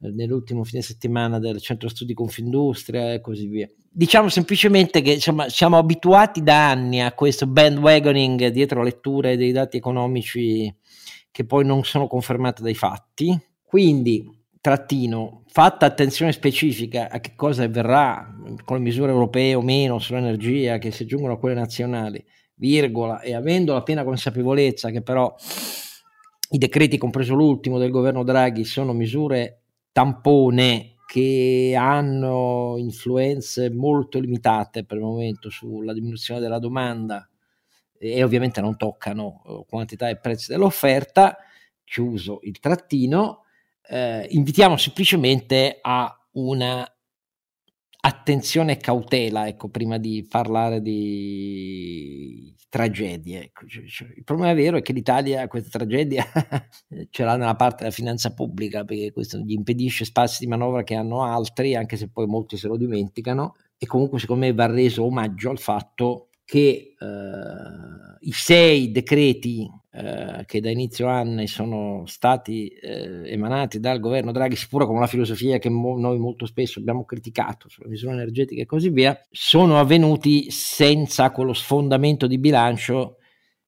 eh, 0.00 0.10
nell'ultimo 0.10 0.64
fine 0.64 0.82
settimana 0.82 1.38
del 1.38 1.60
centro 1.60 1.88
studi 1.88 2.12
Confindustria 2.12 3.12
e 3.12 3.20
così 3.20 3.46
via. 3.46 3.70
Diciamo 3.88 4.28
semplicemente 4.28 5.00
che 5.00 5.12
insomma, 5.12 5.48
siamo 5.48 5.78
abituati 5.78 6.42
da 6.42 6.70
anni 6.70 7.02
a 7.02 7.12
questo 7.12 7.46
bandwagoning 7.46 8.48
dietro 8.48 8.82
letture 8.82 9.36
dei 9.36 9.52
dati 9.52 9.76
economici 9.76 10.74
che 11.30 11.44
poi 11.44 11.64
non 11.64 11.84
sono 11.84 12.08
confermate 12.08 12.62
dai 12.62 12.74
fatti 12.74 13.54
quindi, 13.66 14.24
trattino, 14.60 15.42
fatta 15.48 15.86
attenzione 15.86 16.32
specifica 16.32 17.10
a 17.10 17.20
che 17.20 17.32
cosa 17.34 17.64
avverrà 17.64 18.34
con 18.64 18.76
le 18.76 18.82
misure 18.82 19.10
europee 19.10 19.54
o 19.54 19.62
meno 19.62 19.98
sull'energia 19.98 20.78
che 20.78 20.90
si 20.90 21.02
aggiungono 21.02 21.34
a 21.34 21.38
quelle 21.38 21.54
nazionali, 21.54 22.24
virgola, 22.54 23.20
e 23.20 23.34
avendo 23.34 23.72
la 23.72 23.82
piena 23.82 24.04
consapevolezza 24.04 24.90
che 24.90 25.02
però 25.02 25.34
i 26.50 26.58
decreti, 26.58 26.96
compreso 26.96 27.34
l'ultimo 27.34 27.78
del 27.78 27.90
governo 27.90 28.22
Draghi, 28.22 28.64
sono 28.64 28.92
misure 28.92 29.62
tampone 29.90 30.96
che 31.06 31.74
hanno 31.76 32.74
influenze 32.78 33.70
molto 33.70 34.18
limitate 34.18 34.84
per 34.84 34.98
il 34.98 35.04
momento 35.04 35.50
sulla 35.50 35.92
diminuzione 35.92 36.40
della 36.40 36.58
domanda 36.58 37.28
e 37.98 38.22
ovviamente 38.22 38.60
non 38.60 38.76
toccano 38.76 39.42
eh, 39.46 39.64
quantità 39.68 40.08
e 40.08 40.18
prezzi 40.18 40.52
dell'offerta, 40.52 41.36
chiuso 41.84 42.40
il 42.42 42.58
trattino, 42.58 43.45
eh, 43.88 44.26
invitiamo 44.30 44.76
semplicemente 44.76 45.78
a 45.80 46.12
una 46.32 46.86
attenzione 48.06 48.72
e 48.72 48.76
cautela, 48.76 49.48
ecco, 49.48 49.68
prima 49.68 49.98
di 49.98 50.24
parlare 50.28 50.80
di 50.80 52.54
tragedie. 52.68 53.44
Ecco. 53.44 53.66
Cioè, 53.66 53.84
cioè, 53.86 54.08
il 54.14 54.22
problema 54.22 54.52
vero 54.54 54.76
è 54.76 54.82
che 54.82 54.92
l'Italia 54.92 55.48
questa 55.48 55.78
tragedia 55.78 56.24
ce 57.10 57.24
l'ha 57.24 57.36
nella 57.36 57.56
parte 57.56 57.78
della 57.82 57.94
finanza 57.94 58.32
pubblica, 58.32 58.84
perché 58.84 59.12
questo 59.12 59.38
gli 59.38 59.52
impedisce 59.52 60.04
spazi 60.04 60.44
di 60.44 60.46
manovra 60.46 60.84
che 60.84 60.94
hanno 60.94 61.24
altri, 61.24 61.74
anche 61.74 61.96
se 61.96 62.08
poi 62.08 62.26
molti 62.26 62.56
se 62.56 62.68
lo 62.68 62.76
dimenticano. 62.76 63.56
E 63.78 63.86
comunque, 63.86 64.18
secondo 64.18 64.46
me, 64.46 64.54
va 64.54 64.66
reso 64.66 65.04
omaggio 65.04 65.50
al 65.50 65.58
fatto 65.58 66.28
che 66.44 66.94
eh, 66.96 68.16
i 68.20 68.32
sei 68.32 68.92
decreti 68.92 69.68
eh, 69.96 70.44
che 70.44 70.60
da 70.60 70.68
inizio 70.68 71.08
anni 71.08 71.46
sono 71.46 72.04
stati 72.04 72.68
eh, 72.68 73.22
emanati 73.32 73.80
dal 73.80 73.98
governo 73.98 74.30
Draghi, 74.30 74.54
sicuro 74.54 74.86
con 74.86 74.96
una 74.96 75.06
filosofia 75.06 75.58
che 75.58 75.70
mo- 75.70 75.98
noi 75.98 76.18
molto 76.18 76.44
spesso 76.44 76.78
abbiamo 76.78 77.06
criticato 77.06 77.70
sulle 77.70 77.88
misure 77.88 78.12
energetiche 78.12 78.62
e 78.62 78.66
così 78.66 78.90
via, 78.90 79.18
sono 79.30 79.78
avvenuti 79.78 80.50
senza 80.50 81.30
quello 81.30 81.54
sfondamento 81.54 82.26
di 82.26 82.38
bilancio 82.38 83.16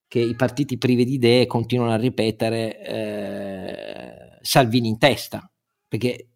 che 0.06 0.20
i 0.20 0.34
partiti 0.34 0.76
privi 0.76 1.06
di 1.06 1.14
idee 1.14 1.46
continuano 1.46 1.92
a 1.92 1.96
ripetere 1.96 2.78
eh, 2.84 4.38
Salvini 4.42 4.88
in 4.88 4.98
testa, 4.98 5.50
perché 5.88 6.28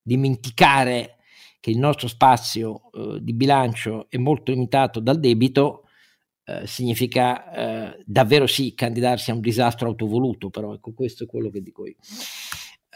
dimenticare 0.00 1.16
che 1.60 1.70
il 1.70 1.78
nostro 1.78 2.08
spazio 2.08 2.90
eh, 2.92 3.18
di 3.20 3.34
bilancio 3.34 4.06
è 4.08 4.16
molto 4.16 4.52
limitato 4.52 5.00
dal 5.00 5.20
debito 5.20 5.83
eh, 6.44 6.66
significa 6.66 7.52
eh, 7.52 8.02
davvero 8.04 8.46
sì 8.46 8.74
candidarsi 8.74 9.30
a 9.30 9.34
un 9.34 9.40
disastro 9.40 9.88
autovoluto, 9.88 10.50
però 10.50 10.74
ecco 10.74 10.92
questo 10.92 11.24
è 11.24 11.26
quello 11.26 11.50
che 11.50 11.62
dico 11.62 11.86
io. 11.86 11.96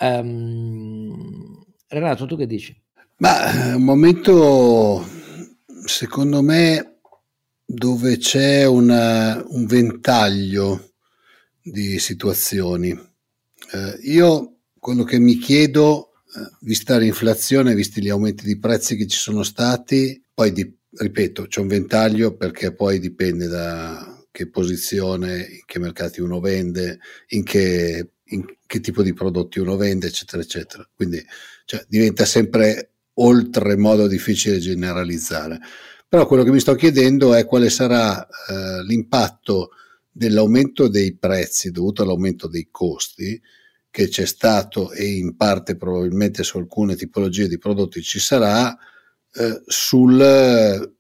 Um, 0.00 1.64
Renato, 1.88 2.26
tu 2.26 2.36
che 2.36 2.46
dici? 2.46 2.78
Ma 3.16 3.70
è 3.70 3.74
un 3.74 3.82
momento, 3.82 5.04
secondo 5.84 6.42
me, 6.42 6.98
dove 7.64 8.18
c'è 8.18 8.66
una, 8.66 9.42
un 9.48 9.66
ventaglio 9.66 10.92
di 11.60 11.98
situazioni. 11.98 12.90
Eh, 12.90 13.98
io 14.02 14.58
quello 14.78 15.04
che 15.04 15.18
mi 15.18 15.38
chiedo, 15.38 16.12
eh, 16.36 16.56
vista 16.60 16.96
l'inflazione, 16.98 17.74
visti 17.74 18.02
gli 18.02 18.08
aumenti 18.08 18.44
di 18.44 18.58
prezzi 18.58 18.96
che 18.96 19.06
ci 19.06 19.18
sono 19.18 19.42
stati, 19.42 20.22
poi 20.32 20.52
di, 20.52 20.77
ripeto, 20.98 21.46
c'è 21.46 21.60
un 21.60 21.68
ventaglio 21.68 22.36
perché 22.36 22.74
poi 22.74 22.98
dipende 22.98 23.46
da 23.46 24.26
che 24.30 24.48
posizione, 24.48 25.38
in 25.38 25.62
che 25.64 25.78
mercati 25.78 26.20
uno 26.20 26.40
vende, 26.40 27.00
in 27.28 27.42
che, 27.42 28.10
in 28.24 28.44
che 28.66 28.80
tipo 28.80 29.02
di 29.02 29.12
prodotti 29.12 29.58
uno 29.58 29.76
vende, 29.76 30.06
eccetera, 30.06 30.42
eccetera. 30.42 30.88
Quindi 30.94 31.24
cioè, 31.64 31.84
diventa 31.88 32.24
sempre 32.24 32.92
oltremodo 33.14 34.06
difficile 34.06 34.58
generalizzare. 34.58 35.58
Però 36.08 36.26
quello 36.26 36.42
che 36.42 36.50
mi 36.50 36.60
sto 36.60 36.74
chiedendo 36.74 37.34
è 37.34 37.44
quale 37.44 37.68
sarà 37.68 38.26
eh, 38.26 38.82
l'impatto 38.84 39.70
dell'aumento 40.10 40.88
dei 40.88 41.16
prezzi 41.16 41.70
dovuto 41.70 42.02
all'aumento 42.02 42.48
dei 42.48 42.68
costi 42.70 43.40
che 43.90 44.08
c'è 44.08 44.26
stato 44.26 44.92
e 44.92 45.04
in 45.16 45.36
parte 45.36 45.76
probabilmente 45.76 46.42
su 46.42 46.58
alcune 46.58 46.96
tipologie 46.96 47.48
di 47.48 47.58
prodotti 47.58 48.02
ci 48.02 48.18
sarà 48.18 48.76
eh, 49.34 49.62
sul, 49.66 50.94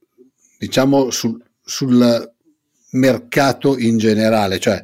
diciamo, 0.58 1.10
sul, 1.10 1.42
sul 1.62 2.32
mercato 2.90 3.76
in 3.78 3.98
generale, 3.98 4.58
cioè 4.58 4.82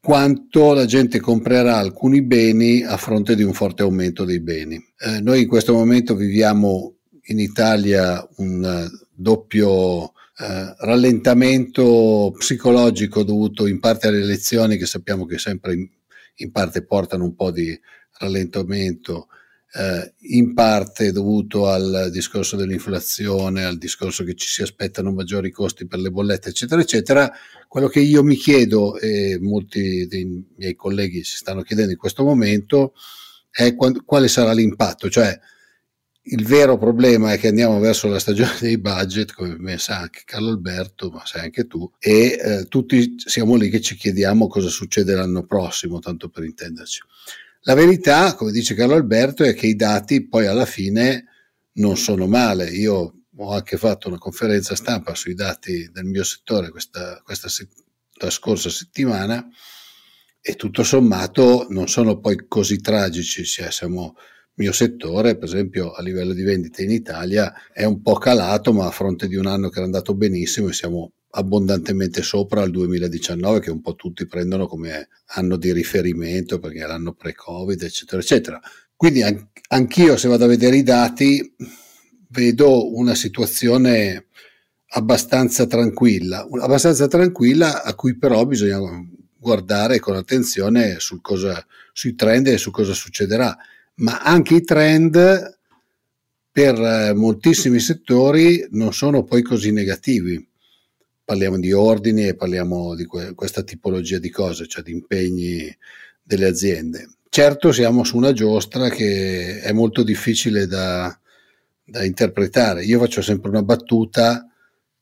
quanto 0.00 0.72
la 0.72 0.86
gente 0.86 1.20
comprerà 1.20 1.76
alcuni 1.76 2.22
beni 2.22 2.82
a 2.82 2.96
fronte 2.96 3.34
di 3.34 3.42
un 3.42 3.52
forte 3.52 3.82
aumento 3.82 4.24
dei 4.24 4.40
beni. 4.40 4.82
Eh, 4.98 5.20
noi 5.20 5.42
in 5.42 5.48
questo 5.48 5.74
momento 5.74 6.14
viviamo 6.14 6.94
in 7.24 7.38
Italia 7.38 8.26
un 8.36 8.88
doppio 9.12 10.12
eh, 10.38 10.74
rallentamento 10.78 12.32
psicologico 12.38 13.22
dovuto 13.22 13.66
in 13.66 13.80
parte 13.80 14.06
alle 14.06 14.20
elezioni 14.20 14.76
che 14.76 14.86
sappiamo 14.86 15.26
che 15.26 15.36
sempre 15.38 15.74
in, 15.74 15.88
in 16.36 16.52
parte 16.52 16.84
portano 16.84 17.24
un 17.24 17.34
po' 17.34 17.50
di 17.50 17.78
rallentamento 18.18 19.28
eh, 19.72 20.14
in 20.34 20.54
parte 20.54 21.12
dovuto 21.12 21.68
al 21.68 22.08
discorso 22.10 22.56
dell'inflazione, 22.56 23.64
al 23.64 23.78
discorso 23.78 24.24
che 24.24 24.34
ci 24.34 24.48
si 24.48 24.62
aspettano 24.62 25.12
maggiori 25.12 25.50
costi 25.50 25.86
per 25.86 25.98
le 25.98 26.10
bollette, 26.10 26.48
eccetera, 26.50 26.80
eccetera. 26.80 27.30
Quello 27.66 27.88
che 27.88 28.00
io 28.00 28.22
mi 28.22 28.36
chiedo 28.36 28.98
e 28.98 29.38
molti 29.40 30.06
dei 30.06 30.46
miei 30.56 30.74
colleghi 30.74 31.22
si 31.22 31.36
stanno 31.36 31.62
chiedendo 31.62 31.92
in 31.92 31.98
questo 31.98 32.24
momento 32.24 32.94
è 33.50 33.74
quando, 33.74 34.02
quale 34.04 34.28
sarà 34.28 34.52
l'impatto, 34.52 35.10
cioè 35.10 35.38
il 36.30 36.44
vero 36.44 36.76
problema 36.76 37.32
è 37.32 37.38
che 37.38 37.48
andiamo 37.48 37.78
verso 37.78 38.08
la 38.08 38.18
stagione 38.18 38.56
dei 38.60 38.78
budget, 38.78 39.32
come 39.32 39.78
sa 39.78 40.00
anche 40.00 40.22
Carlo 40.24 40.50
Alberto, 40.50 41.10
ma 41.10 41.24
sai 41.24 41.44
anche 41.44 41.66
tu, 41.66 41.90
e 41.98 42.38
eh, 42.40 42.64
tutti 42.68 43.14
siamo 43.16 43.54
lì 43.54 43.70
che 43.70 43.80
ci 43.80 43.96
chiediamo 43.96 44.46
cosa 44.46 44.68
succede 44.68 45.14
l'anno 45.14 45.44
prossimo, 45.44 45.98
tanto 46.00 46.28
per 46.28 46.44
intenderci. 46.44 47.00
La 47.62 47.74
verità, 47.74 48.34
come 48.34 48.52
dice 48.52 48.74
Carlo 48.74 48.94
Alberto, 48.94 49.42
è 49.44 49.54
che 49.54 49.66
i 49.66 49.76
dati 49.76 50.26
poi 50.26 50.46
alla 50.46 50.66
fine 50.66 51.24
non 51.74 51.96
sono 51.96 52.26
male. 52.26 52.70
Io 52.70 53.14
ho 53.36 53.52
anche 53.52 53.76
fatto 53.76 54.08
una 54.08 54.18
conferenza 54.18 54.74
stampa 54.74 55.14
sui 55.14 55.34
dati 55.34 55.90
del 55.92 56.04
mio 56.04 56.24
settore 56.24 56.70
questa, 56.70 57.20
questa 57.24 57.48
la 58.20 58.30
scorsa 58.30 58.68
settimana 58.68 59.46
e 60.40 60.54
tutto 60.54 60.82
sommato 60.82 61.66
non 61.70 61.88
sono 61.88 62.18
poi 62.18 62.46
così 62.48 62.80
tragici. 62.80 63.44
Cioè 63.44 63.70
siamo, 63.70 64.16
mio 64.54 64.72
settore, 64.72 65.36
per 65.36 65.48
esempio, 65.48 65.92
a 65.92 66.02
livello 66.02 66.32
di 66.32 66.42
vendite 66.42 66.82
in 66.82 66.90
Italia 66.90 67.52
è 67.72 67.84
un 67.84 68.02
po' 68.02 68.14
calato, 68.14 68.72
ma 68.72 68.86
a 68.86 68.90
fronte 68.90 69.28
di 69.28 69.36
un 69.36 69.46
anno 69.46 69.68
che 69.68 69.76
era 69.76 69.84
andato 69.84 70.14
benissimo 70.14 70.68
e 70.68 70.72
siamo 70.72 71.12
abbondantemente 71.30 72.22
sopra 72.22 72.62
il 72.62 72.70
2019 72.70 73.60
che 73.60 73.70
un 73.70 73.80
po' 73.80 73.94
tutti 73.94 74.26
prendono 74.26 74.66
come 74.66 75.08
anno 75.26 75.56
di 75.56 75.72
riferimento 75.72 76.58
perché 76.58 76.84
è 76.84 76.86
l'anno 76.86 77.12
pre-Covid 77.12 77.82
eccetera 77.82 78.20
eccetera. 78.20 78.60
Quindi 78.96 79.22
anch'io 79.68 80.16
se 80.16 80.28
vado 80.28 80.44
a 80.44 80.48
vedere 80.48 80.76
i 80.76 80.82
dati 80.82 81.54
vedo 82.30 82.94
una 82.96 83.14
situazione 83.14 84.26
abbastanza 84.92 85.66
tranquilla, 85.66 86.46
abbastanza 86.60 87.06
tranquilla 87.06 87.82
a 87.82 87.94
cui 87.94 88.16
però 88.16 88.44
bisogna 88.46 88.80
guardare 89.38 89.98
con 89.98 90.16
attenzione 90.16 90.98
sul 90.98 91.20
cosa, 91.20 91.64
sui 91.92 92.14
trend 92.14 92.48
e 92.48 92.58
su 92.58 92.70
cosa 92.70 92.92
succederà, 92.92 93.56
ma 93.96 94.20
anche 94.20 94.54
i 94.54 94.62
trend 94.62 95.58
per 96.50 97.14
moltissimi 97.14 97.78
settori 97.78 98.66
non 98.70 98.92
sono 98.92 99.22
poi 99.22 99.42
così 99.42 99.70
negativi 99.70 100.47
parliamo 101.28 101.58
di 101.58 101.74
ordini 101.74 102.26
e 102.26 102.34
parliamo 102.34 102.94
di 102.94 103.04
que- 103.04 103.34
questa 103.34 103.62
tipologia 103.62 104.16
di 104.16 104.30
cose, 104.30 104.66
cioè 104.66 104.82
di 104.82 104.92
impegni 104.92 105.76
delle 106.22 106.46
aziende. 106.46 107.06
Certo 107.28 107.70
siamo 107.70 108.02
su 108.02 108.16
una 108.16 108.32
giostra 108.32 108.88
che 108.88 109.60
è 109.60 109.70
molto 109.72 110.02
difficile 110.02 110.66
da, 110.66 111.14
da 111.84 112.02
interpretare. 112.02 112.82
Io 112.84 112.98
faccio 112.98 113.20
sempre 113.20 113.50
una 113.50 113.62
battuta, 113.62 114.48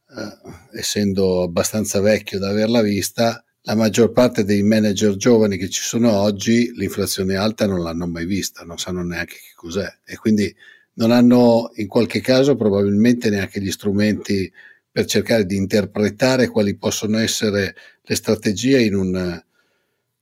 eh, 0.08 0.78
essendo 0.78 1.44
abbastanza 1.44 2.00
vecchio 2.00 2.40
da 2.40 2.48
averla 2.48 2.82
vista, 2.82 3.44
la 3.60 3.76
maggior 3.76 4.10
parte 4.10 4.42
dei 4.42 4.64
manager 4.64 5.14
giovani 5.14 5.56
che 5.56 5.68
ci 5.68 5.82
sono 5.82 6.10
oggi 6.10 6.72
l'inflazione 6.74 7.36
alta 7.36 7.68
non 7.68 7.84
l'hanno 7.84 8.08
mai 8.08 8.26
vista, 8.26 8.64
non 8.64 8.78
sanno 8.78 9.04
neanche 9.04 9.34
che 9.34 9.52
cos'è 9.54 9.98
e 10.04 10.16
quindi 10.16 10.52
non 10.94 11.12
hanno 11.12 11.70
in 11.74 11.86
qualche 11.86 12.20
caso 12.20 12.56
probabilmente 12.56 13.30
neanche 13.30 13.60
gli 13.60 13.70
strumenti 13.70 14.52
per 14.96 15.04
cercare 15.04 15.44
di 15.44 15.56
interpretare 15.56 16.48
quali 16.48 16.74
possono 16.74 17.18
essere 17.18 17.76
le 18.00 18.14
strategie 18.14 18.80
in 18.80 18.94
un, 18.94 19.42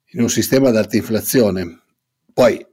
in 0.07 0.21
un 0.21 0.29
sistema 0.29 0.71
ad 0.71 0.77
alta 0.77 0.97
inflazione. 0.97 1.83
Poi, 2.33 2.67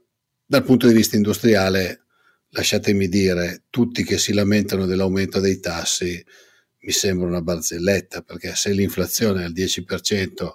dal 0.44 0.64
punto 0.64 0.88
di 0.88 0.94
vista 0.94 1.14
industriale, 1.14 2.00
lasciatemi 2.48 3.06
dire, 3.06 3.66
tutti 3.70 4.02
che 4.02 4.18
si 4.18 4.32
lamentano 4.32 4.84
dell'aumento 4.84 5.38
dei 5.38 5.60
tassi 5.60 6.20
mi 6.80 6.90
sembra 6.90 7.28
una 7.28 7.40
barzelletta, 7.40 8.22
perché 8.22 8.56
se 8.56 8.72
l'inflazione 8.72 9.42
è 9.42 9.44
al 9.44 9.52
10% 9.52 10.50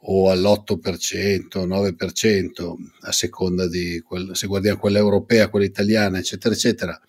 o 0.00 0.30
all'8%, 0.30 1.66
9%, 1.66 2.74
a 3.00 3.12
seconda 3.12 3.66
di 3.66 4.00
quel, 4.00 4.36
se 4.36 4.46
guardiamo 4.46 4.78
quella 4.78 4.98
europea, 4.98 5.48
quella 5.48 5.64
italiana, 5.64 6.18
eccetera, 6.18 6.54
eccetera, 6.54 7.00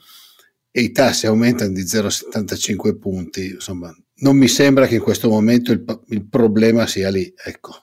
e 0.76 0.82
i 0.82 0.92
tassi 0.92 1.28
aumentano 1.28 1.72
di 1.72 1.84
0,75 1.84 2.98
punti, 2.98 3.52
insomma, 3.52 3.96
non 4.16 4.36
mi 4.36 4.48
sembra 4.48 4.88
che 4.88 4.96
in 4.96 5.02
questo 5.02 5.30
momento 5.30 5.72
il, 5.72 5.84
il 6.08 6.26
problema 6.28 6.88
sia 6.88 7.12
lì. 7.12 7.32
Ecco. 7.46 7.76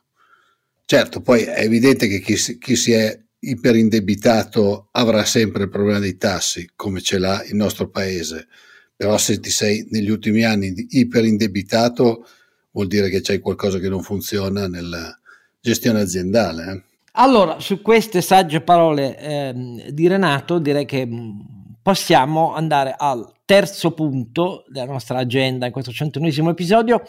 Certo, 0.85 1.21
poi 1.21 1.43
è 1.43 1.61
evidente 1.61 2.09
che 2.09 2.19
chi, 2.19 2.35
chi, 2.59 2.75
si 2.75 2.91
è 2.91 3.17
iperindebitato 3.39 4.89
avrà 4.91 5.25
sempre 5.25 5.63
il 5.63 5.69
problema 5.69 6.01
dei 6.01 6.17
tassi, 6.17 6.69
come 6.75 7.01
ce 7.01 7.19
l'ha 7.19 7.45
il 7.45 7.55
nostro 7.55 7.89
paese. 7.91 8.49
Però 8.97 9.17
se 9.19 9.39
ti 9.39 9.51
sei 9.51 9.87
negli 9.91 10.11
ultimi 10.11 10.43
anni 10.43 10.75
iperindebitato, 10.89 12.27
vuol 12.73 12.89
dire 12.89 13.09
che 13.09 13.21
c'è 13.21 13.39
qualcosa 13.39 13.79
che 13.79 13.89
non 13.89 14.03
funziona 14.03 14.67
nella 14.67 15.17
gestione 15.61 16.01
aziendale. 16.01 16.73
Eh? 16.73 16.83
Allora, 17.13 17.61
su 17.61 17.83
queste 17.83 18.21
sagge 18.21 18.63
parole 18.63 19.17
eh, 19.17 19.93
di 19.93 20.09
Renato, 20.09 20.59
direi 20.59 20.87
che 20.87 21.07
mm, 21.07 21.39
possiamo 21.83 22.55
andare 22.55 22.95
al 22.97 23.33
terzo 23.45 23.93
punto 23.93 24.65
della 24.69 24.93
nostra 24.93 25.19
agenda 25.19 25.67
in 25.67 25.73
questo 25.73 25.93
centunesimo 25.93 26.51
episodio. 26.51 27.03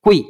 Qui. 0.00 0.24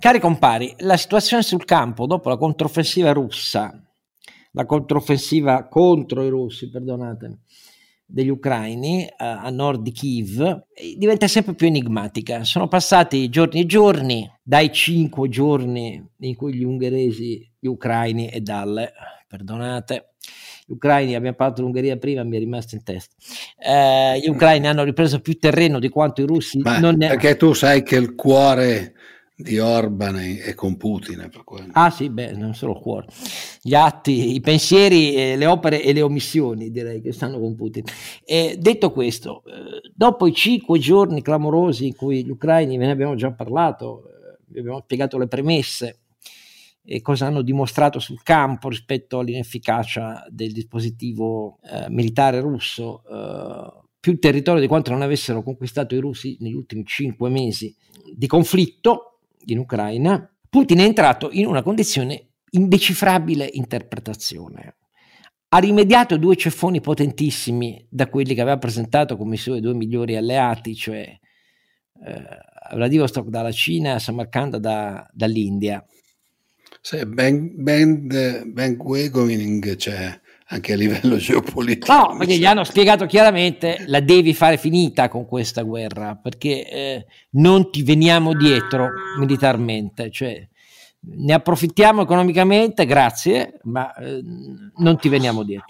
Cari 0.00 0.20
compari, 0.20 0.74
la 0.78 0.96
situazione 0.96 1.42
sul 1.42 1.64
campo 1.64 2.06
dopo 2.06 2.28
la 2.28 2.36
controffensiva 2.36 3.12
russa, 3.12 3.82
la 4.52 4.64
controffensiva 4.64 5.66
contro 5.66 6.22
i 6.22 6.28
russi, 6.28 6.70
perdonatemi, 6.70 7.36
degli 8.06 8.28
ucraini 8.28 9.02
uh, 9.02 9.14
a 9.18 9.50
nord 9.50 9.82
di 9.82 9.90
Kiev 9.92 10.66
diventa 10.96 11.26
sempre 11.26 11.54
più 11.54 11.66
enigmatica. 11.66 12.44
Sono 12.44 12.68
passati 12.68 13.28
giorni 13.28 13.60
e 13.60 13.66
giorni, 13.66 14.30
dai 14.42 14.72
cinque 14.72 15.28
giorni 15.28 16.02
in 16.20 16.36
cui 16.36 16.54
gli 16.54 16.64
ungheresi, 16.64 17.47
gli 17.58 17.66
ucraini 17.66 18.28
e 18.28 18.40
dalle, 18.40 18.92
perdonate, 19.26 20.14
gli 20.66 20.72
ucraini, 20.72 21.14
abbiamo 21.14 21.36
parlato 21.36 21.60
dell'Ungheria 21.60 21.96
prima, 21.96 22.22
mi 22.24 22.36
è 22.36 22.38
rimasto 22.38 22.74
in 22.74 22.82
testa. 22.82 23.14
Eh, 23.58 24.20
gli 24.20 24.28
ucraini 24.28 24.66
hanno 24.66 24.84
ripreso 24.84 25.20
più 25.20 25.38
terreno 25.38 25.78
di 25.78 25.88
quanto 25.88 26.20
i 26.20 26.26
russi 26.26 26.58
Beh, 26.58 26.78
non 26.78 26.96
ne 26.96 27.08
Perché 27.08 27.36
tu 27.36 27.52
sai 27.52 27.82
che 27.82 27.96
il 27.96 28.14
cuore 28.14 28.94
di 29.40 29.58
Orban 29.60 30.16
e 30.18 30.52
con 30.54 30.76
Putin. 30.76 31.30
Ah 31.72 31.90
sì, 31.90 32.10
beh, 32.10 32.32
non 32.32 32.54
solo 32.54 32.72
il 32.72 32.80
cuore. 32.80 33.06
Gli 33.62 33.72
atti, 33.72 34.34
i 34.34 34.40
pensieri, 34.40 35.14
eh, 35.14 35.36
le 35.36 35.46
opere 35.46 35.80
e 35.80 35.92
le 35.92 36.02
omissioni 36.02 36.72
direi 36.72 37.00
che 37.00 37.12
stanno 37.12 37.38
con 37.38 37.54
Putin. 37.54 37.84
E 38.24 38.56
detto 38.58 38.90
questo, 38.90 39.44
eh, 39.46 39.90
dopo 39.94 40.26
i 40.26 40.34
cinque 40.34 40.80
giorni 40.80 41.22
clamorosi 41.22 41.86
in 41.86 41.94
cui 41.94 42.24
gli 42.24 42.30
ucraini, 42.30 42.76
ve 42.76 42.86
ne 42.86 42.92
abbiamo 42.92 43.14
già 43.14 43.30
parlato, 43.30 44.02
eh, 44.06 44.38
vi 44.48 44.58
abbiamo 44.58 44.80
spiegato 44.80 45.16
le 45.18 45.28
premesse 45.28 45.98
e 46.90 47.02
cosa 47.02 47.26
hanno 47.26 47.42
dimostrato 47.42 47.98
sul 47.98 48.22
campo 48.22 48.70
rispetto 48.70 49.18
all'inefficacia 49.18 50.24
del 50.30 50.52
dispositivo 50.52 51.58
eh, 51.62 51.90
militare 51.90 52.40
russo, 52.40 53.02
eh, 53.04 53.86
più 54.00 54.18
territorio 54.18 54.62
di 54.62 54.66
quanto 54.66 54.90
non 54.90 55.02
avessero 55.02 55.42
conquistato 55.42 55.94
i 55.94 55.98
russi 55.98 56.38
negli 56.40 56.54
ultimi 56.54 56.86
cinque 56.86 57.28
mesi 57.28 57.76
di 58.14 58.26
conflitto, 58.26 59.18
in 59.50 59.58
Ucraina, 59.58 60.30
Putin 60.48 60.78
è 60.78 60.84
entrato 60.84 61.28
in 61.30 61.46
una 61.46 61.62
condizione 61.62 62.28
indecifrabile 62.50 63.48
interpretazione. 63.52 64.76
Ha 65.48 65.58
rimediato 65.58 66.16
due 66.16 66.36
ceffoni 66.36 66.80
potentissimi 66.80 67.86
da 67.88 68.08
quelli 68.08 68.34
che 68.34 68.40
aveva 68.40 68.58
presentato 68.58 69.16
come 69.16 69.34
i 69.34 69.38
suoi 69.38 69.60
due 69.60 69.74
migliori 69.74 70.16
alleati, 70.16 70.74
cioè 70.74 71.18
eh, 72.04 72.22
Vladivostok 72.74 73.28
dalla 73.28 73.52
Cina, 73.52 73.98
Samarkand 73.98 74.56
da, 74.56 75.06
dall'India. 75.12 75.84
Ben, 77.06 77.52
ben, 77.54 78.06
ben 78.06 78.76
Wagoning, 78.78 79.76
cioè 79.76 80.20
anche 80.48 80.72
a 80.72 80.76
livello 80.76 81.16
geopolitico. 81.18 81.92
No, 81.92 82.16
perché 82.16 82.36
gli 82.36 82.46
hanno 82.46 82.64
spiegato 82.64 83.06
chiaramente 83.06 83.84
la 83.86 84.00
devi 84.00 84.34
fare 84.34 84.56
finita 84.56 85.08
con 85.08 85.26
questa 85.26 85.62
guerra, 85.62 86.16
perché 86.16 86.68
eh, 86.68 87.06
non 87.32 87.70
ti 87.70 87.82
veniamo 87.82 88.34
dietro 88.34 88.90
militarmente, 89.18 90.10
cioè 90.10 90.46
ne 91.00 91.32
approfittiamo 91.32 92.02
economicamente, 92.02 92.86
grazie, 92.86 93.60
ma 93.64 93.94
eh, 93.94 94.20
non 94.76 94.98
ti 94.98 95.08
veniamo 95.08 95.42
dietro. 95.42 95.66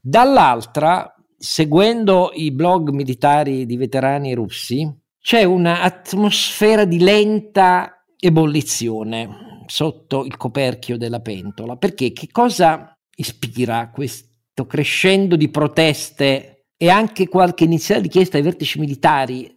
Dall'altra, 0.00 1.14
seguendo 1.36 2.30
i 2.34 2.52
blog 2.52 2.90
militari 2.90 3.66
di 3.66 3.76
veterani 3.76 4.34
russi, 4.34 4.88
c'è 5.20 5.42
un'atmosfera 5.42 6.84
di 6.84 6.98
lenta 6.98 8.04
ebollizione 8.18 9.53
sotto 9.66 10.24
il 10.24 10.36
coperchio 10.36 10.96
della 10.96 11.20
pentola, 11.20 11.76
perché 11.76 12.12
che 12.12 12.28
cosa 12.30 12.92
ispira 13.16 13.90
questo 13.90 14.66
crescendo 14.66 15.36
di 15.36 15.48
proteste 15.48 16.66
e 16.76 16.88
anche 16.88 17.28
qualche 17.28 17.64
iniziale 17.64 18.02
richiesta 18.02 18.36
ai 18.36 18.42
vertici 18.42 18.78
militari 18.78 19.54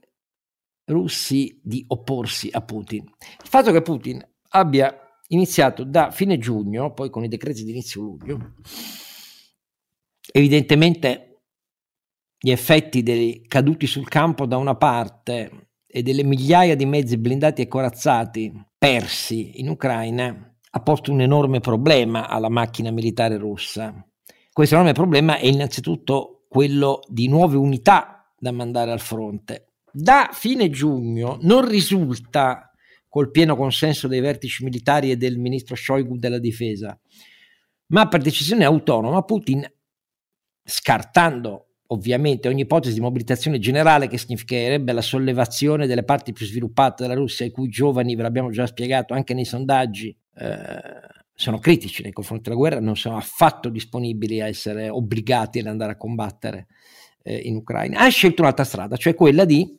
russi 0.85 1.59
di 1.63 1.83
opporsi 1.87 2.49
a 2.51 2.61
Putin. 2.61 3.03
Il 3.03 3.49
fatto 3.49 3.71
che 3.71 3.81
Putin 3.81 4.25
abbia 4.49 4.95
iniziato 5.29 5.83
da 5.83 6.11
fine 6.11 6.37
giugno, 6.37 6.93
poi 6.93 7.09
con 7.09 7.23
i 7.23 7.27
decreti 7.27 7.63
di 7.63 7.71
inizio 7.71 8.01
luglio, 8.01 8.53
evidentemente 10.31 11.41
gli 12.39 12.51
effetti 12.51 13.03
dei 13.03 13.45
caduti 13.47 13.87
sul 13.87 14.07
campo 14.07 14.45
da 14.45 14.57
una 14.57 14.75
parte 14.75 15.71
e 15.85 16.03
delle 16.03 16.23
migliaia 16.23 16.75
di 16.75 16.85
mezzi 16.85 17.17
blindati 17.17 17.63
e 17.63 17.67
corazzati 17.67 18.65
persi 18.77 19.59
in 19.59 19.69
Ucraina 19.69 20.55
ha 20.69 20.81
posto 20.81 21.11
un 21.11 21.21
enorme 21.21 21.59
problema 21.59 22.27
alla 22.27 22.49
macchina 22.49 22.91
militare 22.91 23.37
russa. 23.37 24.05
Questo 24.51 24.75
enorme 24.75 24.93
problema 24.93 25.37
è 25.37 25.47
innanzitutto 25.47 26.45
quello 26.47 26.99
di 27.07 27.27
nuove 27.27 27.57
unità 27.57 28.31
da 28.37 28.51
mandare 28.51 28.91
al 28.91 28.99
fronte. 28.99 29.73
Da 29.91 30.29
fine 30.31 30.69
giugno 30.69 31.37
non 31.41 31.67
risulta, 31.67 32.71
col 33.09 33.31
pieno 33.31 33.55
consenso 33.55 34.07
dei 34.07 34.19
vertici 34.19 34.63
militari 34.63 35.11
e 35.11 35.17
del 35.17 35.37
ministro 35.37 35.75
Shoigu 35.75 36.17
della 36.17 36.39
difesa, 36.39 36.99
ma 37.87 38.07
per 38.07 38.21
decisione 38.21 38.65
autonoma 38.65 39.23
Putin, 39.23 39.65
scartando 40.63 41.66
ovviamente 41.87 42.47
ogni 42.47 42.61
ipotesi 42.61 42.93
di 42.93 42.99
mobilitazione 42.99 43.59
generale 43.59 44.07
che 44.07 44.17
significherebbe 44.17 44.91
la 44.91 45.01
sollevazione 45.01 45.87
delle 45.87 46.03
parti 46.03 46.33
più 46.33 46.45
sviluppate 46.45 47.03
della 47.03 47.15
Russia, 47.15 47.45
i 47.45 47.51
cui 47.51 47.69
giovani, 47.69 48.15
ve 48.15 48.23
l'abbiamo 48.23 48.49
già 48.49 48.65
spiegato 48.65 49.13
anche 49.13 49.33
nei 49.33 49.45
sondaggi, 49.45 50.15
eh, 50.35 50.81
sono 51.33 51.59
critici 51.59 52.01
nei 52.01 52.11
confronti 52.11 52.45
della 52.45 52.55
guerra, 52.55 52.79
non 52.79 52.95
sono 52.95 53.15
affatto 53.15 53.69
disponibili 53.69 54.41
a 54.41 54.47
essere 54.47 54.89
obbligati 54.89 55.59
ad 55.59 55.67
andare 55.67 55.91
a 55.91 55.97
combattere 55.97 56.67
eh, 57.23 57.35
in 57.37 57.55
Ucraina. 57.55 57.99
Ha 57.99 58.07
scelto 58.09 58.41
un'altra 58.41 58.63
strada, 58.63 58.97
cioè 58.97 59.13
quella 59.13 59.45
di 59.45 59.77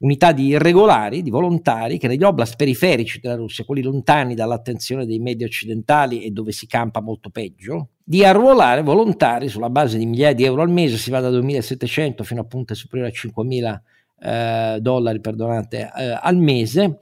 unità 0.00 0.32
di 0.32 0.46
irregolari, 0.46 1.22
di 1.22 1.30
volontari 1.30 1.98
che 1.98 2.08
negli 2.08 2.22
oblast 2.22 2.56
periferici 2.56 3.20
della 3.20 3.36
Russia, 3.36 3.64
quelli 3.64 3.82
lontani 3.82 4.34
dall'attenzione 4.34 5.06
dei 5.06 5.18
media 5.18 5.46
occidentali 5.46 6.22
e 6.22 6.30
dove 6.30 6.52
si 6.52 6.66
campa 6.66 7.00
molto 7.00 7.30
peggio, 7.30 7.90
di 8.08 8.24
arruolare 8.24 8.80
volontari 8.80 9.48
sulla 9.48 9.68
base 9.68 9.98
di 9.98 10.06
migliaia 10.06 10.32
di 10.32 10.44
euro 10.44 10.62
al 10.62 10.70
mese, 10.70 10.96
si 10.96 11.10
va 11.10 11.20
da 11.20 11.28
2.700 11.28 12.22
fino 12.22 12.40
a 12.40 12.44
punte 12.44 12.74
superiori 12.74 13.12
a 13.14 13.14
5.000 13.14 13.80
eh, 14.20 14.78
dollari 14.80 15.20
perdonate, 15.20 15.92
eh, 15.94 16.18
al 16.18 16.38
mese, 16.38 17.00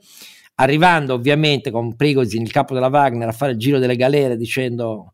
arrivando 0.55 1.13
ovviamente 1.13 1.71
con 1.71 1.95
Prigozhin, 1.95 2.41
il 2.41 2.51
capo 2.51 2.73
della 2.73 2.89
Wagner, 2.89 3.29
a 3.29 3.31
fare 3.31 3.53
il 3.53 3.57
giro 3.57 3.79
delle 3.79 3.95
galere 3.95 4.35
dicendo 4.35 5.13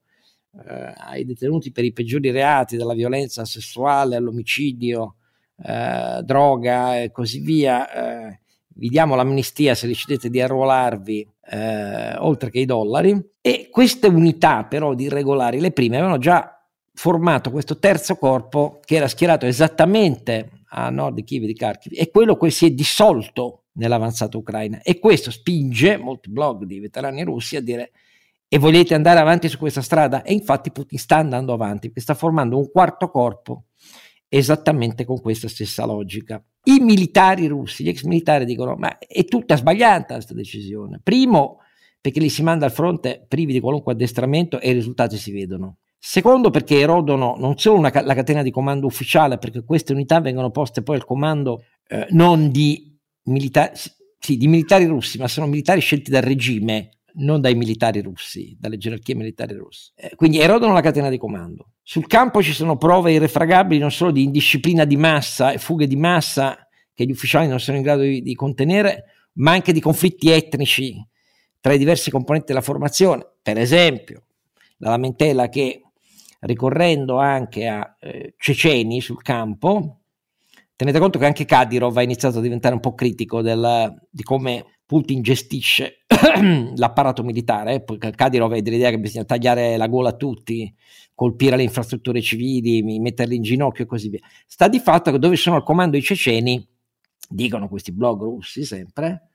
eh, 0.68 0.94
ai 0.98 1.26
detenuti 1.26 1.72
per 1.72 1.84
i 1.84 1.94
peggiori 1.94 2.32
reati, 2.32 2.76
dalla 2.76 2.96
violenza 2.96 3.46
sessuale 3.46 4.16
all'omicidio, 4.16 5.18
eh, 5.64 6.22
droga 6.24 7.04
e 7.04 7.12
così 7.12 7.39
via, 7.39 8.32
eh, 8.32 8.39
vi 8.76 8.89
diamo 8.89 9.15
l'amnistia 9.15 9.76
se 9.76 9.88
decidete 9.88 10.30
di 10.30 10.41
arruolarvi 10.41 11.28
eh, 11.49 12.15
oltre 12.17 12.49
che 12.49 12.59
i 12.59 12.65
dollari. 12.65 13.19
E 13.41 13.69
queste 13.71 14.07
unità 14.07 14.63
però 14.65 14.93
di 14.93 15.05
irregolari, 15.05 15.59
le 15.59 15.71
prime, 15.71 15.97
avevano 15.97 16.17
già 16.17 16.53
formato 16.93 17.51
questo 17.51 17.80
terzo 17.80 18.15
corpo 18.15 18.80
che 18.86 18.95
era 18.95 19.07
schierato 19.07 19.45
esattamente 19.45 20.63
a 20.76 20.89
nord 20.89 21.15
di 21.15 21.24
Kiev 21.24 21.43
e 21.43 21.47
di 21.47 21.55
Kharkiv 21.55 21.91
e 21.95 22.09
quello 22.09 22.38
che 22.38 22.49
si 22.51 22.67
è 22.67 22.71
dissolto 22.71 23.63
nell'avanzata 23.74 24.38
ucraina 24.38 24.80
e 24.84 24.99
questo 24.99 25.32
spinge 25.32 25.97
molti 25.97 26.30
blog 26.30 26.65
di 26.65 26.80
veterani 26.80 27.24
russi 27.24 27.55
a 27.55 27.61
dire 27.61 27.91
e 28.47 28.59
volete 28.59 28.93
andare 28.93 29.19
avanti 29.19 29.49
su 29.49 29.57
questa 29.57 29.82
strada? 29.82 30.21
E 30.21 30.32
infatti 30.32 30.71
Putin 30.71 30.99
sta 30.99 31.17
andando 31.17 31.53
avanti, 31.53 31.91
sta 31.95 32.13
formando 32.13 32.59
un 32.59 32.69
quarto 32.69 33.09
corpo 33.09 33.63
esattamente 34.38 35.06
con 35.06 35.22
questa 35.22 35.48
stessa 35.48 35.86
logica. 35.86 36.44
I 36.64 36.80
militari 36.80 37.46
russi, 37.46 37.84
gli 37.84 37.90
ex 37.90 38.04
militari 38.04 38.46
dicono 38.46 38.76
ma 38.76 38.98
è 38.98 39.26
tutta 39.26 39.56
sbagliata 39.56 40.16
questa 40.16 40.34
decisione. 40.34 41.00
Primo, 41.04 41.60
perché 42.02 42.20
li 42.20 42.30
si 42.30 42.42
manda 42.42 42.66
al 42.66 42.72
fronte 42.72 43.24
privi 43.28 43.54
di 43.54 43.60
qualunque 43.60 43.94
addestramento 43.94 44.60
e 44.60 44.72
i 44.72 44.74
risultati 44.74 45.18
si 45.18 45.32
vedono. 45.32 45.78
Secondo, 46.00 46.50
perché 46.50 46.80
erodono 46.80 47.36
non 47.38 47.58
solo 47.58 47.78
una, 47.78 47.92
la 47.94 48.16
catena 48.16 48.42
di 48.42 48.50
comando 48.50 48.88
ufficiale, 48.88 49.38
perché 49.38 49.64
queste 49.64 49.94
unità 49.94 50.20
vengono 50.20 50.50
poste 50.50 50.82
poi 50.82 50.96
al 50.96 51.06
comando 51.06 51.64
eh, 51.88 52.08
non 52.10 52.50
di 52.50 52.98
militari, 53.26 53.72
sì, 54.18 54.36
di 54.36 54.48
militari 54.48 54.86
russi, 54.86 55.20
ma 55.20 55.28
sono 55.28 55.46
militari 55.46 55.80
scelti 55.80 56.10
dal 56.10 56.24
regime, 56.24 56.90
non 57.16 57.41
dai 57.41 57.55
militari 57.55 58.01
russi, 58.01 58.55
dalle 58.59 58.78
gerarchie 58.78 59.16
militari 59.16 59.55
russe. 59.55 59.91
Eh, 59.95 60.16
quindi 60.16 60.39
erodono 60.39 60.74
la 60.74 60.82
catena 60.82 61.09
di 61.09 61.18
comando. 61.18 61.74
Sul 61.82 62.07
campo 62.07 62.41
ci 62.41 62.53
sono 62.53 62.78
prove 62.78 63.11
irrefragabili 63.11 63.80
non 63.80 63.91
solo 63.91 64.11
di 64.11 64.24
indisciplina 64.24 64.86
di 64.86 64.97
massa 64.97 65.51
e 65.51 65.57
fughe 65.57 65.88
di 65.88 65.95
massa 65.95 66.68
che 66.93 67.05
gli 67.05 67.11
ufficiali 67.11 67.47
non 67.47 67.59
sono 67.59 67.78
in 67.78 67.84
grado 67.84 68.01
di, 68.01 68.22
di 68.22 68.36
contenere, 68.36 69.05
ma 69.34 69.51
anche 69.51 69.74
di 69.74 69.82
conflitti 69.82 70.30
etnici 70.30 70.95
tra 71.59 71.74
i 71.74 71.78
diversi 71.78 72.11
componenti 72.11 72.47
della 72.47 72.61
formazione. 72.61 73.26
Per 73.41 73.57
esempio, 73.57 74.24
la 74.78 74.91
lamentela 74.91 75.49
che 75.49 75.82
ricorrendo 76.41 77.18
anche 77.18 77.68
a 77.68 77.95
eh, 77.99 78.34
ceceni 78.38 79.01
sul 79.01 79.22
campo, 79.22 80.01
tenete 80.84 81.00
conto 81.00 81.18
che 81.18 81.26
anche 81.26 81.46
Kadyrov 81.46 81.96
ha 81.96 82.02
iniziato 82.02 82.40
a 82.40 82.42
diventare 82.42 82.74
un 82.74 82.82
po' 82.82 82.94
critico 82.94 83.42
del, 83.42 84.06
di 84.10 84.22
come 84.22 84.80
Putin 84.86 85.22
gestisce 85.22 86.04
l'apparato 86.76 87.24
militare, 87.24 87.84
Kadyrov 87.84 88.54
è 88.54 88.62
dell'idea 88.62 88.90
che 88.90 89.00
bisogna 89.00 89.24
tagliare 89.24 89.78
la 89.78 89.88
gola 89.88 90.10
a 90.10 90.16
tutti, 90.16 90.74
colpire 91.16 91.56
le 91.56 91.64
infrastrutture 91.64 92.22
civili, 92.22 93.00
metterli 93.00 93.36
in 93.36 93.44
ginocchio 93.44 93.86
e 93.86 93.88
così 93.88 94.10
via. 94.10 94.20
Sta 94.46 94.68
di 94.68 94.80
fatto 94.80 95.12
che 95.12 95.20
dove 95.20 95.38
sono 95.38 95.56
al 95.56 95.64
comando 95.64 95.96
i 95.96 96.02
ceceni, 96.02 96.68
dicono 97.30 97.70
questi 97.70 97.94
blog 97.94 98.22
russi 98.22 98.66
sempre, 98.66 99.30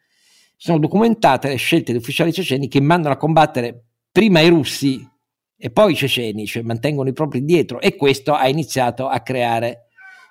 sono 0.55 0.79
documentate 0.79 1.49
le 1.49 1.57
scelte 1.57 1.93
di 1.93 1.99
ufficiali 1.99 2.31
ceceni 2.31 2.69
che 2.69 2.81
mandano 2.81 3.15
a 3.15 3.17
combattere 3.19 3.85
prima 4.13 4.41
i 4.41 4.49
russi 4.49 5.03
e 5.57 5.71
poi 5.71 5.93
i 5.93 5.97
ceceni, 5.97 6.47
cioè 6.47 6.63
mantengono 6.63 7.09
i 7.09 7.15
propri 7.15 7.39
indietro 7.39 7.81
e 7.81 7.97
questo 7.97 8.35
ha 8.35 8.49
iniziato 8.49 9.09
a 9.09 9.21
creare 9.21 9.88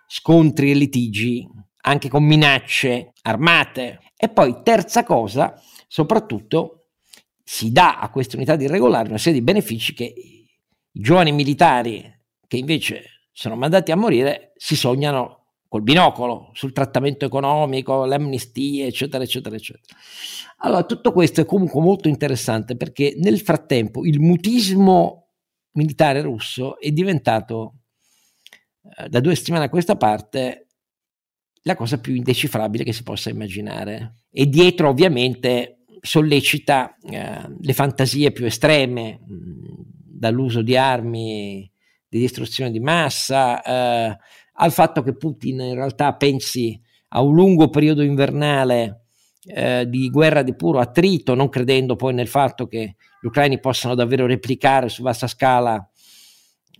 scontri 0.07 0.71
e 0.71 0.73
litigi 0.73 1.47
anche 1.81 2.09
con 2.09 2.23
minacce 2.23 3.13
armate. 3.21 3.99
E 4.15 4.29
poi 4.29 4.61
terza 4.63 5.03
cosa, 5.03 5.53
soprattutto 5.87 6.87
si 7.43 7.71
dà 7.71 7.99
a 7.99 8.09
queste 8.09 8.35
unità 8.35 8.53
irregolari 8.55 9.09
una 9.09 9.17
serie 9.17 9.39
di 9.39 9.45
benefici 9.45 9.93
che 9.93 10.03
i 10.03 10.49
giovani 10.91 11.31
militari 11.31 12.03
che 12.47 12.57
invece 12.57 13.21
sono 13.31 13.55
mandati 13.55 13.91
a 13.91 13.95
morire 13.95 14.53
si 14.55 14.75
sognano 14.75 15.37
col 15.67 15.81
binocolo 15.81 16.49
sul 16.53 16.71
trattamento 16.71 17.25
economico, 17.25 18.05
le 18.05 18.15
amnistie, 18.15 18.87
eccetera, 18.87 19.23
eccetera, 19.23 19.55
eccetera. 19.55 19.97
Allora, 20.59 20.83
tutto 20.83 21.11
questo 21.11 21.41
è 21.41 21.45
comunque 21.45 21.81
molto 21.81 22.07
interessante 22.07 22.75
perché 22.75 23.15
nel 23.17 23.39
frattempo 23.39 24.05
il 24.05 24.19
mutismo 24.19 25.27
militare 25.73 26.21
russo 26.21 26.79
è 26.79 26.89
diventato 26.91 27.75
eh, 28.97 29.09
da 29.09 29.19
due 29.19 29.35
settimane 29.35 29.65
a 29.65 29.69
questa 29.69 29.95
parte 29.95 30.67
la 31.63 31.75
cosa 31.75 31.99
più 31.99 32.15
indecifrabile 32.15 32.83
che 32.83 32.93
si 32.93 33.03
possa 33.03 33.29
immaginare. 33.29 34.23
E 34.31 34.47
dietro 34.47 34.89
ovviamente 34.89 35.79
sollecita 36.01 36.95
eh, 37.01 37.41
le 37.59 37.73
fantasie 37.73 38.31
più 38.31 38.45
estreme, 38.45 39.19
mh, 39.25 40.17
dall'uso 40.17 40.61
di 40.61 40.77
armi 40.77 41.69
di 42.09 42.19
distruzione 42.19 42.71
di 42.71 42.79
massa, 42.79 43.61
eh, 43.61 44.17
al 44.59 44.71
fatto 44.71 45.01
che 45.03 45.15
Putin 45.15 45.59
in 45.59 45.75
realtà 45.75 46.15
pensi 46.15 46.79
a 47.09 47.21
un 47.21 47.35
lungo 47.35 47.69
periodo 47.69 48.01
invernale 48.01 49.07
eh, 49.43 49.85
di 49.87 50.09
guerra 50.09 50.41
di 50.41 50.55
puro 50.55 50.79
attrito, 50.79 51.35
non 51.35 51.49
credendo 51.49 51.95
poi 51.95 52.13
nel 52.13 52.27
fatto 52.27 52.67
che 52.67 52.95
gli 53.21 53.27
ucraini 53.27 53.59
possano 53.59 53.93
davvero 53.95 54.25
replicare 54.25 54.89
su 54.89 55.03
vasta 55.03 55.27
scala 55.27 55.89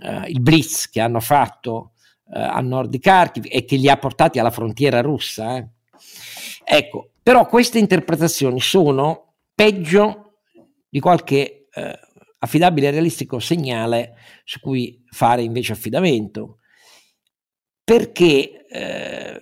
eh, 0.01 0.29
il 0.29 0.41
blitz 0.41 0.89
che 0.89 1.01
hanno 1.01 1.19
fatto 1.19 1.93
eh, 2.33 2.39
a 2.39 2.59
nord 2.61 2.89
di 2.89 2.99
Kharkiv 2.99 3.45
e 3.49 3.65
che 3.65 3.75
li 3.75 3.89
ha 3.89 3.97
portati 3.97 4.39
alla 4.39 4.51
frontiera 4.51 5.01
russa. 5.01 5.57
Eh. 5.57 5.67
Ecco, 6.63 7.11
però 7.23 7.45
queste 7.47 7.79
interpretazioni 7.79 8.59
sono 8.59 9.35
peggio 9.53 10.39
di 10.89 10.99
qualche 10.99 11.67
eh, 11.71 11.99
affidabile 12.39 12.87
e 12.87 12.91
realistico 12.91 13.39
segnale 13.39 14.15
su 14.43 14.59
cui 14.59 15.03
fare 15.09 15.41
invece 15.41 15.73
affidamento 15.73 16.59
perché 17.87 18.65
eh, 18.67 19.39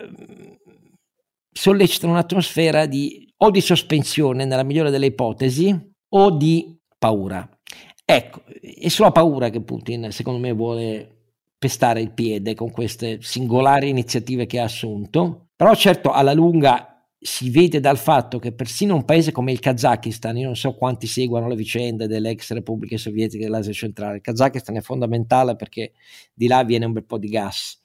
sollecitano 1.52 2.14
un'atmosfera 2.14 2.86
di, 2.86 3.28
o 3.38 3.50
di 3.50 3.60
sospensione, 3.60 4.46
nella 4.46 4.62
migliore 4.62 4.92
delle 4.92 5.08
ipotesi, 5.08 5.76
o 6.10 6.30
di 6.30 6.78
paura. 7.00 7.50
Ecco, 8.06 8.44
è 8.62 8.88
sulla 8.90 9.12
paura 9.12 9.50
che 9.50 9.64
Putin, 9.64 10.12
secondo 10.12 10.40
me, 10.40 10.52
vuole 10.52 11.15
pestare 11.66 12.00
il 12.00 12.12
piede 12.12 12.54
con 12.54 12.70
queste 12.70 13.18
singolari 13.22 13.90
iniziative 13.90 14.46
che 14.46 14.60
ha 14.60 14.66
assunto. 14.66 15.48
Però 15.56 15.74
certo, 15.74 16.12
alla 16.12 16.34
lunga 16.34 17.08
si 17.20 17.50
vede 17.50 17.80
dal 17.80 17.98
fatto 17.98 18.38
che 18.38 18.52
persino 18.52 18.94
un 18.94 19.04
paese 19.04 19.32
come 19.32 19.52
il 19.52 19.60
Kazakistan, 19.60 20.38
io 20.38 20.46
non 20.46 20.56
so 20.56 20.76
quanti 20.76 21.08
seguono 21.08 21.48
le 21.48 21.56
vicende 21.56 22.06
delle 22.06 22.30
ex 22.30 22.54
repubbliche 22.54 23.00
sovietiche 23.00 23.46
dell'Asia 23.46 23.74
centrale, 23.74 24.18
il 24.18 24.22
Kazakistan 24.22 24.76
è 24.76 24.82
fondamentale 24.82 25.56
perché 25.56 25.94
di 26.32 26.46
là 26.46 26.64
viene 26.64 26.86
un 26.86 26.94
bel 26.94 27.06
po' 27.06 27.18
di 27.18 27.30
gas 27.30 27.82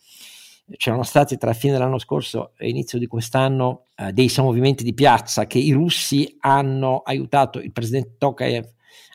c'erano 0.77 1.03
stati 1.03 1.37
tra 1.37 1.53
fine 1.53 1.73
dell'anno 1.73 1.99
scorso 1.99 2.53
e 2.57 2.69
inizio 2.69 3.01
di 3.01 3.09
quest'anno 3.09 3.87
eh, 3.97 4.13
dei 4.13 4.31
movimenti 4.37 4.85
di 4.85 4.95
piazza 4.95 5.49
che 5.49 5.59
i 5.59 5.73
russi 5.73 6.37
hanno 6.39 6.99
aiutato 6.99 7.59
il 7.59 7.73
presidente 7.73 8.15
Tokayev 8.19 8.73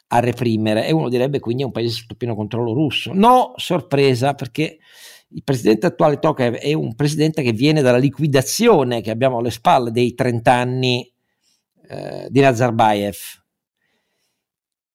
a 0.08 0.20
reprimere 0.20 0.88
e 0.88 0.92
uno 0.92 1.10
direbbe 1.10 1.40
quindi 1.40 1.64
è 1.64 1.66
un 1.66 1.72
paese 1.72 1.96
sotto 1.96 2.16
pieno 2.16 2.36
controllo 2.36 2.74
russo. 2.74 3.12
No, 3.14 3.54
sorpresa 3.56 4.34
perché 4.34 4.78
il 5.30 5.44
presidente 5.44 5.88
attuale 5.88 6.20
Tokayev 6.20 6.56
è 6.56 6.74
un 6.74 6.96
presidente 6.96 7.42
che 7.42 7.52
viene 7.52 7.82
dalla 7.82 7.98
liquidazione 7.98 9.02
che 9.02 9.12
abbiamo 9.12 9.40
alle 9.40 9.52
spalle 9.52 9.92
dei 9.92 10.14
30 10.14 10.54
anni 10.54 11.12
eh, 11.90 12.28
di 12.30 12.40
Nazarbayev. 12.40 13.16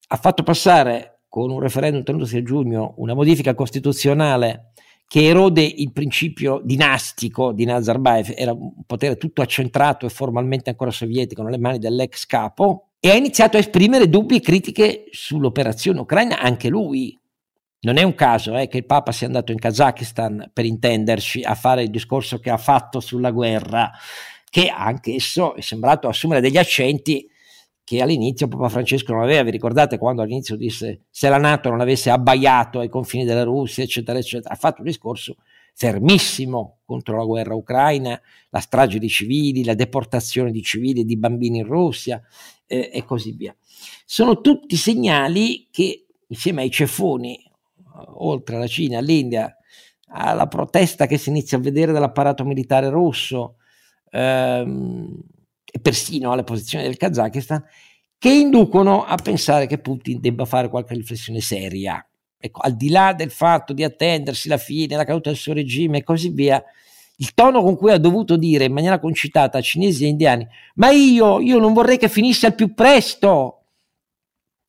Ha 0.09 0.17
fatto 0.17 0.43
passare 0.43 1.23
con 1.29 1.51
un 1.51 1.61
referendum 1.61 2.03
tenutosi 2.03 2.39
a 2.39 2.43
giugno 2.43 2.95
una 2.97 3.15
modifica 3.15 3.55
costituzionale 3.55 4.73
che 5.07 5.27
erode 5.27 5.63
il 5.63 5.93
principio 5.93 6.61
dinastico 6.63 7.53
di 7.53 7.65
Nazarbayev, 7.65 8.33
era 8.37 8.53
un 8.53 8.85
potere 8.87 9.17
tutto 9.17 9.43
accentrato 9.43 10.07
e 10.07 10.09
formalmente 10.09 10.71
ancora 10.71 10.93
sovietico 10.93 11.43
nelle 11.43 11.59
mani 11.59 11.79
dell'ex 11.79 12.27
capo, 12.27 12.90
e 13.01 13.11
ha 13.11 13.15
iniziato 13.15 13.57
a 13.57 13.61
esprimere 13.61 14.11
dubbi 14.11 14.37
e 14.37 14.41
critiche 14.41 15.07
sull'operazione 15.11 16.01
ucraina 16.01 16.39
anche 16.39 16.69
lui. 16.69 17.19
Non 17.83 17.97
è 17.97 18.03
un 18.03 18.15
caso 18.15 18.57
eh, 18.59 18.69
che 18.69 18.77
il 18.77 18.85
Papa 18.85 19.11
sia 19.11 19.27
andato 19.27 19.53
in 19.53 19.59
Kazakistan, 19.59 20.51
per 20.53 20.67
intenderci, 20.67 21.43
a 21.43 21.55
fare 21.55 21.83
il 21.83 21.91
discorso 21.91 22.39
che 22.39 22.51
ha 22.51 22.59
fatto 22.59 23.01
sulla 23.01 23.31
guerra, 23.31 23.91
che 24.51 24.69
anche 24.69 25.15
esso 25.15 25.55
è 25.55 25.63
sembrato 25.63 26.07
assumere 26.07 26.43
degli 26.43 26.59
accenti 26.59 27.27
che 27.83 28.03
all'inizio 28.03 28.49
Papa 28.49 28.69
Francesco 28.69 29.13
non 29.13 29.23
aveva, 29.23 29.43
vi 29.43 29.51
ricordate 29.51 29.97
quando 29.97 30.21
all'inizio 30.21 30.57
disse 30.57 31.07
se 31.11 31.29
la 31.29 31.39
Nato 31.39 31.71
non 31.71 31.81
avesse 31.81 32.11
abbaiato 32.11 32.81
ai 32.81 32.89
confini 32.91 33.25
della 33.25 33.43
Russia, 33.43 33.83
eccetera, 33.83 34.19
eccetera, 34.19 34.55
ha 34.55 34.57
fatto 34.57 34.83
un 34.83 34.87
discorso 34.87 35.37
fermissimo 35.81 36.81
contro 36.85 37.17
la 37.17 37.25
guerra 37.25 37.55
ucraina, 37.55 38.21
la 38.51 38.61
strage 38.61 38.99
di 38.99 39.09
civili, 39.09 39.65
la 39.65 39.73
deportazione 39.73 40.51
di 40.51 40.63
civili 40.63 41.01
e 41.01 41.05
di 41.05 41.17
bambini 41.17 41.61
in 41.61 41.65
Russia 41.65 42.21
eh, 42.67 42.91
e 42.93 43.03
così 43.07 43.33
via. 43.33 43.57
Sono 44.05 44.43
tutti 44.43 44.77
segnali 44.77 45.69
che 45.71 46.05
insieme 46.27 46.61
ai 46.61 46.71
ceffoni, 46.71 47.43
oltre 48.17 48.57
alla 48.57 48.67
Cina, 48.67 48.99
all'India, 48.99 49.57
alla 50.09 50.49
protesta 50.49 51.07
che 51.07 51.17
si 51.17 51.31
inizia 51.31 51.57
a 51.57 51.63
vedere 51.63 51.93
dall'apparato 51.93 52.45
militare 52.45 52.91
russo, 52.91 53.57
ehm, 54.11 55.19
e 55.65 55.81
persino 55.81 56.33
alle 56.33 56.45
posizioni 56.45 56.85
del 56.85 56.99
Kazakistan, 56.99 57.65
che 58.19 58.31
inducono 58.31 59.03
a 59.07 59.17
pensare 59.17 59.67
che 59.67 59.79
Putin 59.79 60.21
debba 60.21 60.45
fare 60.45 60.69
qualche 60.69 60.93
riflessione 60.93 61.41
seria. 61.41 62.05
Ecco, 62.43 62.61
al 62.63 62.75
di 62.75 62.89
là 62.89 63.13
del 63.13 63.31
fatto 63.31 63.75
di 63.75 63.85
attendersi 63.85 64.49
la 64.49 64.57
fine, 64.57 64.97
la 64.97 65.05
caduta 65.05 65.29
del 65.29 65.39
suo 65.39 65.53
regime 65.53 65.99
e 65.99 66.03
così 66.03 66.31
via, 66.31 66.63
il 67.17 67.35
tono 67.35 67.63
con 67.63 67.77
cui 67.77 67.93
ha 67.93 67.99
dovuto 67.99 68.39
dire 68.39 68.65
in 68.65 68.73
maniera 68.73 68.99
concitata 68.99 69.59
a 69.59 69.61
cinesi 69.61 70.05
e 70.05 70.09
indiani, 70.09 70.49
ma 70.77 70.89
io, 70.89 71.39
io 71.41 71.59
non 71.59 71.75
vorrei 71.75 71.99
che 71.99 72.09
finisse 72.09 72.47
al 72.47 72.55
più 72.55 72.73
presto 72.73 73.65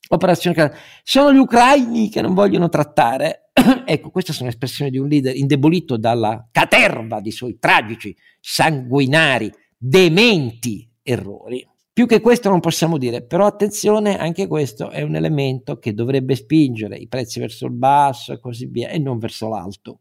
l'operazione, 0.10 0.74
sono 1.02 1.32
gli 1.32 1.38
ucraini 1.38 2.10
che 2.10 2.22
non 2.22 2.34
vogliono 2.34 2.68
trattare. 2.68 3.52
ecco, 3.86 4.10
queste 4.10 4.34
sono 4.34 4.50
espressioni 4.50 4.92
di 4.92 4.98
un 4.98 5.08
leader 5.08 5.34
indebolito 5.34 5.96
dalla 5.96 6.46
caterva 6.52 7.22
di 7.22 7.32
suoi 7.32 7.58
tragici, 7.58 8.14
sanguinari, 8.42 9.50
dementi 9.78 10.86
errori. 11.02 11.66
Più 11.94 12.06
che 12.06 12.22
questo 12.22 12.50
non 12.50 12.62
possiamo 12.62 12.98
dire, 12.98 13.22
però 13.22 13.46
attenzione, 13.46 14.18
anche 14.18 14.48
questo 14.48 14.90
è 14.90 15.02
un 15.02 15.16
elemento 15.16 15.78
che 15.78 15.94
dovrebbe 15.94 16.36
spingere 16.36 16.96
i 16.96 17.10
prezzi 17.10 17.40
verso 17.40 17.66
il 17.66 17.74
basso 17.74 18.32
e 18.32 18.40
così 18.40 18.66
via 18.68 18.88
e 18.90 18.98
non 18.98 19.18
verso 19.18 19.50
l'alto. 19.50 20.00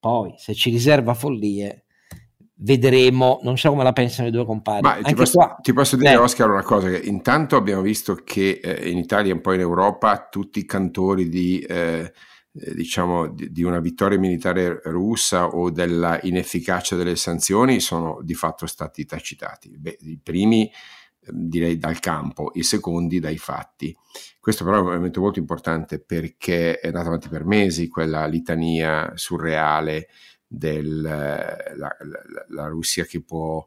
Poi, 0.00 0.34
se 0.36 0.52
ci 0.54 0.70
riserva 0.70 1.14
follie, 1.14 1.84
vedremo, 2.56 3.38
non 3.42 3.56
so 3.56 3.70
come 3.70 3.84
la 3.84 3.92
pensano 3.92 4.28
i 4.28 4.32
due 4.32 4.44
compagni. 4.44 4.80
Ma 4.82 4.98
ti 5.00 5.14
posso, 5.14 5.38
qua, 5.38 5.56
ti 5.60 5.72
posso, 5.72 5.96
dire, 5.96 6.12
eh. 6.12 6.16
Oscar, 6.16 6.50
una 6.50 6.62
cosa: 6.62 6.88
che 6.88 6.98
intanto 6.98 7.54
abbiamo 7.54 7.82
visto 7.82 8.16
che 8.16 8.60
eh, 8.62 8.90
in 8.90 8.98
Italia 8.98 9.30
e 9.30 9.34
un 9.34 9.40
po' 9.40 9.52
in 9.52 9.60
Europa 9.60 10.26
tutti 10.28 10.58
i 10.58 10.64
cantori 10.64 11.28
di. 11.28 11.60
Eh, 11.60 12.12
eh, 12.58 12.74
diciamo, 12.74 13.28
di, 13.28 13.62
una 13.62 13.80
vittoria 13.80 14.18
militare 14.18 14.80
russa 14.84 15.48
o 15.48 15.70
della 15.70 16.18
inefficacia 16.22 16.96
delle 16.96 17.16
sanzioni 17.16 17.80
sono 17.80 18.20
di 18.22 18.34
fatto 18.34 18.66
stati 18.66 19.04
tacitati. 19.04 19.76
Beh, 19.76 19.98
I 20.00 20.18
primi 20.22 20.70
direi 21.30 21.78
dal 21.78 21.98
campo, 22.00 22.50
i 22.54 22.62
secondi 22.62 23.20
dai 23.20 23.38
fatti. 23.38 23.96
Questo 24.40 24.64
però 24.64 24.78
è 24.78 24.80
un 24.80 24.90
elemento 24.90 25.20
molto 25.20 25.38
importante 25.38 25.98
perché 25.98 26.78
è 26.78 26.86
andata 26.88 27.06
avanti 27.06 27.28
per 27.28 27.44
mesi 27.44 27.88
quella 27.88 28.26
litania 28.26 29.12
surreale 29.14 30.08
della 30.46 31.56
la, 31.74 31.96
la, 32.00 32.46
la 32.48 32.66
Russia 32.68 33.04
che 33.04 33.20
può 33.22 33.66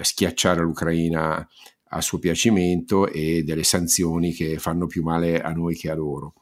schiacciare 0.00 0.60
l'Ucraina 0.60 1.46
a 1.94 2.00
suo 2.00 2.18
piacimento 2.18 3.06
e 3.06 3.42
delle 3.42 3.64
sanzioni 3.64 4.32
che 4.32 4.58
fanno 4.58 4.86
più 4.86 5.02
male 5.02 5.40
a 5.40 5.50
noi 5.52 5.74
che 5.76 5.90
a 5.90 5.94
loro. 5.94 6.34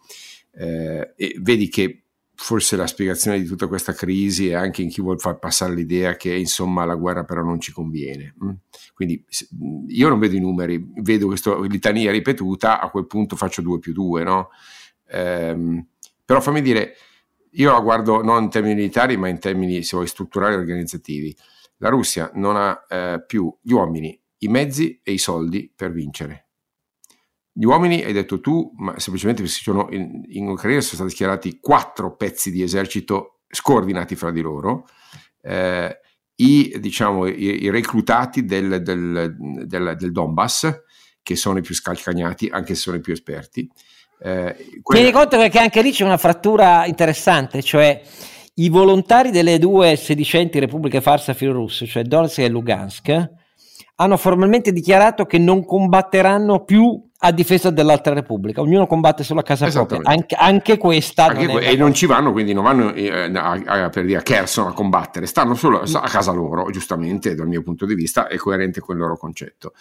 Eh, 0.53 1.15
vedi 1.41 1.69
che 1.69 2.05
forse 2.43 2.75
la 2.75 2.87
spiegazione 2.87 3.39
di 3.39 3.45
tutta 3.45 3.67
questa 3.67 3.93
crisi 3.93 4.49
è 4.49 4.55
anche 4.55 4.81
in 4.81 4.89
chi 4.89 5.03
vuole 5.03 5.19
far 5.19 5.39
passare 5.39 5.75
l'idea 5.75 6.17
che 6.17 6.35
insomma 6.35 6.87
la 6.87 6.95
guerra 6.95 7.23
però 7.25 7.43
non 7.43 7.61
ci 7.61 7.71
conviene. 7.71 8.35
Mm? 8.43 8.51
Quindi 8.95 9.23
io 9.89 10.09
non 10.09 10.19
vedo 10.19 10.37
i 10.37 10.41
numeri, 10.41 10.83
vedo 11.03 11.27
questa 11.27 11.61
litania 11.61 12.11
ripetuta, 12.11 12.81
a 12.81 12.89
quel 12.89 13.07
punto 13.07 13.37
faccio 13.37 13.61
2 13.61 13.79
più 13.79 13.93
2, 13.93 14.25
no? 14.25 14.49
Ehm, 15.09 15.87
però 16.25 16.41
fammi 16.41 16.63
dire, 16.63 16.95
io 17.51 17.73
la 17.73 17.81
guardo 17.81 18.23
non 18.23 18.45
in 18.45 18.51
termini 18.51 18.75
militari 18.75 19.19
ma 19.19 19.29
in 19.29 19.39
termini, 19.39 19.83
se 19.83 19.97
vuoi, 19.97 20.09
strutturali 20.09 20.55
e 20.55 20.59
organizzativi. 20.59 21.37
La 21.77 21.91
Russia 21.91 22.31
non 22.35 22.57
ha 22.57 22.87
eh, 22.89 23.23
più 23.27 23.55
gli 23.61 23.73
uomini, 23.73 24.19
i 24.39 24.49
mezzi 24.49 24.99
e 25.03 25.13
i 25.13 25.19
soldi 25.19 25.71
per 25.77 25.93
vincere 25.93 26.50
gli 27.61 27.67
uomini, 27.67 28.03
hai 28.03 28.15
detto 28.15 28.41
tu, 28.41 28.73
ma 28.77 28.99
semplicemente 28.99 29.43
perché 29.43 29.59
sono 29.61 29.89
in, 29.91 30.23
in 30.29 30.49
Ucraina 30.49 30.81
sono 30.81 30.95
stati 30.95 31.11
schierati 31.11 31.59
quattro 31.61 32.17
pezzi 32.17 32.51
di 32.51 32.63
esercito 32.63 33.41
scordinati 33.51 34.17
fra 34.17 34.31
di 34.31 34.41
loro, 34.41 34.87
eh, 35.43 36.01
i, 36.37 36.75
diciamo, 36.81 37.27
i, 37.27 37.65
i 37.65 37.69
reclutati 37.69 38.47
del, 38.47 38.81
del, 38.83 39.37
del, 39.67 39.95
del, 39.99 40.11
Donbass, 40.11 40.73
che 41.23 41.37
sono 41.37 41.59
i 41.59 41.61
più 41.61 41.75
scalcagnati, 41.75 42.49
anche 42.51 42.75
se 42.75 42.81
sono 42.81 42.97
i 42.97 43.01
più 43.01 43.13
esperti. 43.13 43.71
Eh, 44.23 44.81
quella... 44.81 45.03
Tieni 45.03 45.13
conto 45.13 45.37
che 45.47 45.59
anche 45.59 45.83
lì 45.83 45.93
c'è 45.93 46.05
una 46.05 46.17
frattura 46.17 46.87
interessante, 46.87 47.61
cioè 47.61 48.01
i 48.55 48.71
volontari 48.71 49.31
delle 49.31 49.59
due 49.59 49.97
sedicenti 49.97 50.59
repubbliche 50.61 51.03
farsa 51.03 51.35
filorusse, 51.35 51.85
cioè 51.85 52.05
Donetsk 52.05 52.39
e 52.39 52.49
Lugansk, 52.49 53.31
hanno 53.97 54.17
formalmente 54.17 54.73
dichiarato 54.73 55.27
che 55.27 55.37
non 55.37 55.63
combatteranno 55.63 56.65
più 56.65 57.09
a 57.23 57.33
difesa 57.33 57.69
dell'altra 57.69 58.15
repubblica, 58.15 58.63
ognuno 58.63 58.87
combatte 58.87 59.23
solo 59.25 59.41
a 59.41 59.43
casa 59.43 59.69
propria, 59.69 60.01
anche, 60.05 60.35
anche 60.35 60.79
questa 60.79 61.27
anche 61.27 61.45
non 61.45 61.57
que- 61.57 61.67
e 61.67 61.77
non 61.77 61.93
ci 61.93 62.07
vanno, 62.07 62.33
quindi 62.33 62.55
non 62.55 62.65
vanno 62.65 62.95
eh, 62.95 63.11
a, 63.11 63.51
a, 63.51 63.89
per 63.91 64.07
dire 64.07 64.19
a 64.19 64.23
Kherson 64.23 64.69
a 64.69 64.73
combattere, 64.73 65.27
stanno 65.27 65.55
solo 65.55 65.81
a 65.81 66.09
casa 66.09 66.33
loro, 66.33 66.71
giustamente 66.71 67.35
dal 67.35 67.47
mio 67.47 67.63
punto 67.63 67.85
di 67.85 67.95
vista 67.95 68.27
è 68.27 68.37
coerente 68.37 68.81
con 68.81 68.95
il 68.95 69.03
loro 69.03 69.19
concetto. 69.19 69.75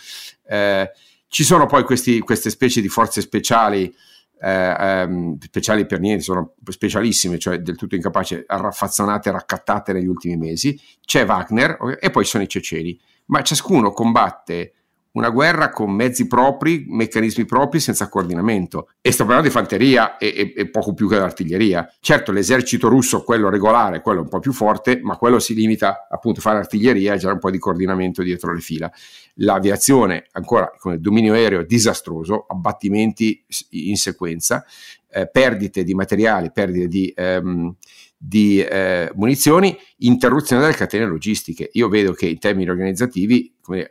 Eh, 0.45 0.91
ci 1.29 1.45
sono 1.45 1.65
poi 1.65 1.83
questi, 1.83 2.19
queste 2.19 2.49
specie 2.49 2.81
di 2.81 2.89
forze 2.89 3.21
speciali, 3.21 3.93
eh, 4.41 4.75
ehm, 4.77 5.37
speciali 5.39 5.85
per 5.85 6.01
niente, 6.01 6.23
sono 6.23 6.55
specialissime, 6.67 7.37
cioè 7.37 7.59
del 7.59 7.77
tutto 7.77 7.95
incapaci, 7.95 8.43
raffazzonate, 8.47 9.31
raccattate 9.31 9.93
negli 9.93 10.07
ultimi 10.07 10.35
mesi, 10.35 10.77
c'è 11.05 11.25
Wagner 11.25 11.97
e 12.01 12.09
poi 12.09 12.25
sono 12.25 12.43
i 12.43 12.49
ceceni, 12.49 12.99
ma 13.27 13.41
ciascuno 13.43 13.91
combatte 13.91 14.73
una 15.11 15.29
guerra 15.29 15.69
con 15.69 15.91
mezzi 15.91 16.27
propri, 16.27 16.85
meccanismi 16.87 17.45
propri, 17.45 17.79
senza 17.79 18.07
coordinamento. 18.09 18.89
E 19.01 19.11
sto 19.11 19.23
parlando 19.23 19.47
di 19.47 19.53
fanteria 19.53 20.17
e, 20.17 20.27
e, 20.27 20.53
e 20.55 20.69
poco 20.69 20.93
più 20.93 21.09
che 21.09 21.17
d'artiglieria. 21.17 21.91
Certo, 21.99 22.31
l'esercito 22.31 22.87
russo, 22.89 23.23
quello 23.23 23.49
regolare, 23.49 24.01
quello 24.01 24.21
un 24.21 24.29
po' 24.29 24.39
più 24.39 24.53
forte, 24.53 24.99
ma 25.01 25.17
quello 25.17 25.39
si 25.39 25.55
limita 25.55 26.07
appunto 26.09 26.39
a 26.39 26.43
fare 26.43 26.59
artiglieria 26.59 27.13
e 27.13 27.17
già 27.17 27.31
un 27.31 27.39
po' 27.39 27.49
di 27.49 27.57
coordinamento 27.57 28.21
dietro 28.21 28.53
le 28.53 28.59
fila. 28.59 28.91
L'aviazione, 29.35 30.27
ancora 30.33 30.71
con 30.77 30.93
il 30.93 30.99
dominio 30.99 31.33
aereo 31.33 31.63
disastroso, 31.63 32.45
abbattimenti 32.47 33.43
in 33.71 33.95
sequenza, 33.95 34.63
eh, 35.11 35.27
perdite 35.27 35.83
di 35.83 35.93
materiali, 35.93 36.51
perdite 36.51 36.87
di... 36.87 37.11
Ehm, 37.15 37.75
di 38.21 38.61
eh, 38.61 39.09
munizioni, 39.15 39.73
interruzione 39.99 40.61
delle 40.61 40.75
catene 40.75 41.05
logistiche. 41.05 41.69
Io 41.71 41.87
vedo 41.87 42.11
che 42.11 42.27
in 42.27 42.37
termini 42.37 42.69
organizzativi 42.69 43.53
come, 43.61 43.87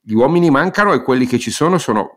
gli 0.00 0.14
uomini 0.14 0.50
mancano 0.50 0.92
e 0.92 1.02
quelli 1.02 1.26
che 1.26 1.38
ci 1.38 1.50
sono 1.50 1.78
sono 1.78 2.14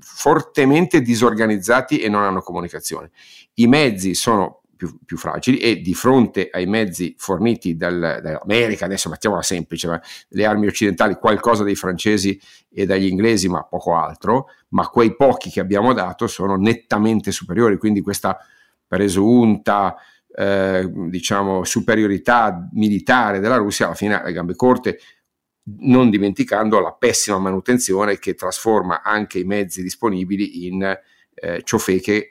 fortemente 0.00 1.00
disorganizzati 1.00 1.98
e 1.98 2.08
non 2.08 2.22
hanno 2.22 2.40
comunicazione. 2.40 3.10
I 3.54 3.66
mezzi 3.66 4.14
sono 4.14 4.62
più, 4.76 4.98
più, 5.04 5.16
fragili 5.16 5.58
e 5.58 5.80
di 5.80 5.94
fronte 5.94 6.48
ai 6.52 6.66
mezzi 6.66 7.14
forniti 7.16 7.76
dal, 7.76 8.20
dall'America, 8.22 8.84
adesso 8.84 9.08
mettiamola 9.08 9.42
semplice, 9.42 9.88
ma 9.88 10.00
le 10.28 10.44
armi 10.44 10.66
occidentali, 10.66 11.14
qualcosa 11.14 11.64
dei 11.64 11.74
francesi 11.74 12.38
e 12.70 12.84
dagli 12.84 13.06
inglesi, 13.06 13.48
ma 13.48 13.62
poco 13.64 13.96
altro, 13.96 14.48
ma 14.68 14.86
quei 14.88 15.16
pochi 15.16 15.50
che 15.50 15.60
abbiamo 15.60 15.92
dato 15.92 16.26
sono 16.26 16.56
nettamente 16.56 17.32
superiori, 17.32 17.78
quindi 17.78 18.02
questa 18.02 18.38
presunta 18.86 19.96
eh, 20.38 20.88
diciamo 21.08 21.64
superiorità 21.64 22.68
militare 22.72 23.40
della 23.40 23.56
Russia 23.56 23.86
alla 23.86 23.94
fine 23.94 24.20
alle 24.20 24.32
gambe 24.32 24.54
corte 24.54 24.98
non 25.78 26.10
dimenticando 26.10 26.80
la 26.80 26.92
pessima 26.92 27.38
manutenzione 27.38 28.18
che 28.18 28.34
trasforma 28.34 29.02
anche 29.02 29.38
i 29.40 29.44
mezzi 29.44 29.82
disponibili 29.82 30.66
in 30.66 30.96
eh, 31.34 31.62
ciofeche 31.64 32.30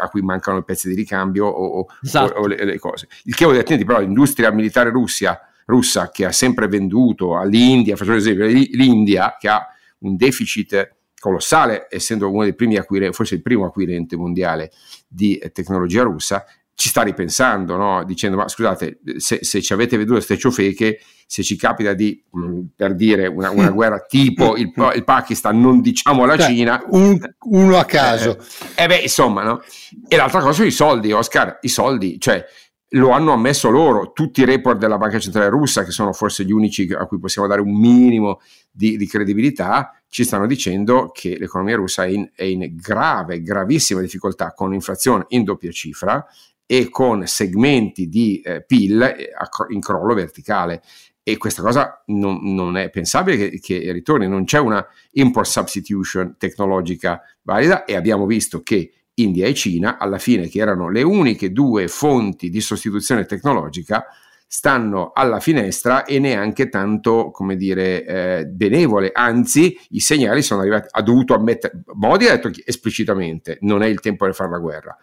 a 0.00 0.08
cui 0.08 0.20
mancano 0.20 0.58
i 0.58 0.64
pezzi 0.64 0.88
di 0.88 0.94
ricambio 0.94 1.46
o, 1.46 1.86
esatto. 2.02 2.34
o, 2.34 2.46
le, 2.46 2.64
le, 2.64 2.78
cose. 2.78 3.08
Il 3.24 3.34
che 3.34 3.44
vuol 3.44 3.62
dire 3.62 3.84
però 3.84 4.00
l'industria 4.00 4.50
militare 4.50 4.90
russia, 4.90 5.40
russa 5.66 6.10
che 6.10 6.24
ha 6.24 6.32
sempre 6.32 6.68
venduto 6.68 7.36
all'India, 7.36 7.96
faccio 7.96 8.12
esempio, 8.12 8.46
l'India 8.46 9.36
che 9.38 9.48
ha 9.48 9.66
un 10.00 10.16
deficit 10.16 10.94
colossale, 11.18 11.86
essendo 11.88 12.30
uno 12.30 12.42
dei 12.42 12.54
primi 12.54 12.76
acquirenti, 12.76 13.14
forse 13.14 13.34
il 13.36 13.42
primo 13.42 13.64
acquirente 13.64 14.16
mondiale 14.16 14.70
di 15.08 15.40
tecnologia 15.52 16.02
russa, 16.02 16.44
ci 16.74 16.90
sta 16.90 17.02
ripensando, 17.02 17.76
no? 17.76 18.04
dicendo 18.04 18.36
ma 18.36 18.48
scusate, 18.48 19.00
se, 19.16 19.38
se, 19.40 19.62
ci 19.62 19.72
avete 19.72 19.96
veduto 19.96 20.16
queste 20.16 20.36
ciofeche, 20.36 21.00
se 21.26 21.42
ci 21.42 21.56
capita 21.56 21.92
di, 21.92 22.22
mm, 22.36 22.60
per 22.76 22.94
dire, 22.94 23.26
una, 23.26 23.50
una 23.50 23.70
guerra 23.70 23.98
tipo 24.00 24.56
il, 24.56 24.72
il, 24.94 25.04
Pakistan, 25.04 25.60
non 25.60 25.80
diciamo 25.80 26.24
la 26.24 26.36
cioè, 26.38 26.46
Cina. 26.46 26.82
Un, 26.90 27.18
uno 27.50 27.76
a 27.76 27.84
caso. 27.84 28.38
Eh, 28.74 28.84
eh, 28.84 28.86
beh, 28.86 28.98
insomma, 28.98 29.42
no? 29.42 29.62
E 30.08 30.16
l'altra 30.16 30.40
cosa 30.40 30.52
sono 30.52 30.68
i 30.68 30.72
soldi, 30.72 31.12
Oscar, 31.12 31.58
i 31.62 31.68
soldi, 31.68 32.20
cioè 32.20 32.44
lo 32.90 33.10
hanno 33.10 33.32
ammesso 33.32 33.68
loro, 33.68 34.12
tutti 34.12 34.42
i 34.42 34.44
report 34.44 34.78
della 34.78 34.96
Banca 34.96 35.18
Centrale 35.18 35.48
Russa, 35.48 35.82
che 35.82 35.90
sono 35.90 36.12
forse 36.12 36.44
gli 36.44 36.52
unici 36.52 36.88
a 36.96 37.04
cui 37.06 37.18
possiamo 37.18 37.48
dare 37.48 37.60
un 37.60 37.76
minimo 37.76 38.40
di, 38.70 38.96
di 38.96 39.06
credibilità, 39.06 40.00
ci 40.08 40.22
stanno 40.22 40.46
dicendo 40.46 41.10
che 41.12 41.36
l'economia 41.38 41.76
russa 41.76 42.04
è 42.04 42.08
in, 42.08 42.30
è 42.34 42.44
in 42.44 42.76
grave, 42.76 43.42
gravissima 43.42 44.00
difficoltà, 44.00 44.52
con 44.52 44.72
inflazione 44.72 45.24
in 45.28 45.42
doppia 45.42 45.72
cifra 45.72 46.24
e 46.64 46.88
con 46.88 47.26
segmenti 47.26 48.08
di 48.08 48.40
eh, 48.40 48.64
PIL 48.64 49.00
eh, 49.02 49.30
in 49.70 49.80
crollo 49.80 50.14
verticale. 50.14 50.82
E 51.28 51.38
questa 51.38 51.60
cosa 51.60 52.04
non, 52.06 52.38
non 52.54 52.76
è 52.76 52.88
pensabile 52.88 53.36
che, 53.36 53.58
che, 53.58 53.90
ritorni, 53.90 54.28
non 54.28 54.44
c'è 54.44 54.60
una 54.60 54.86
import 55.14 55.48
substitution 55.48 56.36
tecnologica 56.38 57.20
valida 57.42 57.84
e 57.84 57.96
abbiamo 57.96 58.26
visto 58.26 58.62
che 58.62 58.92
India 59.14 59.48
e 59.48 59.52
Cina, 59.52 59.98
alla 59.98 60.18
fine, 60.18 60.46
che 60.46 60.60
erano 60.60 60.88
le 60.88 61.02
uniche 61.02 61.50
due 61.50 61.88
fonti 61.88 62.48
di 62.48 62.60
sostituzione 62.60 63.24
tecnologica, 63.24 64.04
stanno 64.46 65.10
alla 65.12 65.40
finestra 65.40 66.04
e 66.04 66.20
neanche 66.20 66.68
tanto, 66.68 67.32
come 67.32 67.56
dire, 67.56 68.04
eh, 68.04 68.46
benevole, 68.46 69.10
anzi 69.12 69.76
i 69.90 69.98
segnali 69.98 70.42
sono 70.42 70.60
arrivati, 70.60 70.86
ha 70.92 71.02
dovuto 71.02 71.34
ammettere, 71.34 71.82
Modi 71.94 72.28
ha 72.28 72.38
detto 72.38 72.52
esplicitamente 72.64 73.58
non 73.62 73.82
è 73.82 73.88
il 73.88 73.98
tempo 73.98 74.26
di 74.26 74.32
fare 74.32 74.50
la 74.50 74.58
guerra, 74.58 74.96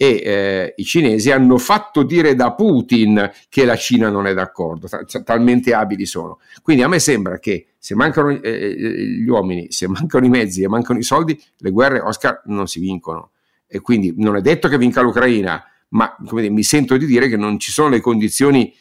e 0.00 0.22
eh, 0.24 0.74
i 0.76 0.84
cinesi 0.84 1.32
hanno 1.32 1.58
fatto 1.58 2.04
dire 2.04 2.36
da 2.36 2.52
Putin 2.52 3.28
che 3.48 3.64
la 3.64 3.74
Cina 3.74 4.08
non 4.08 4.28
è 4.28 4.32
d'accordo, 4.32 4.86
t- 4.86 5.24
talmente 5.24 5.74
abili 5.74 6.06
sono. 6.06 6.38
Quindi 6.62 6.84
a 6.84 6.88
me 6.88 7.00
sembra 7.00 7.40
che 7.40 7.70
se 7.78 7.96
mancano 7.96 8.30
eh, 8.30 8.40
eh, 8.40 8.76
gli 8.76 9.28
uomini, 9.28 9.72
se 9.72 9.88
mancano 9.88 10.24
i 10.24 10.28
mezzi 10.28 10.62
e 10.62 10.68
mancano 10.68 11.00
i 11.00 11.02
soldi, 11.02 11.36
le 11.56 11.70
guerre, 11.72 11.98
Oscar, 11.98 12.42
non 12.44 12.68
si 12.68 12.78
vincono. 12.78 13.32
E 13.66 13.80
quindi 13.80 14.14
non 14.16 14.36
è 14.36 14.40
detto 14.40 14.68
che 14.68 14.78
vinca 14.78 15.00
l'Ucraina, 15.00 15.64
ma 15.88 16.14
dire, 16.20 16.48
mi 16.48 16.62
sento 16.62 16.96
di 16.96 17.04
dire 17.04 17.28
che 17.28 17.36
non 17.36 17.58
ci 17.58 17.72
sono 17.72 17.88
le 17.88 18.00
condizioni 18.00 18.72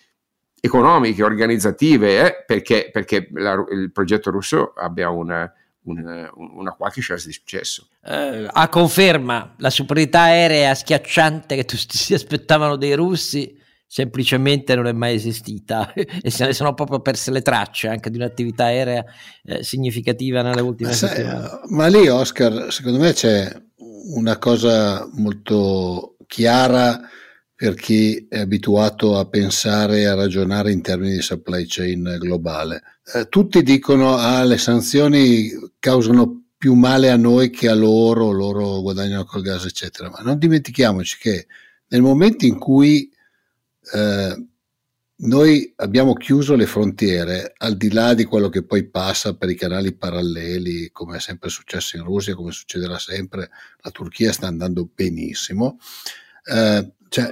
economiche, 0.60 1.24
organizzative, 1.24 2.28
eh, 2.28 2.44
perché, 2.46 2.90
perché 2.94 3.28
la, 3.32 3.66
il 3.72 3.92
progetto 3.92 4.30
russo 4.30 4.74
abbia 4.76 5.10
una 5.10 5.52
una, 5.92 6.30
una 6.36 6.72
qualche 6.72 7.02
chance 7.02 7.28
di 7.28 7.34
successo. 7.34 7.88
Uh, 8.02 8.48
a 8.48 8.70
conferma 8.70 9.56
la 9.58 9.70
superiorità 9.70 10.22
aerea 10.22 10.74
schiacciante 10.74 11.56
che 11.56 11.66
tutti 11.66 11.98
si 11.98 12.14
aspettavano 12.14 12.76
dei 12.76 12.94
russi 12.94 13.56
semplicemente 13.90 14.76
non 14.76 14.88
è 14.88 14.92
mai 14.92 15.16
esistita 15.16 15.94
e 15.96 16.30
se 16.30 16.46
ne 16.46 16.54
sono 16.54 16.74
proprio 16.74 17.00
perse 17.00 17.32
le 17.32 17.42
tracce 17.42 17.88
anche 17.88 18.10
di 18.10 18.18
un'attività 18.18 18.66
aerea 18.66 19.04
eh, 19.44 19.64
significativa 19.64 20.42
nelle 20.42 20.62
ultime 20.62 20.90
ma 20.90 20.96
settimane. 20.96 21.60
Ma 21.70 21.88
lì 21.88 22.08
Oscar, 22.08 22.72
secondo 22.72 23.00
me 23.00 23.14
c'è 23.14 23.50
una 24.14 24.38
cosa 24.38 25.08
molto 25.14 26.18
chiara 26.28 27.00
per 27.56 27.74
chi 27.74 28.28
è 28.30 28.42
abituato 28.42 29.18
a 29.18 29.26
pensare 29.26 30.02
e 30.02 30.06
a 30.06 30.14
ragionare 30.14 30.72
in 30.72 30.82
termini 30.82 31.14
di 31.14 31.22
supply 31.22 31.66
chain 31.66 32.18
globale. 32.20 32.84
Eh, 33.14 33.30
tutti 33.30 33.64
dicono 33.64 34.16
che 34.16 34.22
ah, 34.22 34.44
le 34.44 34.58
sanzioni 34.58 35.50
causano 35.80 36.48
più 36.58 36.74
male 36.74 37.10
a 37.10 37.16
noi 37.16 37.50
che 37.50 37.70
a 37.70 37.74
loro, 37.74 38.32
loro 38.32 38.82
guadagnano 38.82 39.24
col 39.24 39.42
gas, 39.42 39.66
eccetera. 39.66 40.10
Ma 40.10 40.20
non 40.20 40.38
dimentichiamoci 40.38 41.18
che 41.18 41.48
nel 41.88 42.02
momento 42.02 42.46
in 42.46 42.58
cui 42.58 43.10
eh, 43.94 44.46
noi 45.20 45.74
abbiamo 45.78 46.14
chiuso 46.14 46.56
le 46.56 46.66
frontiere 46.66 47.54
al 47.58 47.78
di 47.78 47.92
là 47.92 48.14
di 48.14 48.26
quello 48.26 48.50
che 48.50 48.64
poi 48.64 48.90
passa 48.90 49.36
per 49.36 49.50
i 49.50 49.56
canali 49.56 49.96
paralleli, 49.96 50.90
come 50.92 51.18
è 51.18 51.20
sempre 51.22 51.50
successo 51.50 51.96
in 51.96 52.04
Russia, 52.04 52.36
come 52.36 52.52
succederà 52.52 53.00
sempre, 53.00 53.50
la 53.82 53.92
Turchia 53.92 54.34
sta 54.34 54.48
andando 54.48 54.90
benissimo. 54.94 55.80
Eh, 56.44 56.92
cioè, 57.08 57.32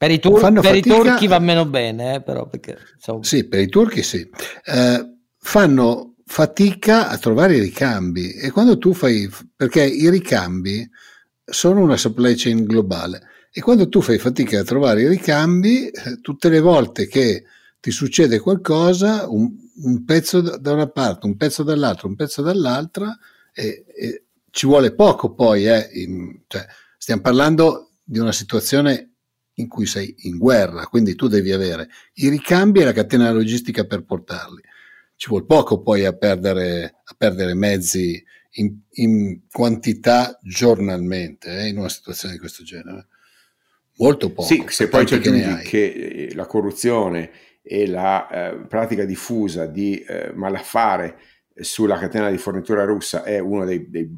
per 0.00 0.10
i, 0.10 0.18
tur- 0.18 0.60
per 0.62 0.76
i 0.76 0.80
turchi 0.80 1.26
va 1.26 1.38
meno 1.40 1.66
bene, 1.66 2.14
eh, 2.14 2.22
però 2.22 2.48
perché, 2.48 2.78
insomma. 2.94 3.22
Sì, 3.22 3.44
per 3.44 3.60
i 3.60 3.68
turchi 3.68 4.02
sì. 4.02 4.26
Eh, 4.64 5.16
fanno 5.36 6.14
fatica 6.24 7.10
a 7.10 7.18
trovare 7.18 7.56
i 7.56 7.60
ricambi 7.60 8.32
e 8.32 8.50
quando 8.50 8.78
tu 8.78 8.94
fai, 8.94 9.28
perché 9.54 9.84
i 9.84 10.08
ricambi 10.08 10.88
sono 11.44 11.82
una 11.82 11.98
supply 11.98 12.34
chain 12.34 12.64
globale 12.64 13.20
e 13.52 13.60
quando 13.60 13.90
tu 13.90 14.00
fai 14.00 14.16
fatica 14.16 14.60
a 14.60 14.64
trovare 14.64 15.02
i 15.02 15.06
ricambi, 15.06 15.88
eh, 15.88 16.20
tutte 16.22 16.48
le 16.48 16.60
volte 16.60 17.06
che 17.06 17.44
ti 17.78 17.90
succede 17.90 18.38
qualcosa, 18.38 19.28
un, 19.28 19.52
un 19.82 20.04
pezzo 20.06 20.40
da 20.40 20.72
una 20.72 20.88
parte, 20.88 21.26
un 21.26 21.36
pezzo 21.36 21.62
dall'altra, 21.62 22.08
un 22.08 22.16
pezzo 22.16 22.40
dall'altra, 22.40 23.14
e, 23.52 23.84
e 23.94 24.24
ci 24.48 24.64
vuole 24.64 24.94
poco 24.94 25.34
poi, 25.34 25.66
eh, 25.66 25.90
in, 25.92 26.40
cioè, 26.46 26.64
stiamo 26.96 27.20
parlando 27.20 27.90
di 28.02 28.18
una 28.18 28.32
situazione 28.32 29.09
in 29.60 29.68
cui 29.68 29.86
sei 29.86 30.14
in 30.20 30.38
guerra, 30.38 30.86
quindi 30.86 31.14
tu 31.14 31.28
devi 31.28 31.52
avere 31.52 31.88
i 32.14 32.28
ricambi 32.28 32.80
e 32.80 32.84
la 32.84 32.92
catena 32.92 33.30
logistica 33.30 33.84
per 33.84 34.04
portarli. 34.04 34.62
Ci 35.16 35.28
vuole 35.28 35.44
poco 35.44 35.82
poi 35.82 36.04
a 36.04 36.12
perdere, 36.12 36.94
a 37.04 37.14
perdere 37.16 37.54
mezzi 37.54 38.22
in, 38.52 38.76
in, 38.92 39.40
quantità 39.50 40.38
giornalmente 40.42 41.50
eh, 41.50 41.68
in 41.68 41.78
una 41.78 41.88
situazione 41.88 42.34
di 42.34 42.40
questo 42.40 42.64
genere. 42.64 43.06
Molto 43.98 44.32
poco. 44.32 44.48
Sì, 44.48 44.64
se 44.68 44.88
poi 44.88 45.04
c'è 45.04 45.16
aggiungi 45.16 45.62
che 45.62 45.84
eh, 46.30 46.34
la 46.34 46.46
corruzione 46.46 47.30
e 47.62 47.86
la 47.86 48.28
eh, 48.28 48.66
pratica 48.66 49.04
diffusa 49.04 49.66
di 49.66 50.00
eh, 50.00 50.32
malaffare 50.34 51.18
sulla 51.54 51.98
catena 51.98 52.30
di 52.30 52.38
fornitura 52.38 52.84
russa 52.84 53.22
è 53.22 53.38
uno 53.38 53.66
dei, 53.66 53.90
dei, 53.90 54.08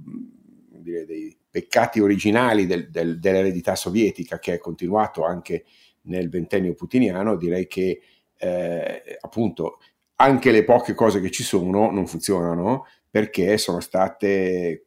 dei 1.05 1.36
peccati 1.53 2.00
originali 2.00 2.64
del, 2.64 2.90
del, 2.90 3.20
dell'eredità 3.20 3.76
sovietica 3.76 4.38
che 4.38 4.55
è 4.55 4.59
continuato 4.59 5.22
anche 5.22 5.66
nel 6.05 6.30
ventennio 6.30 6.72
putiniano, 6.72 7.36
direi 7.36 7.66
che 7.66 8.00
eh, 8.38 9.18
appunto 9.20 9.78
anche 10.16 10.50
le 10.50 10.64
poche 10.64 10.94
cose 10.94 11.20
che 11.20 11.30
ci 11.30 11.42
sono 11.42 11.90
non 11.90 12.07
funzionano 12.07 12.86
perché 13.11 13.59
sono 13.59 13.80
state 13.80 14.86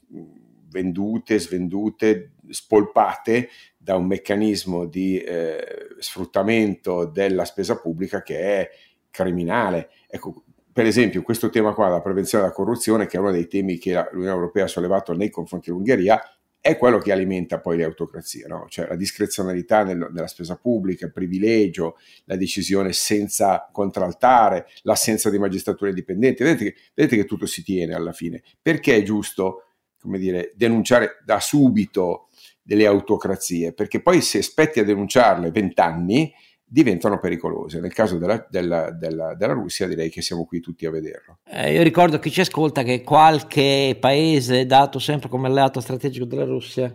vendute, 0.70 1.39
svendute, 1.39 2.32
spolpate 2.49 3.49
da 3.78 3.95
un 3.95 4.07
meccanismo 4.07 4.86
di 4.86 5.20
eh, 5.20 5.63
sfruttamento 5.99 7.05
della 7.05 7.45
spesa 7.45 7.80
pubblica 7.80 8.24
che 8.24 8.39
è 8.39 8.70
criminale. 9.11 9.89
Ecco, 10.07 10.43
per 10.74 10.86
esempio, 10.86 11.22
questo 11.22 11.49
tema 11.49 11.74
qua, 11.74 11.88
la 11.88 12.01
prevenzione 12.01 12.43
della 12.43 12.55
corruzione, 12.55 13.05
che 13.05 13.16
è 13.18 13.20
uno 13.20 13.32
dei 13.32 13.47
temi 13.47 13.78
che 13.78 13.93
l'Unione 14.11 14.36
Europea 14.36 14.66
ha 14.66 14.68
sollevato 14.68 15.13
nei 15.13 15.30
confronti 15.30 15.70
dell'Ungheria, 15.70 16.20
è 16.66 16.80
quello 16.80 16.97
che 16.97 17.11
alimenta 17.11 17.59
poi 17.59 17.78
le 17.78 17.84
autocrazie, 17.84 18.47
no? 18.47 18.66
cioè 18.70 18.88
la 18.88 18.95
discrezionalità 18.95 19.84
nel, 19.84 20.09
nella 20.11 20.26
spesa 20.26 20.57
pubblica, 20.57 21.05
il 21.05 21.11
privilegio, 21.11 21.95
la 22.24 22.38
decisione 22.38 22.91
senza 22.91 23.70
contraltare, 23.72 24.66
l'assenza 24.82 25.30
di 25.30 25.38
magistratura 25.38 25.91
indipendente. 25.91 26.43
Vedete 26.43 26.63
che, 26.63 26.76
vedete 26.95 27.18
che 27.18 27.26
tutto 27.26 27.45
si 27.45 27.61
tiene 27.61 27.93
alla 27.93 28.13
fine. 28.13 28.41
Perché 28.59 28.95
è 28.95 29.03
giusto, 29.03 29.66
come 30.01 30.18
dire, 30.18 30.53
denunciare 30.55 31.22
da 31.24 31.39
subito 31.39 32.30
delle 32.63 32.88
autocrazie, 32.88 33.72
perché 33.72 34.01
poi 34.01 34.22
se 34.22 34.39
aspetti 34.39 34.80
a 34.80 34.84
denunciarle 34.84 35.51
vent'anni 35.51 36.34
diventano 36.68 37.20
pericolose. 37.20 37.80
Nel 37.80 37.93
caso 37.93 38.18
della, 38.18 38.45
della, 38.49 38.91
della, 38.91 39.36
della, 39.36 39.53
Russia 39.53 39.88
direi 39.88 40.09
che 40.09 40.22
siamo 40.22 40.45
qui 40.45 40.59
tutti 40.59 40.86
a 40.86 40.91
vederlo. 40.91 41.39
Eh, 41.45 41.74
io 41.74 41.84
ricordo 41.84 42.20
chi 42.20 42.32
ci 42.32 42.41
ascolta 42.41 42.84
che 42.84 43.03
qualche 43.03 43.95
paese 43.99 44.66
dato 44.66 44.99
sempre 44.99 45.30
come 45.30 45.47
alleato 45.47 45.80
strategico 45.80 46.26
della 46.26 46.45
Russia 46.45 46.93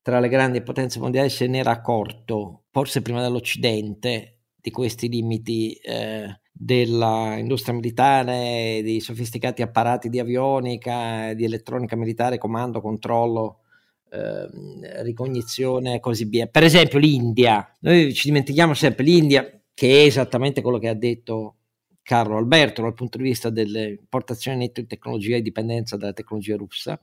tra 0.00 0.20
le 0.20 0.28
grandi 0.28 0.62
potenze 0.62 1.00
mondiali 1.00 1.28
se 1.28 1.46
ne 1.46 1.58
era 1.58 1.72
accorto, 1.72 2.62
forse 2.70 3.02
prima 3.02 3.20
dell'Occidente, 3.20 4.36
di 4.60 4.70
questi 4.70 5.08
limiti 5.08 5.72
eh, 5.74 6.40
dell'industria 6.50 7.74
militare, 7.74 8.80
di 8.82 9.00
sofisticati 9.00 9.62
apparati 9.62 10.08
di 10.08 10.18
avionica, 10.18 11.34
di 11.34 11.44
elettronica 11.44 11.96
militare, 11.96 12.38
comando, 12.38 12.80
controllo 12.80 13.64
eh, 14.10 15.02
ricognizione 15.02 15.94
e 15.94 16.00
così 16.00 16.24
via. 16.24 16.46
Per 16.46 16.62
esempio 16.62 16.98
l'India, 16.98 17.76
noi 17.80 18.12
ci 18.14 18.28
dimentichiamo 18.28 18.74
sempre 18.74 19.04
l'India, 19.04 19.48
che 19.74 20.02
è 20.02 20.06
esattamente 20.06 20.62
quello 20.62 20.78
che 20.78 20.88
ha 20.88 20.94
detto 20.94 21.56
Carlo 22.02 22.36
Alberto 22.36 22.82
dal 22.82 22.94
punto 22.94 23.18
di 23.18 23.24
vista 23.24 23.50
delle 23.50 23.90
importazioni 23.90 24.56
nette 24.56 24.80
di 24.80 24.86
tecnologia 24.86 25.36
e 25.36 25.42
dipendenza 25.42 25.96
dalla 25.96 26.14
tecnologia 26.14 26.56
russa. 26.56 27.00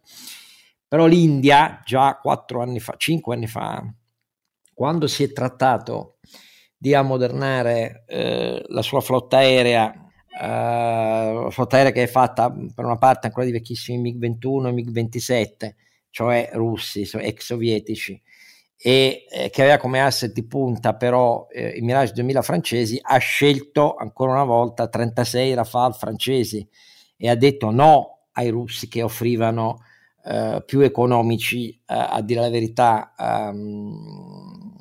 Però 0.88 1.06
l'India 1.06 1.82
già 1.86 2.18
quattro 2.22 2.62
anni 2.62 2.80
fa, 2.80 2.96
cinque 2.98 3.36
anni 3.36 3.48
fa, 3.48 3.84
quando 4.74 5.08
si 5.08 5.24
è 5.24 5.32
trattato 5.32 6.18
di 6.76 6.94
ammodernare 6.94 8.04
eh, 8.08 8.64
la 8.68 8.82
sua 8.82 9.00
flotta 9.02 9.38
aerea, 9.38 9.94
la 10.38 11.48
flotta 11.50 11.78
aerea 11.78 11.92
che 11.92 12.04
è 12.04 12.08
fatta 12.08 12.52
per 12.52 12.84
una 12.84 12.98
parte 12.98 13.28
ancora 13.28 13.46
di 13.46 13.52
vecchissimi 13.52 14.14
MiG-21 14.14 14.68
e 14.68 14.72
MiG-27, 14.72 15.74
cioè 16.16 16.50
russi, 16.54 17.02
ex 17.02 17.44
sovietici, 17.44 18.20
e 18.78 19.26
eh, 19.30 19.50
che 19.50 19.62
aveva 19.64 19.76
come 19.76 20.00
asset 20.00 20.32
di 20.32 20.48
punta 20.48 20.96
però 20.96 21.46
eh, 21.52 21.76
i 21.76 21.82
Mirage 21.82 22.14
2000 22.14 22.42
francesi, 22.42 22.98
ha 23.02 23.18
scelto 23.18 23.96
ancora 23.96 24.32
una 24.32 24.46
volta 24.46 24.88
36 24.88 25.54
Rafale 25.54 25.94
francesi 25.94 26.66
e 27.18 27.30
ha 27.30 27.36
detto 27.36 27.70
no 27.70 28.28
ai 28.32 28.48
russi 28.48 28.88
che 28.88 29.02
offrivano 29.02 29.82
eh, 30.24 30.64
più 30.66 30.80
economici, 30.80 31.72
eh, 31.72 31.82
a 31.88 32.22
dire 32.22 32.40
la 32.40 32.50
verità, 32.50 33.14
um, 33.18 34.74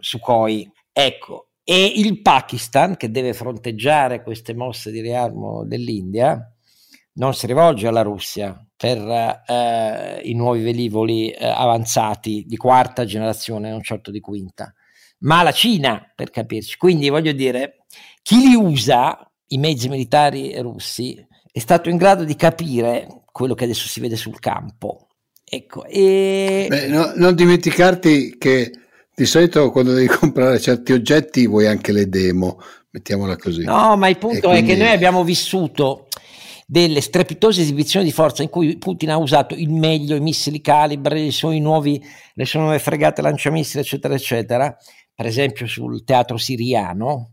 Sukhoi. 0.00 0.68
Ecco, 0.92 1.50
e 1.62 1.92
il 1.94 2.20
Pakistan, 2.20 2.96
che 2.96 3.12
deve 3.12 3.32
fronteggiare 3.32 4.24
queste 4.24 4.54
mosse 4.54 4.90
di 4.90 5.00
riarmo 5.00 5.64
dell'India, 5.64 6.52
non 7.14 7.34
si 7.34 7.46
rivolge 7.46 7.86
alla 7.86 8.02
Russia, 8.02 8.64
per 8.76 8.98
eh, 9.46 10.20
i 10.24 10.34
nuovi 10.34 10.62
velivoli 10.62 11.30
eh, 11.30 11.46
avanzati 11.46 12.44
di 12.46 12.56
quarta 12.56 13.04
generazione, 13.04 13.70
non 13.70 13.82
certo 13.82 14.10
di 14.10 14.20
quinta, 14.20 14.74
ma 15.20 15.42
la 15.42 15.52
Cina, 15.52 16.12
per 16.14 16.30
capirci. 16.30 16.76
Quindi 16.76 17.08
voglio 17.08 17.32
dire, 17.32 17.84
chi 18.22 18.48
li 18.48 18.54
usa, 18.54 19.18
i 19.48 19.58
mezzi 19.58 19.88
militari 19.88 20.58
russi, 20.60 21.24
è 21.50 21.58
stato 21.60 21.88
in 21.88 21.96
grado 21.96 22.24
di 22.24 22.36
capire 22.36 23.22
quello 23.30 23.54
che 23.54 23.64
adesso 23.64 23.88
si 23.88 24.00
vede 24.00 24.16
sul 24.16 24.38
campo. 24.38 25.06
Ecco, 25.44 25.84
e... 25.86 26.66
Beh, 26.68 26.88
no, 26.88 27.12
non 27.14 27.34
dimenticarti 27.34 28.36
che 28.38 28.72
di 29.14 29.24
solito 29.24 29.70
quando 29.70 29.92
devi 29.92 30.08
comprare 30.08 30.58
certi 30.58 30.92
oggetti 30.92 31.46
vuoi 31.46 31.68
anche 31.68 31.92
le 31.92 32.08
demo, 32.08 32.60
mettiamola 32.90 33.36
così. 33.36 33.62
No, 33.62 33.96
ma 33.96 34.08
il 34.08 34.18
punto 34.18 34.48
quindi... 34.48 34.72
è 34.72 34.74
che 34.74 34.82
noi 34.82 34.92
abbiamo 34.92 35.22
vissuto 35.22 36.08
delle 36.66 37.00
strepitose 37.00 37.60
esibizioni 37.60 38.04
di 38.04 38.12
forza 38.12 38.42
in 38.42 38.48
cui 38.48 38.76
Putin 38.78 39.10
ha 39.10 39.16
usato 39.16 39.54
il 39.54 39.70
meglio, 39.70 40.16
i 40.16 40.20
missili 40.20 40.60
calibre, 40.60 41.20
i 41.20 41.30
suoi 41.30 41.60
nuovi, 41.60 42.02
le 42.34 42.44
sue 42.44 42.60
nuove 42.60 42.78
fregate 42.78 43.22
lanciamissili, 43.22 43.82
eccetera, 43.82 44.14
eccetera, 44.14 44.76
per 45.14 45.26
esempio 45.26 45.66
sul 45.66 46.04
teatro 46.04 46.36
siriano, 46.36 47.30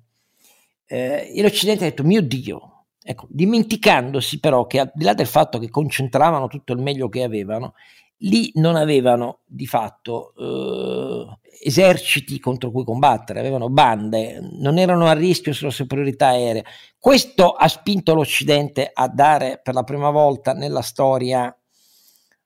eh, 0.85 1.31
e 1.33 1.41
l'Occidente 1.41 1.85
ha 1.85 1.89
detto, 1.89 2.03
mio 2.03 2.21
Dio, 2.21 2.85
ecco, 3.01 3.27
dimenticandosi 3.29 4.39
però 4.39 4.67
che 4.67 4.79
al 4.79 4.91
di 4.93 5.03
là 5.05 5.13
del 5.13 5.27
fatto 5.27 5.57
che 5.57 5.69
concentravano 5.69 6.47
tutto 6.47 6.73
il 6.73 6.81
meglio 6.81 7.07
che 7.07 7.23
avevano, 7.23 7.73
lì 8.21 8.51
non 8.55 8.75
avevano 8.75 9.39
di 9.45 9.65
fatto 9.65 10.33
eh, 10.37 11.39
eserciti 11.63 12.39
contro 12.39 12.71
cui 12.71 12.83
combattere, 12.83 13.39
avevano 13.39 13.69
bande, 13.69 14.39
non 14.59 14.77
erano 14.77 15.07
a 15.07 15.13
rischio 15.13 15.53
sulla 15.53 15.71
superiorità 15.71 16.27
aerea. 16.27 16.63
Questo 16.97 17.51
ha 17.51 17.67
spinto 17.67 18.13
l'Occidente 18.13 18.89
a 18.93 19.07
dare 19.07 19.59
per 19.61 19.73
la 19.73 19.83
prima 19.83 20.09
volta 20.09 20.53
nella 20.53 20.81
storia 20.81 21.55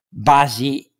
basi 0.08 0.90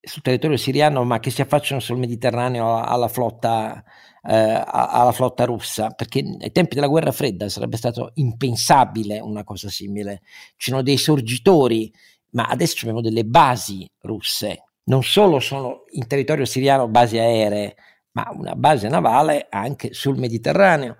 sul 0.00 0.22
territorio 0.22 0.56
siriano, 0.56 1.04
ma 1.04 1.18
che 1.18 1.30
si 1.30 1.42
affacciano 1.42 1.80
sul 1.80 1.98
Mediterraneo 1.98 2.76
alla 2.76 3.08
flotta, 3.08 3.82
eh, 4.22 4.62
alla 4.64 5.12
flotta 5.12 5.44
russa, 5.44 5.90
perché 5.90 6.20
ai 6.40 6.52
tempi 6.52 6.74
della 6.74 6.86
guerra 6.86 7.12
fredda 7.12 7.48
sarebbe 7.48 7.76
stato 7.76 8.12
impensabile 8.14 9.20
una 9.20 9.44
cosa 9.44 9.68
simile. 9.68 10.22
C'erano 10.56 10.82
dei 10.82 10.96
sorgitori, 10.96 11.92
ma 12.30 12.46
adesso 12.46 12.76
abbiamo 12.80 13.00
delle 13.00 13.24
basi 13.24 13.88
russe 14.00 14.62
non 14.88 15.02
solo 15.02 15.38
sono 15.38 15.84
in 15.90 16.06
territorio 16.06 16.44
siriano 16.44 16.88
basi 16.88 17.18
aeree, 17.18 17.76
ma 18.12 18.28
una 18.32 18.54
base 18.54 18.88
navale 18.88 19.46
anche 19.50 19.92
sul 19.92 20.18
Mediterraneo. 20.18 20.96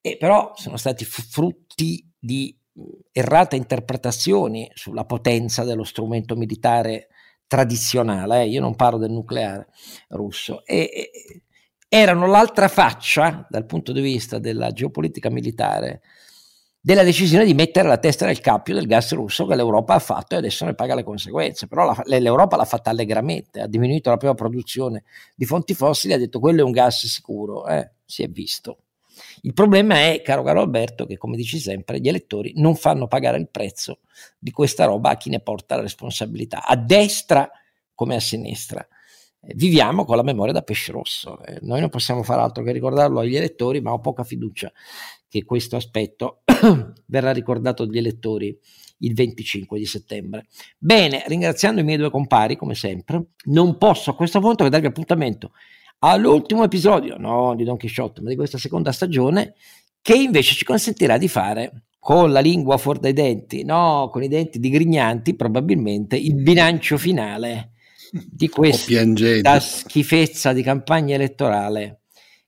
E 0.00 0.16
però 0.16 0.52
sono 0.56 0.76
stati 0.76 1.04
frutti 1.04 2.06
di 2.18 2.56
errate 3.12 3.56
interpretazioni 3.56 4.70
sulla 4.74 5.04
potenza 5.04 5.64
dello 5.64 5.84
strumento 5.84 6.36
militare 6.36 7.08
tradizionale, 7.46 8.42
eh? 8.42 8.48
io 8.48 8.60
non 8.60 8.76
parlo 8.76 8.98
del 8.98 9.10
nucleare 9.10 9.68
russo. 10.08 10.64
E, 10.64 10.90
e, 10.92 11.42
erano 11.88 12.26
l'altra 12.26 12.68
faccia 12.68 13.46
dal 13.48 13.66
punto 13.66 13.92
di 13.92 14.00
vista 14.00 14.38
della 14.38 14.70
geopolitica 14.70 15.28
militare 15.30 16.02
della 16.82 17.02
decisione 17.02 17.44
di 17.44 17.52
mettere 17.52 17.88
la 17.88 17.98
testa 17.98 18.24
nel 18.24 18.40
cappio 18.40 18.74
del 18.74 18.86
gas 18.86 19.12
russo 19.12 19.46
che 19.46 19.54
l'Europa 19.54 19.94
ha 19.94 19.98
fatto 19.98 20.34
e 20.34 20.38
adesso 20.38 20.64
ne 20.64 20.74
paga 20.74 20.94
le 20.94 21.04
conseguenze. 21.04 21.66
Però 21.66 21.84
la, 21.84 22.02
l'Europa 22.18 22.56
l'ha 22.56 22.64
fatta 22.64 22.90
allegramente, 22.90 23.60
ha 23.60 23.66
diminuito 23.66 24.08
la 24.08 24.16
propria 24.16 24.46
produzione 24.46 25.04
di 25.34 25.44
fonti 25.44 25.74
fossili, 25.74 26.14
ha 26.14 26.18
detto 26.18 26.40
quello 26.40 26.60
è 26.60 26.64
un 26.64 26.72
gas 26.72 27.06
sicuro, 27.06 27.66
eh, 27.66 27.90
si 28.04 28.22
è 28.22 28.28
visto. 28.28 28.78
Il 29.42 29.52
problema 29.52 29.96
è, 29.96 30.22
caro 30.22 30.42
caro 30.42 30.60
Alberto, 30.60 31.04
che 31.04 31.18
come 31.18 31.36
dici 31.36 31.58
sempre, 31.58 32.00
gli 32.00 32.08
elettori 32.08 32.52
non 32.56 32.74
fanno 32.74 33.06
pagare 33.06 33.38
il 33.38 33.48
prezzo 33.50 34.00
di 34.38 34.50
questa 34.50 34.86
roba 34.86 35.10
a 35.10 35.16
chi 35.16 35.28
ne 35.28 35.40
porta 35.40 35.76
la 35.76 35.82
responsabilità, 35.82 36.64
a 36.64 36.76
destra 36.76 37.50
come 37.94 38.14
a 38.14 38.20
sinistra. 38.20 38.86
Eh, 39.42 39.52
viviamo 39.54 40.06
con 40.06 40.16
la 40.16 40.22
memoria 40.22 40.54
da 40.54 40.62
pesce 40.62 40.92
rosso. 40.92 41.42
Eh, 41.44 41.58
noi 41.62 41.80
non 41.80 41.90
possiamo 41.90 42.22
fare 42.22 42.40
altro 42.40 42.62
che 42.62 42.72
ricordarlo 42.72 43.20
agli 43.20 43.36
elettori, 43.36 43.80
ma 43.82 43.92
ho 43.92 44.00
poca 44.00 44.24
fiducia 44.24 44.72
che 45.28 45.44
questo 45.44 45.76
aspetto 45.76 46.39
verrà 47.06 47.32
ricordato 47.32 47.82
agli 47.82 47.98
elettori 47.98 48.56
il 48.98 49.14
25 49.14 49.78
di 49.78 49.86
settembre. 49.86 50.46
Bene, 50.78 51.24
ringraziando 51.26 51.80
i 51.80 51.84
miei 51.84 51.96
due 51.98 52.10
compari, 52.10 52.56
come 52.56 52.74
sempre, 52.74 53.30
non 53.44 53.78
posso 53.78 54.10
a 54.10 54.14
questo 54.14 54.40
punto 54.40 54.64
che 54.64 54.70
darvi 54.70 54.86
appuntamento 54.86 55.52
all'ultimo 56.00 56.64
episodio, 56.64 57.16
non 57.16 57.56
di 57.56 57.64
Don 57.64 57.76
Quixote, 57.76 58.20
ma 58.20 58.28
di 58.28 58.36
questa 58.36 58.58
seconda 58.58 58.92
stagione, 58.92 59.54
che 60.02 60.14
invece 60.14 60.54
ci 60.54 60.64
consentirà 60.64 61.18
di 61.18 61.28
fare 61.28 61.84
con 61.98 62.32
la 62.32 62.40
lingua 62.40 62.78
fuori 62.78 63.00
dai 63.00 63.12
denti, 63.12 63.62
no, 63.64 64.08
con 64.10 64.22
i 64.22 64.28
denti 64.28 64.58
digrignanti, 64.58 65.34
probabilmente 65.34 66.16
il 66.16 66.34
bilancio 66.34 66.96
finale 66.96 67.72
di 68.10 68.48
questa 68.48 69.60
schifezza 69.60 70.52
di 70.52 70.62
campagna 70.62 71.14
elettorale 71.14 72.00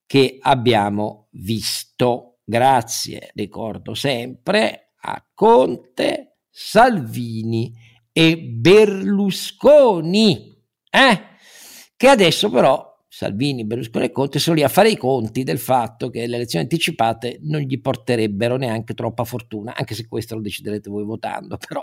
che 0.07 0.39
abbiamo 0.41 1.29
visto. 1.33 2.32
Grazie, 2.53 3.31
ricordo 3.33 3.95
sempre, 3.95 4.91
a 5.01 5.27
Conte, 5.33 6.41
Salvini 6.51 7.73
e 8.13 8.37
Berlusconi, 8.37 9.75
eh? 10.91 11.23
che 11.97 12.09
adesso 12.09 12.51
però 12.51 12.95
Salvini, 13.09 13.65
Berlusconi 13.65 14.05
e 14.05 14.11
Conte 14.11 14.39
sono 14.39 14.57
lì 14.57 14.63
a 14.63 14.69
fare 14.69 14.91
i 14.91 14.99
conti 14.99 15.45
del 15.45 15.59
fatto 15.59 16.11
che 16.11 16.27
le 16.27 16.37
elezioni 16.37 16.65
anticipate 16.65 17.39
non 17.41 17.63
gli 17.63 17.81
porterebbero 17.81 18.59
neanche 18.59 18.93
troppa 18.93 19.25
fortuna, 19.25 19.75
anche 19.75 19.95
se 19.95 20.07
questo 20.07 20.35
lo 20.35 20.43
deciderete 20.43 20.91
voi 20.91 21.05
votando, 21.05 21.57
però 21.57 21.83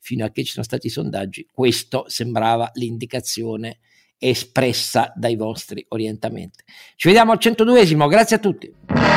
fino 0.00 0.26
a 0.26 0.28
che 0.28 0.44
ci 0.44 0.52
sono 0.52 0.66
stati 0.66 0.88
i 0.88 0.90
sondaggi 0.90 1.48
questo 1.50 2.04
sembrava 2.08 2.70
l'indicazione 2.74 3.78
espressa 4.18 5.14
dai 5.16 5.36
vostri 5.36 5.82
orientamenti. 5.88 6.62
Ci 6.94 7.08
vediamo 7.08 7.32
al 7.32 7.38
102esimo, 7.40 8.06
grazie 8.06 8.36
a 8.36 8.38
tutti. 8.38 8.70